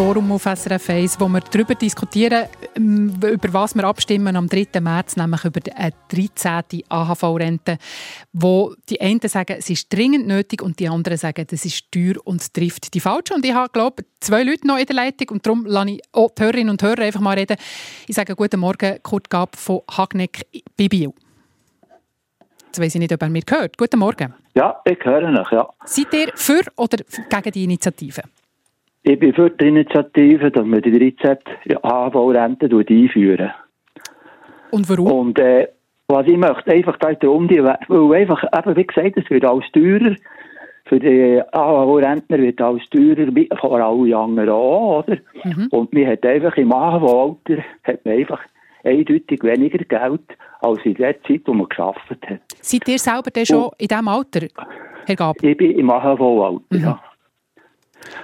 Forum 0.00 0.32
auf 0.32 0.44
SRF 0.44 0.88
1, 0.88 1.20
wo 1.20 1.28
wir 1.28 1.40
darüber 1.40 1.74
diskutieren, 1.74 2.48
ähm, 2.74 3.12
über 3.22 3.52
was 3.52 3.74
wir 3.74 3.84
abstimmen 3.84 4.34
am 4.34 4.48
3. 4.48 4.80
März, 4.80 5.14
nämlich 5.16 5.44
über 5.44 5.60
eine 5.76 5.92
13. 6.08 6.84
AHV-Rente, 6.88 7.76
wo 8.32 8.72
die 8.88 8.98
einen 8.98 9.20
sagen, 9.20 9.56
es 9.58 9.68
ist 9.68 9.92
dringend 9.92 10.26
nötig 10.26 10.62
und 10.62 10.78
die 10.78 10.88
anderen 10.88 11.18
sagen, 11.18 11.46
es 11.50 11.66
ist 11.66 11.92
teuer 11.92 12.14
und 12.24 12.54
trifft 12.54 12.94
die 12.94 13.00
Falschen. 13.00 13.34
Und 13.34 13.44
ich 13.44 13.52
habe, 13.52 13.68
glaube 13.74 14.04
zwei 14.20 14.42
Leute 14.42 14.66
noch 14.66 14.78
in 14.78 14.86
der 14.86 14.96
Leitung 14.96 15.28
und 15.32 15.44
darum 15.44 15.66
lasse 15.66 15.90
ich 15.90 16.02
auch 16.12 16.30
die 16.30 16.44
Hörerinnen 16.44 16.70
und 16.70 16.82
Hörer 16.82 17.02
einfach 17.02 17.20
mal 17.20 17.36
reden. 17.36 17.58
Ich 18.06 18.16
sage 18.16 18.34
guten 18.34 18.58
Morgen, 18.58 19.02
Kurt 19.02 19.28
Gab 19.28 19.54
von 19.54 19.82
Hagneck 19.94 20.46
Bibiu. 20.78 21.12
Jetzt 22.64 22.80
weiss 22.80 22.94
ich 22.94 23.00
nicht, 23.00 23.12
ob 23.12 23.20
er 23.20 23.28
mir 23.28 23.42
gehört. 23.42 23.76
Guten 23.76 23.98
Morgen. 23.98 24.32
Ja, 24.54 24.80
ich 24.82 25.04
höre 25.04 25.30
noch, 25.30 25.52
ja. 25.52 25.68
Seid 25.84 26.14
ihr 26.14 26.32
für 26.36 26.62
oder 26.76 26.96
gegen 27.28 27.52
die 27.52 27.64
Initiative? 27.64 28.22
Ich 29.02 29.18
bin 29.18 29.32
für 29.32 29.50
die 29.50 29.68
Initiative, 29.68 30.50
dass 30.50 30.66
wir 30.66 30.80
die 30.82 31.14
13 31.16 31.38
AHV-Rente 31.82 32.66
einführen. 32.66 33.50
Und 34.70 34.88
warum? 34.88 35.12
Und 35.12 35.38
äh, 35.38 35.68
was 36.08 36.26
ich 36.26 36.36
möchte, 36.36 36.70
einfach 36.70 36.96
da 36.98 37.12
darum, 37.12 37.48
die, 37.48 37.62
weil 37.62 37.78
einfach, 38.14 38.44
eben, 38.44 38.76
wie 38.76 38.86
gesagt, 38.86 39.16
es 39.16 39.30
wird 39.30 39.44
alles 39.44 39.64
teurer. 39.72 40.14
Für 40.84 40.98
die 40.98 41.40
AHV-Rentner 41.52 42.38
wird 42.38 42.60
alles 42.60 42.82
teurer, 42.90 43.28
vor 43.58 43.80
allen 43.80 44.12
anderen 44.12 44.48
auch, 44.50 45.04
oder? 45.04 45.16
Mhm. 45.44 45.68
Und 45.70 45.92
man 45.92 46.06
hat 46.06 46.26
einfach 46.26 46.56
im 46.56 46.72
AHV-Alter, 46.72 47.62
hat 47.84 48.04
man 48.04 48.14
einfach 48.14 48.40
eindeutig 48.84 49.42
weniger 49.42 49.84
Geld 49.84 50.36
als 50.60 50.84
in 50.84 50.94
der 50.94 51.22
Zeit, 51.22 51.42
wo 51.46 51.54
man 51.54 51.68
geschafft 51.68 52.10
hat. 52.10 52.40
Seid 52.60 52.88
ihr 52.88 52.98
selber 52.98 53.30
denn 53.30 53.46
schon 53.46 53.70
in 53.78 53.88
diesem 53.88 54.08
Alter, 54.08 54.46
Herr 55.06 55.16
Gab? 55.16 55.42
Ich 55.42 55.56
bin 55.56 55.78
im 55.78 55.90
AHV-Alter, 55.90 56.60
mhm. 56.70 56.80
ja. 56.80 57.00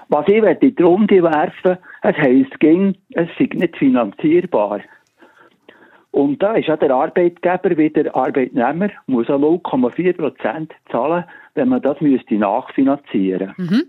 Was 0.08 0.28
ich 0.28 0.42
in 0.42 0.76
die 0.76 0.82
Runde 0.82 1.22
werfen 1.22 1.78
es 2.02 2.16
heisst, 2.16 2.62
es 2.62 3.28
sei 3.38 3.48
nicht 3.52 3.76
finanzierbar. 3.76 4.80
Und 6.16 6.42
da 6.42 6.54
ist 6.54 6.68
ja 6.68 6.76
der 6.76 6.92
Arbeitgeber 6.92 7.76
wie 7.76 7.90
der 7.90 8.14
Arbeitnehmer, 8.16 8.88
muss 9.06 9.28
auch 9.28 9.38
0,4 9.38 10.16
Prozent 10.16 10.72
zahlen, 10.90 11.24
wenn 11.54 11.68
man 11.68 11.82
das 11.82 12.00
müsste 12.00 12.36
nachfinanzieren 12.36 13.52
mhm. 13.56 13.82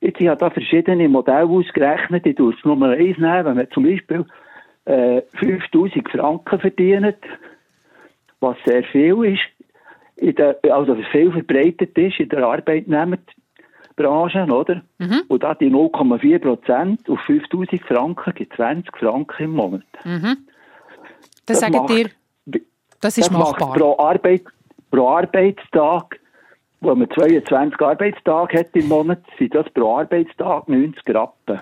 Jetzt 0.00 0.20
ich 0.20 0.28
habe 0.28 0.38
da 0.38 0.48
verschiedene 0.48 1.08
Modelle 1.08 1.44
ausgerechnet. 1.44 2.24
Ich 2.24 2.36
tue 2.36 2.54
es 2.54 2.64
Nummer 2.64 2.90
eins 2.90 3.18
nehmen, 3.18 3.44
wenn 3.44 3.56
man 3.56 3.70
zum 3.70 3.84
Beispiel 3.84 4.24
äh, 4.86 5.22
5000 5.34 6.08
Franken 6.08 6.58
verdient, 6.58 7.18
was 8.40 8.56
sehr 8.64 8.82
viel 8.84 9.24
ist, 9.24 10.38
der, 10.38 10.56
also 10.70 10.96
viel 11.10 11.32
verbreitet 11.32 11.98
ist 11.98 12.18
in 12.18 12.28
der 12.28 12.44
Arbeitnehmer, 12.44 13.18
Branche, 14.02 14.44
oder? 14.44 14.82
Mhm. 14.98 15.22
Und 15.28 15.42
da 15.42 15.54
die 15.54 15.70
0,4 15.70 16.38
Prozent 16.38 17.08
auf 17.08 17.20
5000 17.20 17.82
Franken 17.82 18.34
gibt 18.34 18.54
20 18.54 18.96
Franken 18.96 19.44
im 19.44 19.50
Monat. 19.52 19.82
Mhm. 20.04 20.38
Das, 21.46 21.60
das 21.60 21.72
sagt 21.72 21.90
ihr, 21.90 22.10
das 23.00 23.18
ist 23.18 23.30
das 23.30 23.30
machbar. 23.30 23.72
pro, 23.72 23.98
Arbeit, 23.98 24.42
pro 24.90 25.08
Arbeitstag, 25.08 26.20
wo 26.80 26.94
man 26.94 27.10
22 27.10 27.80
Arbeitstage 27.80 28.58
hat 28.58 28.74
im 28.74 28.88
Monat, 28.88 29.20
sind 29.38 29.54
das 29.54 29.68
pro 29.70 29.98
Arbeitstag 29.98 30.68
90 30.68 31.14
Rappen. 31.14 31.60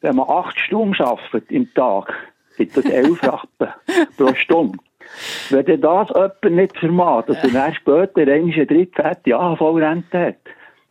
Wenn 0.00 0.16
man 0.16 0.28
8 0.28 0.58
Stunden 0.58 1.02
arbeitet 1.02 1.50
im 1.50 1.72
Tag, 1.74 2.12
sind 2.56 2.76
das 2.76 2.84
11 2.84 3.22
Rappen 3.26 3.68
pro 4.16 4.34
Stunde. 4.34 4.78
Wenn 5.50 5.80
das 5.80 6.08
jemand 6.08 6.44
nicht 6.50 6.78
vermag, 6.78 7.26
dass 7.26 7.42
er 7.42 7.50
dann 7.50 7.74
später 7.74 8.20
eine 8.20 8.66
dritte 8.66 9.34
AHV-Rente 9.34 10.18
hat, 10.18 10.36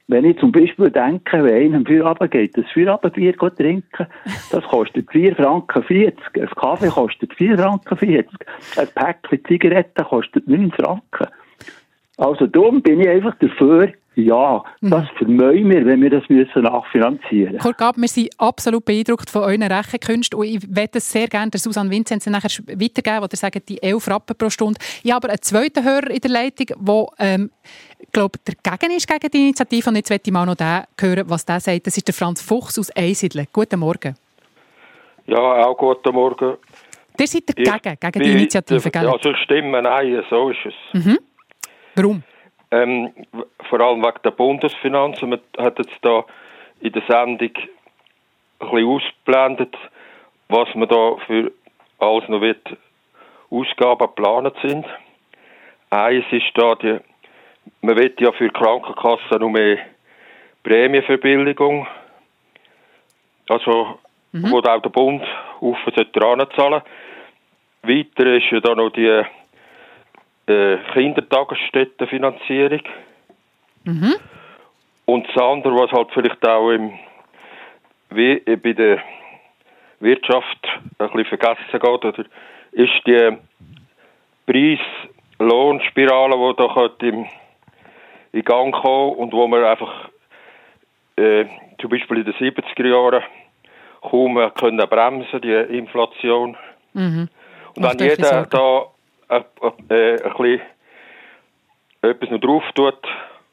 wenn 0.10 0.26
ich 0.26 0.40
zum 0.40 0.52
Beispiel 0.52 0.90
denke, 0.90 1.44
wenn 1.44 1.76
einem 1.76 1.86
Feierabend 1.86 2.32
geht, 2.32 2.58
das 2.58 2.66
Feierabendbier 2.74 3.38
trinken, 3.38 4.08
das 4.52 4.64
kostet 4.64 5.12
4 5.12 5.36
Franken 5.36 5.84
40. 5.84 6.20
Ein 6.36 6.50
Kaffee 6.50 6.90
kostet 6.90 7.34
4 7.36 7.58
Franken 7.60 7.96
40. 7.96 8.32
Ein 8.76 8.88
Päckchen 8.96 9.46
Zigaretten 9.46 10.04
kostet 10.04 10.48
9 10.48 10.72
Franken. 10.72 11.28
Also 12.20 12.48
darum 12.48 12.82
bin 12.82 13.00
ich 13.00 13.08
einfach 13.08 13.34
dafür, 13.40 13.94
ja, 14.16 14.62
mhm. 14.82 14.90
das 14.90 15.08
vermeuen 15.18 15.70
wir, 15.70 15.86
wenn 15.86 16.02
wir 16.02 16.10
das 16.10 16.28
müssen 16.28 16.64
nachfinanzieren 16.64 17.54
müssen. 17.54 17.60
Kurt 17.60 17.78
Gab, 17.78 17.96
wir 17.96 18.10
sind 18.10 18.30
absolut 18.38 18.84
beeindruckt 18.84 19.30
von 19.30 19.44
euren 19.44 19.64
Rechenkünsten 19.64 20.38
und 20.38 20.46
ich 20.46 20.60
werde 20.68 20.98
es 20.98 21.10
sehr 21.10 21.28
gerne 21.28 21.50
der 21.50 21.62
Susanne 21.62 21.90
Vinzenz 21.90 22.26
nachher 22.28 22.50
weitergeben, 22.68 23.22
wo 23.22 23.28
ihr 23.32 23.38
sagt, 23.38 23.70
die 23.70 23.82
11 23.82 24.10
Rappen 24.10 24.36
pro 24.38 24.50
Stunde. 24.50 24.78
Ich 25.02 25.14
habe 25.14 25.28
aber 25.28 25.30
einen 25.30 25.42
zweiten 25.42 25.86
Hörer 25.86 26.10
in 26.10 26.20
der 26.20 26.30
Leitung, 26.30 26.68
der, 26.78 27.06
ähm, 27.20 27.52
glaube 28.12 28.38
dagegen 28.64 28.98
ist 28.98 29.08
gegen 29.08 29.32
die 29.32 29.42
Initiative 29.46 29.90
und 29.90 29.96
jetzt 29.96 30.10
möchte 30.10 30.30
ich 30.30 30.34
mal 30.34 30.46
noch 30.46 30.56
den 30.56 30.84
hören, 31.00 31.24
was 31.30 31.46
der 31.46 31.62
sagt. 31.62 31.88
Das 31.88 31.96
ist 31.96 32.06
der 32.06 32.14
Franz 32.14 32.42
Fuchs 32.42 32.78
aus 32.78 32.92
Einsiedeln. 32.92 33.48
Guten 33.54 33.80
Morgen. 33.80 34.16
Ja, 35.26 35.38
auch 35.38 35.78
guten 35.78 36.14
Morgen. 36.14 36.58
Ihr 37.18 37.28
seid 37.28 37.44
dagegen, 37.48 37.94
ich 37.94 38.00
gegen 38.00 38.24
die 38.24 38.32
Initiative, 38.32 38.92
gell? 38.92 39.08
Also 39.08 39.34
stimmen, 39.36 39.84
nein, 39.84 40.22
so 40.30 40.50
ist 40.50 40.60
es. 40.66 41.06
Mhm. 41.06 41.20
Warum? 42.00 42.24
Ähm, 42.72 43.12
vor 43.70 43.82
allem 43.82 44.02
wegen 44.02 44.22
der 44.24 44.32
Bundesfinanzen. 44.32 45.30
Man 45.30 45.42
hat 45.58 45.80
jetzt 45.80 45.98
da 46.02 46.24
in 46.80 46.94
der 46.94 47.02
Sendung 47.10 47.52
ein 47.52 47.70
bisschen 48.60 48.88
ausgeblendet, 48.88 49.76
was 50.48 50.74
man 50.76 50.88
da 50.88 51.18
für 51.28 51.52
alles 52.00 52.30
noch 52.30 52.40
wird 52.40 52.66
Ausgaben 53.50 54.08
geplant 54.08 54.56
sind. 54.62 54.86
Eins 55.90 56.24
ist 56.32 56.52
da, 56.54 56.76
die, 56.76 57.00
man 57.82 57.98
will 57.98 58.16
ja 58.18 58.32
für 58.32 58.48
die 58.48 58.54
Krankenkassen 58.54 59.40
noch 59.40 59.50
mehr 59.50 59.80
Prämienverbilligung, 60.64 61.86
also 63.50 64.00
mhm. 64.32 64.52
wo 64.52 64.60
auch 64.60 64.82
der 64.82 64.90
Bund 64.90 65.24
auf 65.60 65.78
dran 66.14 66.48
zahlen. 66.56 66.82
Weiter 67.82 68.26
ist 68.36 68.52
ja 68.52 68.60
da 68.62 68.76
noch 68.76 68.92
die 68.92 69.24
äh, 70.50 70.78
Kindertagesstättenfinanzierung. 70.94 72.82
Mhm. 73.84 74.16
Und 75.06 75.28
das 75.28 75.38
andere, 75.42 75.76
was 75.76 75.92
halt 75.92 76.10
vielleicht 76.14 76.48
auch 76.48 76.72
im, 76.72 76.94
wie 78.10 78.34
äh, 78.46 78.56
bei 78.56 78.74
der 78.74 79.00
Wirtschaft 80.00 80.68
ein 80.98 81.12
bisschen 81.12 81.26
vergessen 81.26 81.64
geht, 81.72 81.84
oder, 81.84 82.26
ist 82.72 83.02
die 83.06 83.38
Preis-Lohnspirale, 84.46 86.36
die 86.36 86.54
da 86.58 86.90
im, 87.08 87.26
in 88.32 88.44
Gang 88.44 88.74
kommt 88.74 89.18
und 89.18 89.34
wo 89.34 89.48
man 89.48 89.64
einfach 89.64 90.10
äh, 91.16 91.46
zum 91.80 91.90
Beispiel 91.90 92.18
in 92.18 92.26
den 92.26 92.34
70er 92.34 92.88
Jahren 92.88 93.24
kaum 94.02 94.36
können 94.56 94.90
bremsen, 94.90 95.42
die 95.42 95.54
Inflation. 95.54 96.58
Mhm. 96.94 97.30
Und 97.76 97.84
wenn 97.84 97.98
jeder 98.00 98.46
da 98.46 98.86
äh, 99.30 99.44
äh, 99.90 100.24
ein 100.24 100.34
bisschen 100.34 100.62
etwas 102.02 102.30
noch 102.30 102.40
drauf 102.40 102.64
tut, 102.76 102.98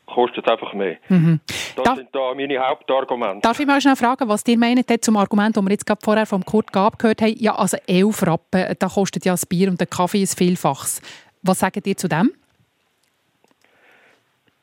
kostet 0.07 0.47
es 0.47 0.53
einfach 0.53 0.73
mehr. 0.73 0.97
Mhm. 1.09 1.41
Das 1.77 1.85
darf, 1.85 1.97
sind 1.97 2.09
da 2.13 2.33
meine 2.35 2.59
Hauptargumente. 2.59 3.41
Darf 3.43 3.61
ich 3.61 3.67
mal 3.67 3.81
schnell 3.81 3.97
fragen, 3.97 4.29
was 4.29 4.47
ihr 4.47 4.59
meint 4.59 5.05
zum 5.05 5.17
Argument, 5.17 5.57
das 5.57 5.63
wir 5.63 5.71
jetzt 5.71 5.87
gerade 5.87 6.01
vorher 6.03 6.27
vom 6.27 6.45
Kurt 6.45 6.73
Gab 6.73 6.99
gehört 6.99 7.21
haben? 7.21 7.35
Ja, 7.37 7.55
also 7.57 7.77
11 7.87 8.27
Rappen, 8.27 8.75
da 8.79 8.89
kostet 8.89 9.25
ja 9.25 9.33
das 9.33 9.47
Bier 9.47 9.69
und 9.69 9.79
der 9.79 9.87
Kaffee 9.87 10.23
ist 10.23 10.39
Vielfaches. 10.39 11.03
Was 11.43 11.59
sagt 11.59 11.87
ihr 11.87 11.97
zu 11.97 12.09
dem? 12.09 12.33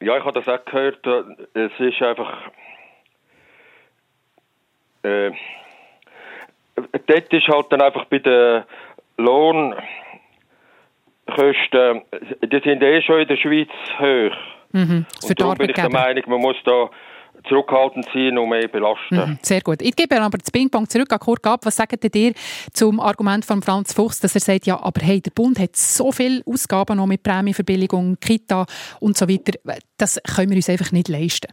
Ja, 0.02 0.18
ich 0.18 0.26
habe 0.26 0.42
das 0.42 0.48
auch 0.48 0.66
gehört. 0.66 1.06
Es 1.54 1.72
ist 1.80 2.02
einfach... 2.02 2.52
Äh, 5.04 5.32
dort 6.76 7.34
ist 7.34 7.48
halt 7.48 7.72
dann 7.72 7.82
einfach 7.82 8.06
bei 8.06 8.20
der 8.20 8.66
Lohn... 9.18 9.76
Kosten, 11.26 12.02
die 12.44 12.62
sind 12.64 12.84
eh 12.84 13.02
schon 13.02 13.22
in 13.22 13.28
der 13.28 13.38
Schweiz 13.38 13.70
hoch. 14.00 14.38
Mhm. 14.72 15.06
Und 15.22 15.40
darum 15.40 15.56
bin 15.56 15.70
ich 15.70 15.76
der 15.76 15.90
Meinung, 15.90 16.24
man 16.28 16.42
muss 16.42 16.58
da 16.66 16.90
zurückhaltend 17.48 18.06
sein 18.14 18.38
und 18.38 18.50
mehr 18.50 18.68
belasten. 18.68 19.16
Mhm. 19.16 19.40
Sehr 19.42 19.62
gut. 19.62 19.82
Ich 19.82 19.96
gebe 19.96 20.20
aber 20.20 20.38
das 20.38 20.52
Ping-Pong 20.52 20.88
zurück 20.88 21.12
an 21.12 21.20
Kurt 21.20 21.44
Gab. 21.44 21.66
Was 21.66 21.76
sagt 21.76 22.16
ihr 22.16 22.34
zum 22.72 23.00
Argument 23.00 23.46
von 23.46 23.62
Franz 23.62 23.94
Fuchs, 23.94 24.20
dass 24.20 24.36
er 24.36 24.42
sagt, 24.42 24.66
ja, 24.66 24.82
aber 24.82 25.02
hey, 25.02 25.22
der 25.22 25.32
Bund 25.32 25.60
hat 25.60 25.76
so 25.76 26.12
viele 26.12 26.42
Ausgaben 26.46 26.98
noch 26.98 27.08
mit 27.08 27.24
Prämienverbilligung, 27.24 28.18
Kita 28.20 28.66
und 29.00 29.18
so 29.18 29.28
weiter. 29.28 29.60
Das 29.98 30.22
können 30.36 30.50
wir 30.50 30.58
uns 30.58 30.70
einfach 30.70 30.92
nicht 30.92 31.10
leisten. 31.10 31.52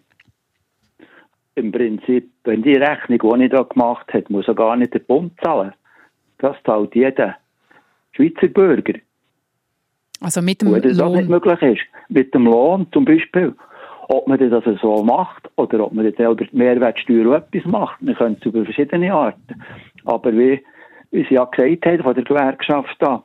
Im 1.56 1.72
Prinzip, 1.72 2.30
wenn 2.44 2.62
die 2.62 2.76
Rechnung, 2.76 3.38
die 3.38 3.44
ich 3.44 3.50
da 3.50 3.62
gemacht 3.62 4.06
habe, 4.12 4.24
muss 4.28 4.48
er 4.48 4.54
gar 4.54 4.76
nicht 4.76 4.94
der 4.94 5.00
Bund 5.00 5.32
zahlen. 5.42 5.74
Das 6.38 6.56
zahlt 6.64 6.94
jeder 6.94 7.36
Schweizer 8.12 8.48
Bürger. 8.48 8.94
Also 10.20 10.42
mit 10.42 10.60
dem 10.60 10.70
Wo 10.70 10.78
das 10.78 10.98
Lohn? 10.98 11.12
nicht 11.12 11.28
möglich 11.28 11.62
ist. 11.62 11.82
Mit 12.08 12.34
dem 12.34 12.44
Lohn 12.44 12.86
zum 12.92 13.04
Beispiel. 13.04 13.54
Ob 14.08 14.26
man 14.26 14.38
das 14.38 14.52
also 14.52 14.76
so 14.76 15.04
macht 15.04 15.48
oder 15.56 15.84
ob 15.84 15.92
man 15.92 16.04
das 16.04 16.16
selber 16.16 16.44
die 16.44 16.56
Mehrwertsteuer 16.56 17.36
etwas 17.36 17.64
macht. 17.70 18.02
Man 18.02 18.14
könnte 18.14 18.40
es 18.40 18.46
über 18.46 18.64
verschiedene 18.64 19.12
Arten. 19.14 19.62
Aber 20.04 20.32
wie, 20.32 20.62
wie 21.10 21.24
Sie 21.24 21.34
ja 21.34 21.44
gesagt 21.44 21.86
haben 21.86 22.02
von 22.02 22.14
der 22.14 22.24
Gewerkschaft 22.24 22.96
da, 22.98 23.24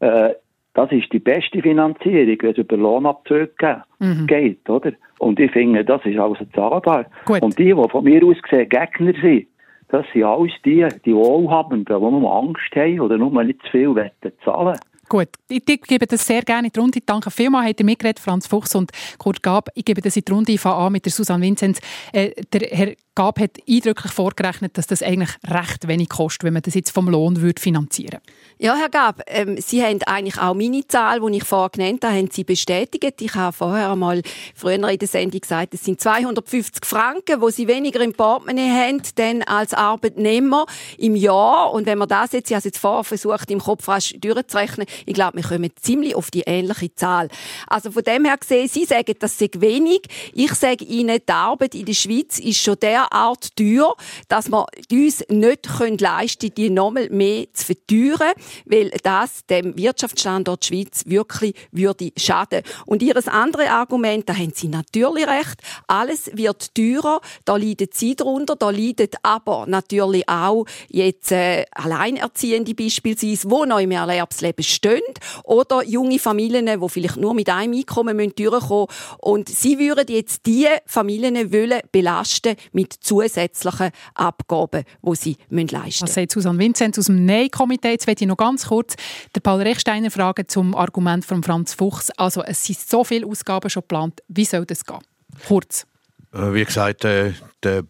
äh, 0.00 0.34
das 0.74 0.92
ist 0.92 1.12
die 1.12 1.18
beste 1.18 1.60
Finanzierung, 1.60 2.38
wenn 2.40 2.52
es 2.52 2.58
über 2.58 2.76
Lohnabzüge 2.76 3.82
mhm. 3.98 4.26
geht, 4.28 4.70
oder? 4.70 4.92
Und 5.18 5.40
ich 5.40 5.50
finde, 5.50 5.84
das 5.84 6.04
ist 6.04 6.18
also 6.18 6.44
zahlbar. 6.54 7.06
Gut. 7.24 7.42
Und 7.42 7.58
die, 7.58 7.74
die 7.74 7.88
von 7.90 8.04
mir 8.04 8.24
aus 8.24 8.40
gesehen 8.40 8.68
Gegner 8.68 9.12
sind, 9.20 9.48
das 9.88 10.06
sind 10.12 10.22
alles 10.22 10.52
die, 10.64 10.86
die 11.04 11.14
Wohlhabenden, 11.14 11.84
die 12.00 12.10
nur 12.10 12.32
Angst 12.32 12.74
haben 12.76 13.00
oder 13.00 13.18
nur 13.18 13.42
nicht 13.42 13.60
zu 13.64 13.70
viel 13.72 14.10
zahlen 14.44 14.78
Gut, 15.10 15.28
ich 15.48 15.64
gebe 15.64 16.06
das 16.06 16.24
sehr 16.24 16.42
gerne 16.42 16.68
in 16.68 16.72
die 16.72 16.78
Runde. 16.78 17.00
Danke 17.04 17.32
vielmals, 17.32 17.68
habt 17.68 17.80
ihr 17.80 17.84
mitgeredet, 17.84 18.20
Franz 18.20 18.46
Fuchs 18.46 18.76
und 18.76 18.92
Kurt 19.18 19.42
Gab. 19.42 19.68
Ich 19.74 19.84
gebe 19.84 20.00
das 20.00 20.16
in 20.16 20.22
die 20.24 20.30
Runde. 20.30 20.52
Ich 20.52 20.60
fange 20.60 20.76
an 20.76 20.92
mit 20.92 21.04
der 21.04 21.10
Susanne 21.10 21.44
Vinzenz. 21.44 21.80
Äh, 22.12 22.30
der 22.52 22.68
Herr 22.70 22.94
Gab 23.16 23.40
hat 23.40 23.58
eindrücklich 23.68 24.12
vorgerechnet, 24.12 24.78
dass 24.78 24.86
das 24.86 25.02
eigentlich 25.02 25.30
recht 25.46 25.88
wenig 25.88 26.08
kostet, 26.08 26.44
wenn 26.44 26.52
man 26.52 26.62
das 26.62 26.74
jetzt 26.74 26.90
vom 26.90 27.08
Lohn 27.08 27.40
würde 27.40 27.60
finanzieren 27.60 28.20
Ja, 28.58 28.76
Herr 28.76 28.88
Gab, 28.88 29.22
ähm, 29.26 29.56
Sie 29.60 29.82
haben 29.82 30.00
eigentlich 30.04 30.38
auch 30.38 30.54
meine 30.54 30.86
Zahl, 30.86 31.20
die 31.20 31.38
ich 31.38 31.44
vorher 31.44 31.70
genannt 31.70 32.04
habe, 32.04 32.16
haben 32.16 32.30
Sie 32.30 32.44
bestätigt. 32.44 33.20
Ich 33.20 33.34
habe 33.34 33.52
vorher 33.52 33.90
einmal 33.90 34.22
früher 34.54 34.88
in 34.88 34.98
der 34.98 35.08
Sendung 35.08 35.40
gesagt, 35.40 35.74
es 35.74 35.84
sind 35.84 36.00
250 36.00 36.86
Franken, 36.86 37.40
wo 37.40 37.50
Sie 37.50 37.66
weniger 37.66 38.00
im 38.00 38.12
Portemonnaie 38.12 38.70
haben, 38.70 39.02
denn 39.18 39.42
als 39.42 39.74
Arbeitnehmer 39.74 40.66
im 40.96 41.16
Jahr. 41.16 41.72
Und 41.72 41.86
wenn 41.86 41.98
man 41.98 42.08
das 42.08 42.32
jetzt, 42.32 42.50
ich 42.50 42.54
habe 42.54 42.60
es 42.60 42.64
jetzt 42.66 42.78
vorher 42.78 43.04
versucht, 43.04 43.50
im 43.50 43.60
Kopf 43.60 43.88
rasch 43.88 44.14
durchzurechnen, 44.20 44.86
ich 45.04 45.14
glaube, 45.14 45.38
wir 45.38 45.44
kommen 45.44 45.70
ziemlich 45.80 46.14
auf 46.14 46.30
die 46.30 46.42
ähnliche 46.42 46.94
Zahl. 46.94 47.28
Also 47.66 47.90
von 47.90 48.04
dem 48.04 48.24
her 48.24 48.36
gesehen, 48.36 48.68
Sie 48.68 48.84
sagen, 48.84 49.14
das 49.18 49.36
sei 49.36 49.48
wenig. 49.56 50.02
Ich 50.32 50.54
sage 50.54 50.84
Ihnen, 50.84 51.18
die 51.28 51.32
Arbeit 51.32 51.74
in 51.74 51.86
der 51.86 51.94
Schweiz 51.94 52.38
ist 52.38 52.58
schon 52.58 52.76
derart 53.00 53.56
teuer, 53.56 53.94
dass 54.28 54.50
wir 54.50 54.66
uns 54.90 55.24
nicht 55.28 56.00
leisten 56.00 56.40
können, 56.40 56.54
die 56.56 56.70
nochmal 56.70 57.08
mehr 57.10 57.46
zu 57.52 57.66
verteuern, 57.66 58.32
weil 58.64 58.90
das 59.02 59.46
dem 59.46 59.76
Wirtschaftsstandort 59.76 60.64
Schweiz 60.64 61.04
wirklich 61.06 61.54
würde 61.72 62.12
schaden. 62.16 62.62
Und 62.86 63.02
Ihr 63.02 63.16
anderes 63.28 63.68
Argument, 63.68 64.28
da 64.28 64.34
haben 64.34 64.52
Sie 64.54 64.68
natürlich 64.68 65.26
recht, 65.26 65.60
alles 65.86 66.30
wird 66.34 66.74
teurer, 66.74 67.20
da 67.44 67.56
leiden 67.56 67.88
Sie 67.92 68.16
darunter, 68.16 68.56
da 68.56 68.70
leiden 68.70 69.08
aber 69.22 69.66
natürlich 69.66 70.28
auch 70.28 70.64
jetzt 70.88 71.32
äh, 71.32 71.64
Alleinerziehende 71.72 72.74
beispielsweise, 72.74 73.50
wo 73.50 73.64
noch 73.64 73.80
im 73.80 73.90
Erwerbsleben 73.90 74.64
stehen 74.64 75.00
oder 75.44 75.84
junge 75.84 76.18
Familien, 76.18 76.66
die 76.66 76.88
vielleicht 76.88 77.16
nur 77.16 77.34
mit 77.34 77.48
einem 77.48 77.74
Einkommen 77.74 78.34
durchkommen 78.34 78.86
müssen. 78.88 79.18
Und 79.18 79.48
sie 79.48 79.78
würden 79.78 80.06
jetzt 80.08 80.46
diese 80.46 80.80
Familien 80.86 81.50
belasten 81.92 82.56
mit 82.72 82.89
zusätzlichen 83.00 83.90
Abgaben, 84.14 84.84
die 85.02 85.14
sie 85.14 85.36
leisten 85.50 85.84
müssen. 85.84 86.02
Was 86.02 86.14
sagt 86.14 86.32
Susanne 86.32 86.58
Vinzenz 86.58 86.98
aus 86.98 87.06
dem 87.06 87.24
Nein-Komitee? 87.24 87.90
Jetzt 87.90 88.06
möchte 88.06 88.24
ich 88.24 88.28
noch 88.28 88.36
ganz 88.36 88.66
kurz 88.66 88.96
den 89.34 89.42
Paul 89.42 89.62
Rechsteiner 89.62 90.10
fragen 90.10 90.48
zum 90.48 90.74
Argument 90.74 91.24
von 91.24 91.42
Franz 91.42 91.74
Fuchs. 91.74 92.10
Also 92.16 92.42
es 92.42 92.64
sind 92.64 92.78
so 92.78 93.04
viele 93.04 93.26
Ausgaben 93.26 93.70
schon 93.70 93.82
geplant. 93.82 94.22
Wie 94.28 94.44
soll 94.44 94.66
das 94.66 94.84
gehen? 94.84 95.00
Kurz. 95.46 95.86
Äh, 96.32 96.54
wie 96.54 96.64
gesagt, 96.64 97.04
äh, 97.04 97.32
der 97.62 97.84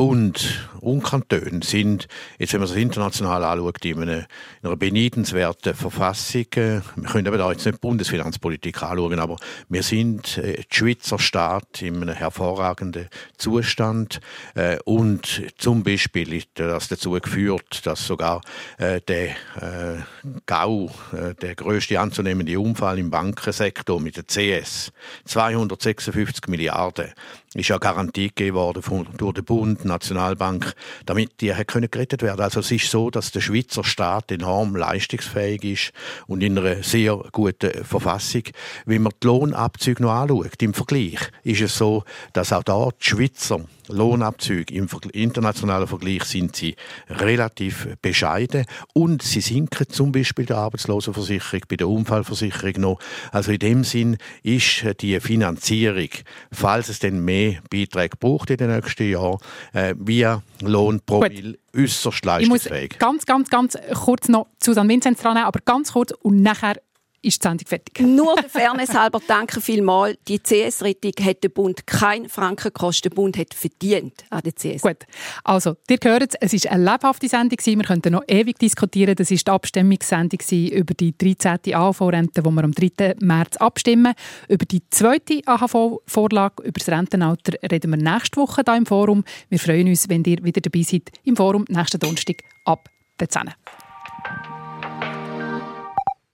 Bund 0.00 0.70
und 0.80 1.02
Kantone 1.02 1.60
sind, 1.62 2.08
jetzt 2.38 2.54
wenn 2.54 2.60
man 2.60 2.70
das 2.70 2.78
international 2.78 3.44
anschaut, 3.44 3.84
in 3.84 4.00
einer, 4.00 4.20
in 4.62 4.68
einer 4.68 4.76
beneidenswerten 4.76 5.74
Verfassung. 5.74 6.46
Äh, 6.56 6.80
wir 6.96 7.10
können 7.10 7.28
aber 7.28 7.36
da 7.36 7.52
jetzt 7.52 7.66
nicht 7.66 7.76
die 7.76 7.80
Bundesfinanzpolitik 7.86 8.82
anschauen, 8.82 9.20
aber 9.20 9.36
wir 9.68 9.82
sind 9.82 10.38
äh, 10.38 10.54
der 10.54 10.64
Schweizer 10.70 11.18
Staat 11.18 11.82
in 11.82 11.96
einem 11.96 12.14
hervorragenden 12.14 13.10
Zustand 13.36 14.22
äh, 14.54 14.78
und 14.86 15.42
zum 15.58 15.82
Beispiel 15.82 16.40
hat 16.40 16.48
das 16.54 16.88
dazu 16.88 17.10
geführt, 17.10 17.84
dass 17.84 18.06
sogar 18.06 18.40
der 18.78 19.36
GAU, 20.46 20.90
der 21.12 21.54
größte 21.54 22.00
anzunehmende 22.00 22.58
Unfall 22.58 22.98
im 22.98 23.10
Bankensektor 23.10 24.00
mit 24.00 24.16
der 24.16 24.24
CS, 24.24 24.92
256 25.26 26.48
Milliarden 26.48 27.12
ist 27.54 27.68
ja 27.68 27.78
Garantie 27.78 28.28
gegeben 28.28 28.56
worden 28.56 28.82
von, 28.82 29.08
durch 29.16 29.34
den 29.34 29.44
Bund, 29.44 29.84
Nationalbank, 29.84 30.74
damit 31.04 31.40
die 31.40 31.50
können 31.66 31.90
gerettet 31.90 32.22
werden. 32.22 32.40
Also 32.42 32.60
es 32.60 32.70
ist 32.70 32.90
so, 32.90 33.10
dass 33.10 33.32
der 33.32 33.40
Schweizer 33.40 33.82
Staat 33.82 34.30
enorm 34.30 34.76
leistungsfähig 34.76 35.64
ist 35.64 35.92
und 36.28 36.42
in 36.42 36.56
einer 36.56 36.82
sehr 36.82 37.16
guten 37.32 37.84
Verfassung. 37.84 38.44
Wenn 38.86 39.02
man 39.02 39.12
die 39.20 39.26
Lohnabzüge 39.26 40.02
noch 40.02 40.12
anschaut, 40.12 40.62
im 40.62 40.74
Vergleich, 40.74 41.18
ist 41.42 41.60
es 41.60 41.76
so, 41.76 42.04
dass 42.32 42.52
auch 42.52 42.62
da 42.62 42.88
die 43.00 43.04
Schweizer 43.04 43.60
Lohnabzüge 43.90 44.74
im 44.74 44.88
internationalen 45.12 45.86
Vergleich 45.86 46.24
sind 46.24 46.56
sie 46.56 46.76
relativ 47.08 47.88
bescheiden 48.02 48.66
und 48.94 49.22
sie 49.22 49.40
sinken 49.40 49.88
zum 49.88 50.12
Beispiel 50.12 50.46
der 50.46 50.58
Arbeitslosenversicherung, 50.58 51.62
bei 51.68 51.76
der 51.76 51.88
Unfallversicherung 51.88 52.80
noch. 52.80 52.98
Also 53.32 53.52
in 53.52 53.58
dem 53.58 53.84
Sinn 53.84 54.16
ist 54.42 54.84
die 55.00 55.18
Finanzierung, 55.20 56.08
falls 56.52 56.88
es 56.88 56.98
denn 56.98 57.24
mehr 57.24 57.58
Beiträge 57.70 58.16
braucht 58.18 58.50
in 58.50 58.56
den 58.56 58.70
nächsten 58.70 59.10
Jahren, 59.10 59.38
äh, 59.72 59.94
via 59.98 60.42
Lohnpromille 60.62 61.58
äußerst 61.76 62.24
leistungsfähig. 62.24 62.94
Ich 62.94 63.00
muss 63.00 63.24
ganz, 63.24 63.26
ganz, 63.26 63.50
ganz 63.50 63.78
kurz 63.94 64.28
noch 64.28 64.46
Susanne 64.62 64.88
Vinzenz 64.88 65.20
dran 65.20 65.36
aber 65.36 65.60
ganz 65.64 65.92
kurz 65.92 66.12
und 66.22 66.42
nachher 66.42 66.80
ist 67.22 67.42
die 67.42 67.48
Sendung 67.48 67.66
fertig. 67.66 68.00
Nur 68.00 68.34
der 68.36 68.48
Fairness 68.48 68.94
halber 68.94 69.20
danke 69.26 69.60
vielmals. 69.60 70.16
Die 70.28 70.38
CS-Rettung 70.38 71.12
hat 71.24 71.42
der 71.42 71.48
Bund 71.48 71.86
kein 71.86 72.28
Franken 72.28 72.72
gekostet. 72.72 73.12
Der 73.12 73.16
Bund 73.16 73.36
hat 73.36 73.54
verdient 73.54 74.24
an 74.30 74.42
der 74.42 74.52
CS. 74.52 74.82
Gut, 74.82 75.06
also, 75.44 75.76
ihr 75.88 75.98
hört 76.02 76.34
es, 76.40 76.52
es 76.52 76.64
war 76.64 76.72
eine 76.72 76.92
lebhafte 76.92 77.28
Sendung. 77.28 77.58
Wir 77.62 77.84
könnten 77.84 78.12
noch 78.12 78.24
ewig 78.26 78.58
diskutieren. 78.58 79.14
Das 79.14 79.30
war 79.30 79.36
die 79.36 79.50
Abstimmungssendung 79.50 80.40
über 80.50 80.94
die 80.94 81.16
13. 81.16 81.74
AHV-Rente, 81.74 82.42
die 82.42 82.50
wir 82.50 82.64
am 82.64 82.72
3. 82.72 83.16
März 83.20 83.56
abstimmen. 83.58 84.14
Über 84.48 84.64
die 84.64 84.82
zweite 84.90 85.40
AHV-Vorlage, 85.46 86.62
über 86.62 86.78
das 86.78 86.88
Rentenalter, 86.88 87.52
reden 87.70 87.90
wir 87.90 87.98
nächste 87.98 88.40
Woche 88.40 88.62
hier 88.64 88.76
im 88.76 88.86
Forum. 88.86 89.24
Wir 89.48 89.58
freuen 89.58 89.88
uns, 89.88 90.08
wenn 90.08 90.24
ihr 90.24 90.42
wieder 90.42 90.60
dabei 90.60 90.82
seid 90.82 91.10
im 91.24 91.36
Forum 91.36 91.64
nächsten 91.68 91.98
Donnerstag 91.98 92.42
ab 92.64 92.88
der 93.18 93.28
10. 93.28 93.50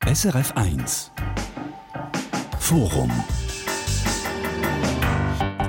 SRF 0.07 0.53
1 0.55 1.11
Forum 2.61 3.11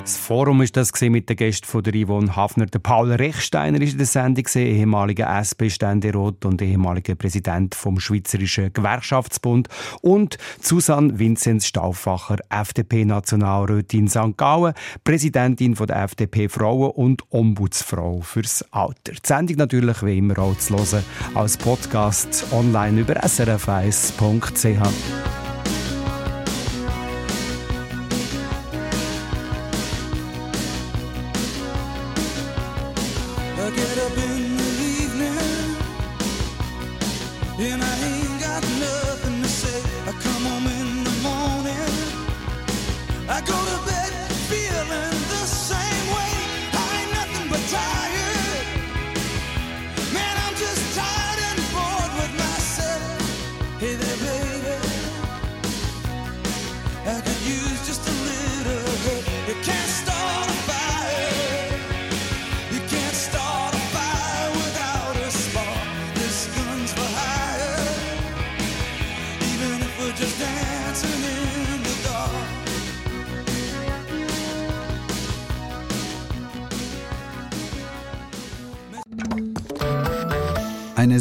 das 0.07 0.15
Forum 0.15 0.61
ist 0.61 0.77
das 0.77 0.93
mit 1.01 1.27
den 1.27 1.35
Gästen 1.35 1.67
von 1.67 1.83
der 1.83 1.93
Yvonne 1.93 2.33
Hafner. 2.33 2.67
Der 2.67 2.79
Paul 2.79 3.11
Rechsteiner 3.11 3.81
ist 3.81 3.91
in 3.91 3.97
der 3.97 4.07
Sendung, 4.07 4.45
ehemaliger 4.55 5.27
SP-Ständerat 5.27 6.45
und 6.45 6.61
ehemaliger 6.61 7.15
Präsident 7.15 7.75
vom 7.75 7.99
Schweizerischen 7.99 8.71
Gewerkschaftsbund. 8.71 9.67
Und 10.01 10.37
Susanne 10.61 11.19
Vinzenz 11.19 11.65
Stauffacher, 11.65 12.37
FDP-Nationalrätin 12.47 14.07
St. 14.07 14.37
Gallen, 14.37 14.75
Präsidentin 15.03 15.75
von 15.75 15.87
der 15.87 16.03
FDP 16.03 16.47
Frauen 16.47 16.91
und 16.91 17.23
Ombudsfrau 17.29 18.21
fürs 18.21 18.63
Alter. 18.71 19.11
Die 19.11 19.27
Sendung 19.27 19.57
natürlich 19.57 20.03
wie 20.03 20.19
immer 20.19 20.39
auch 20.39 20.57
zu 20.57 20.77
hören 20.77 21.03
als 21.35 21.57
Podcast 21.57 22.45
online 22.53 23.01
über 23.01 23.25
srf1.ch. 23.25 25.46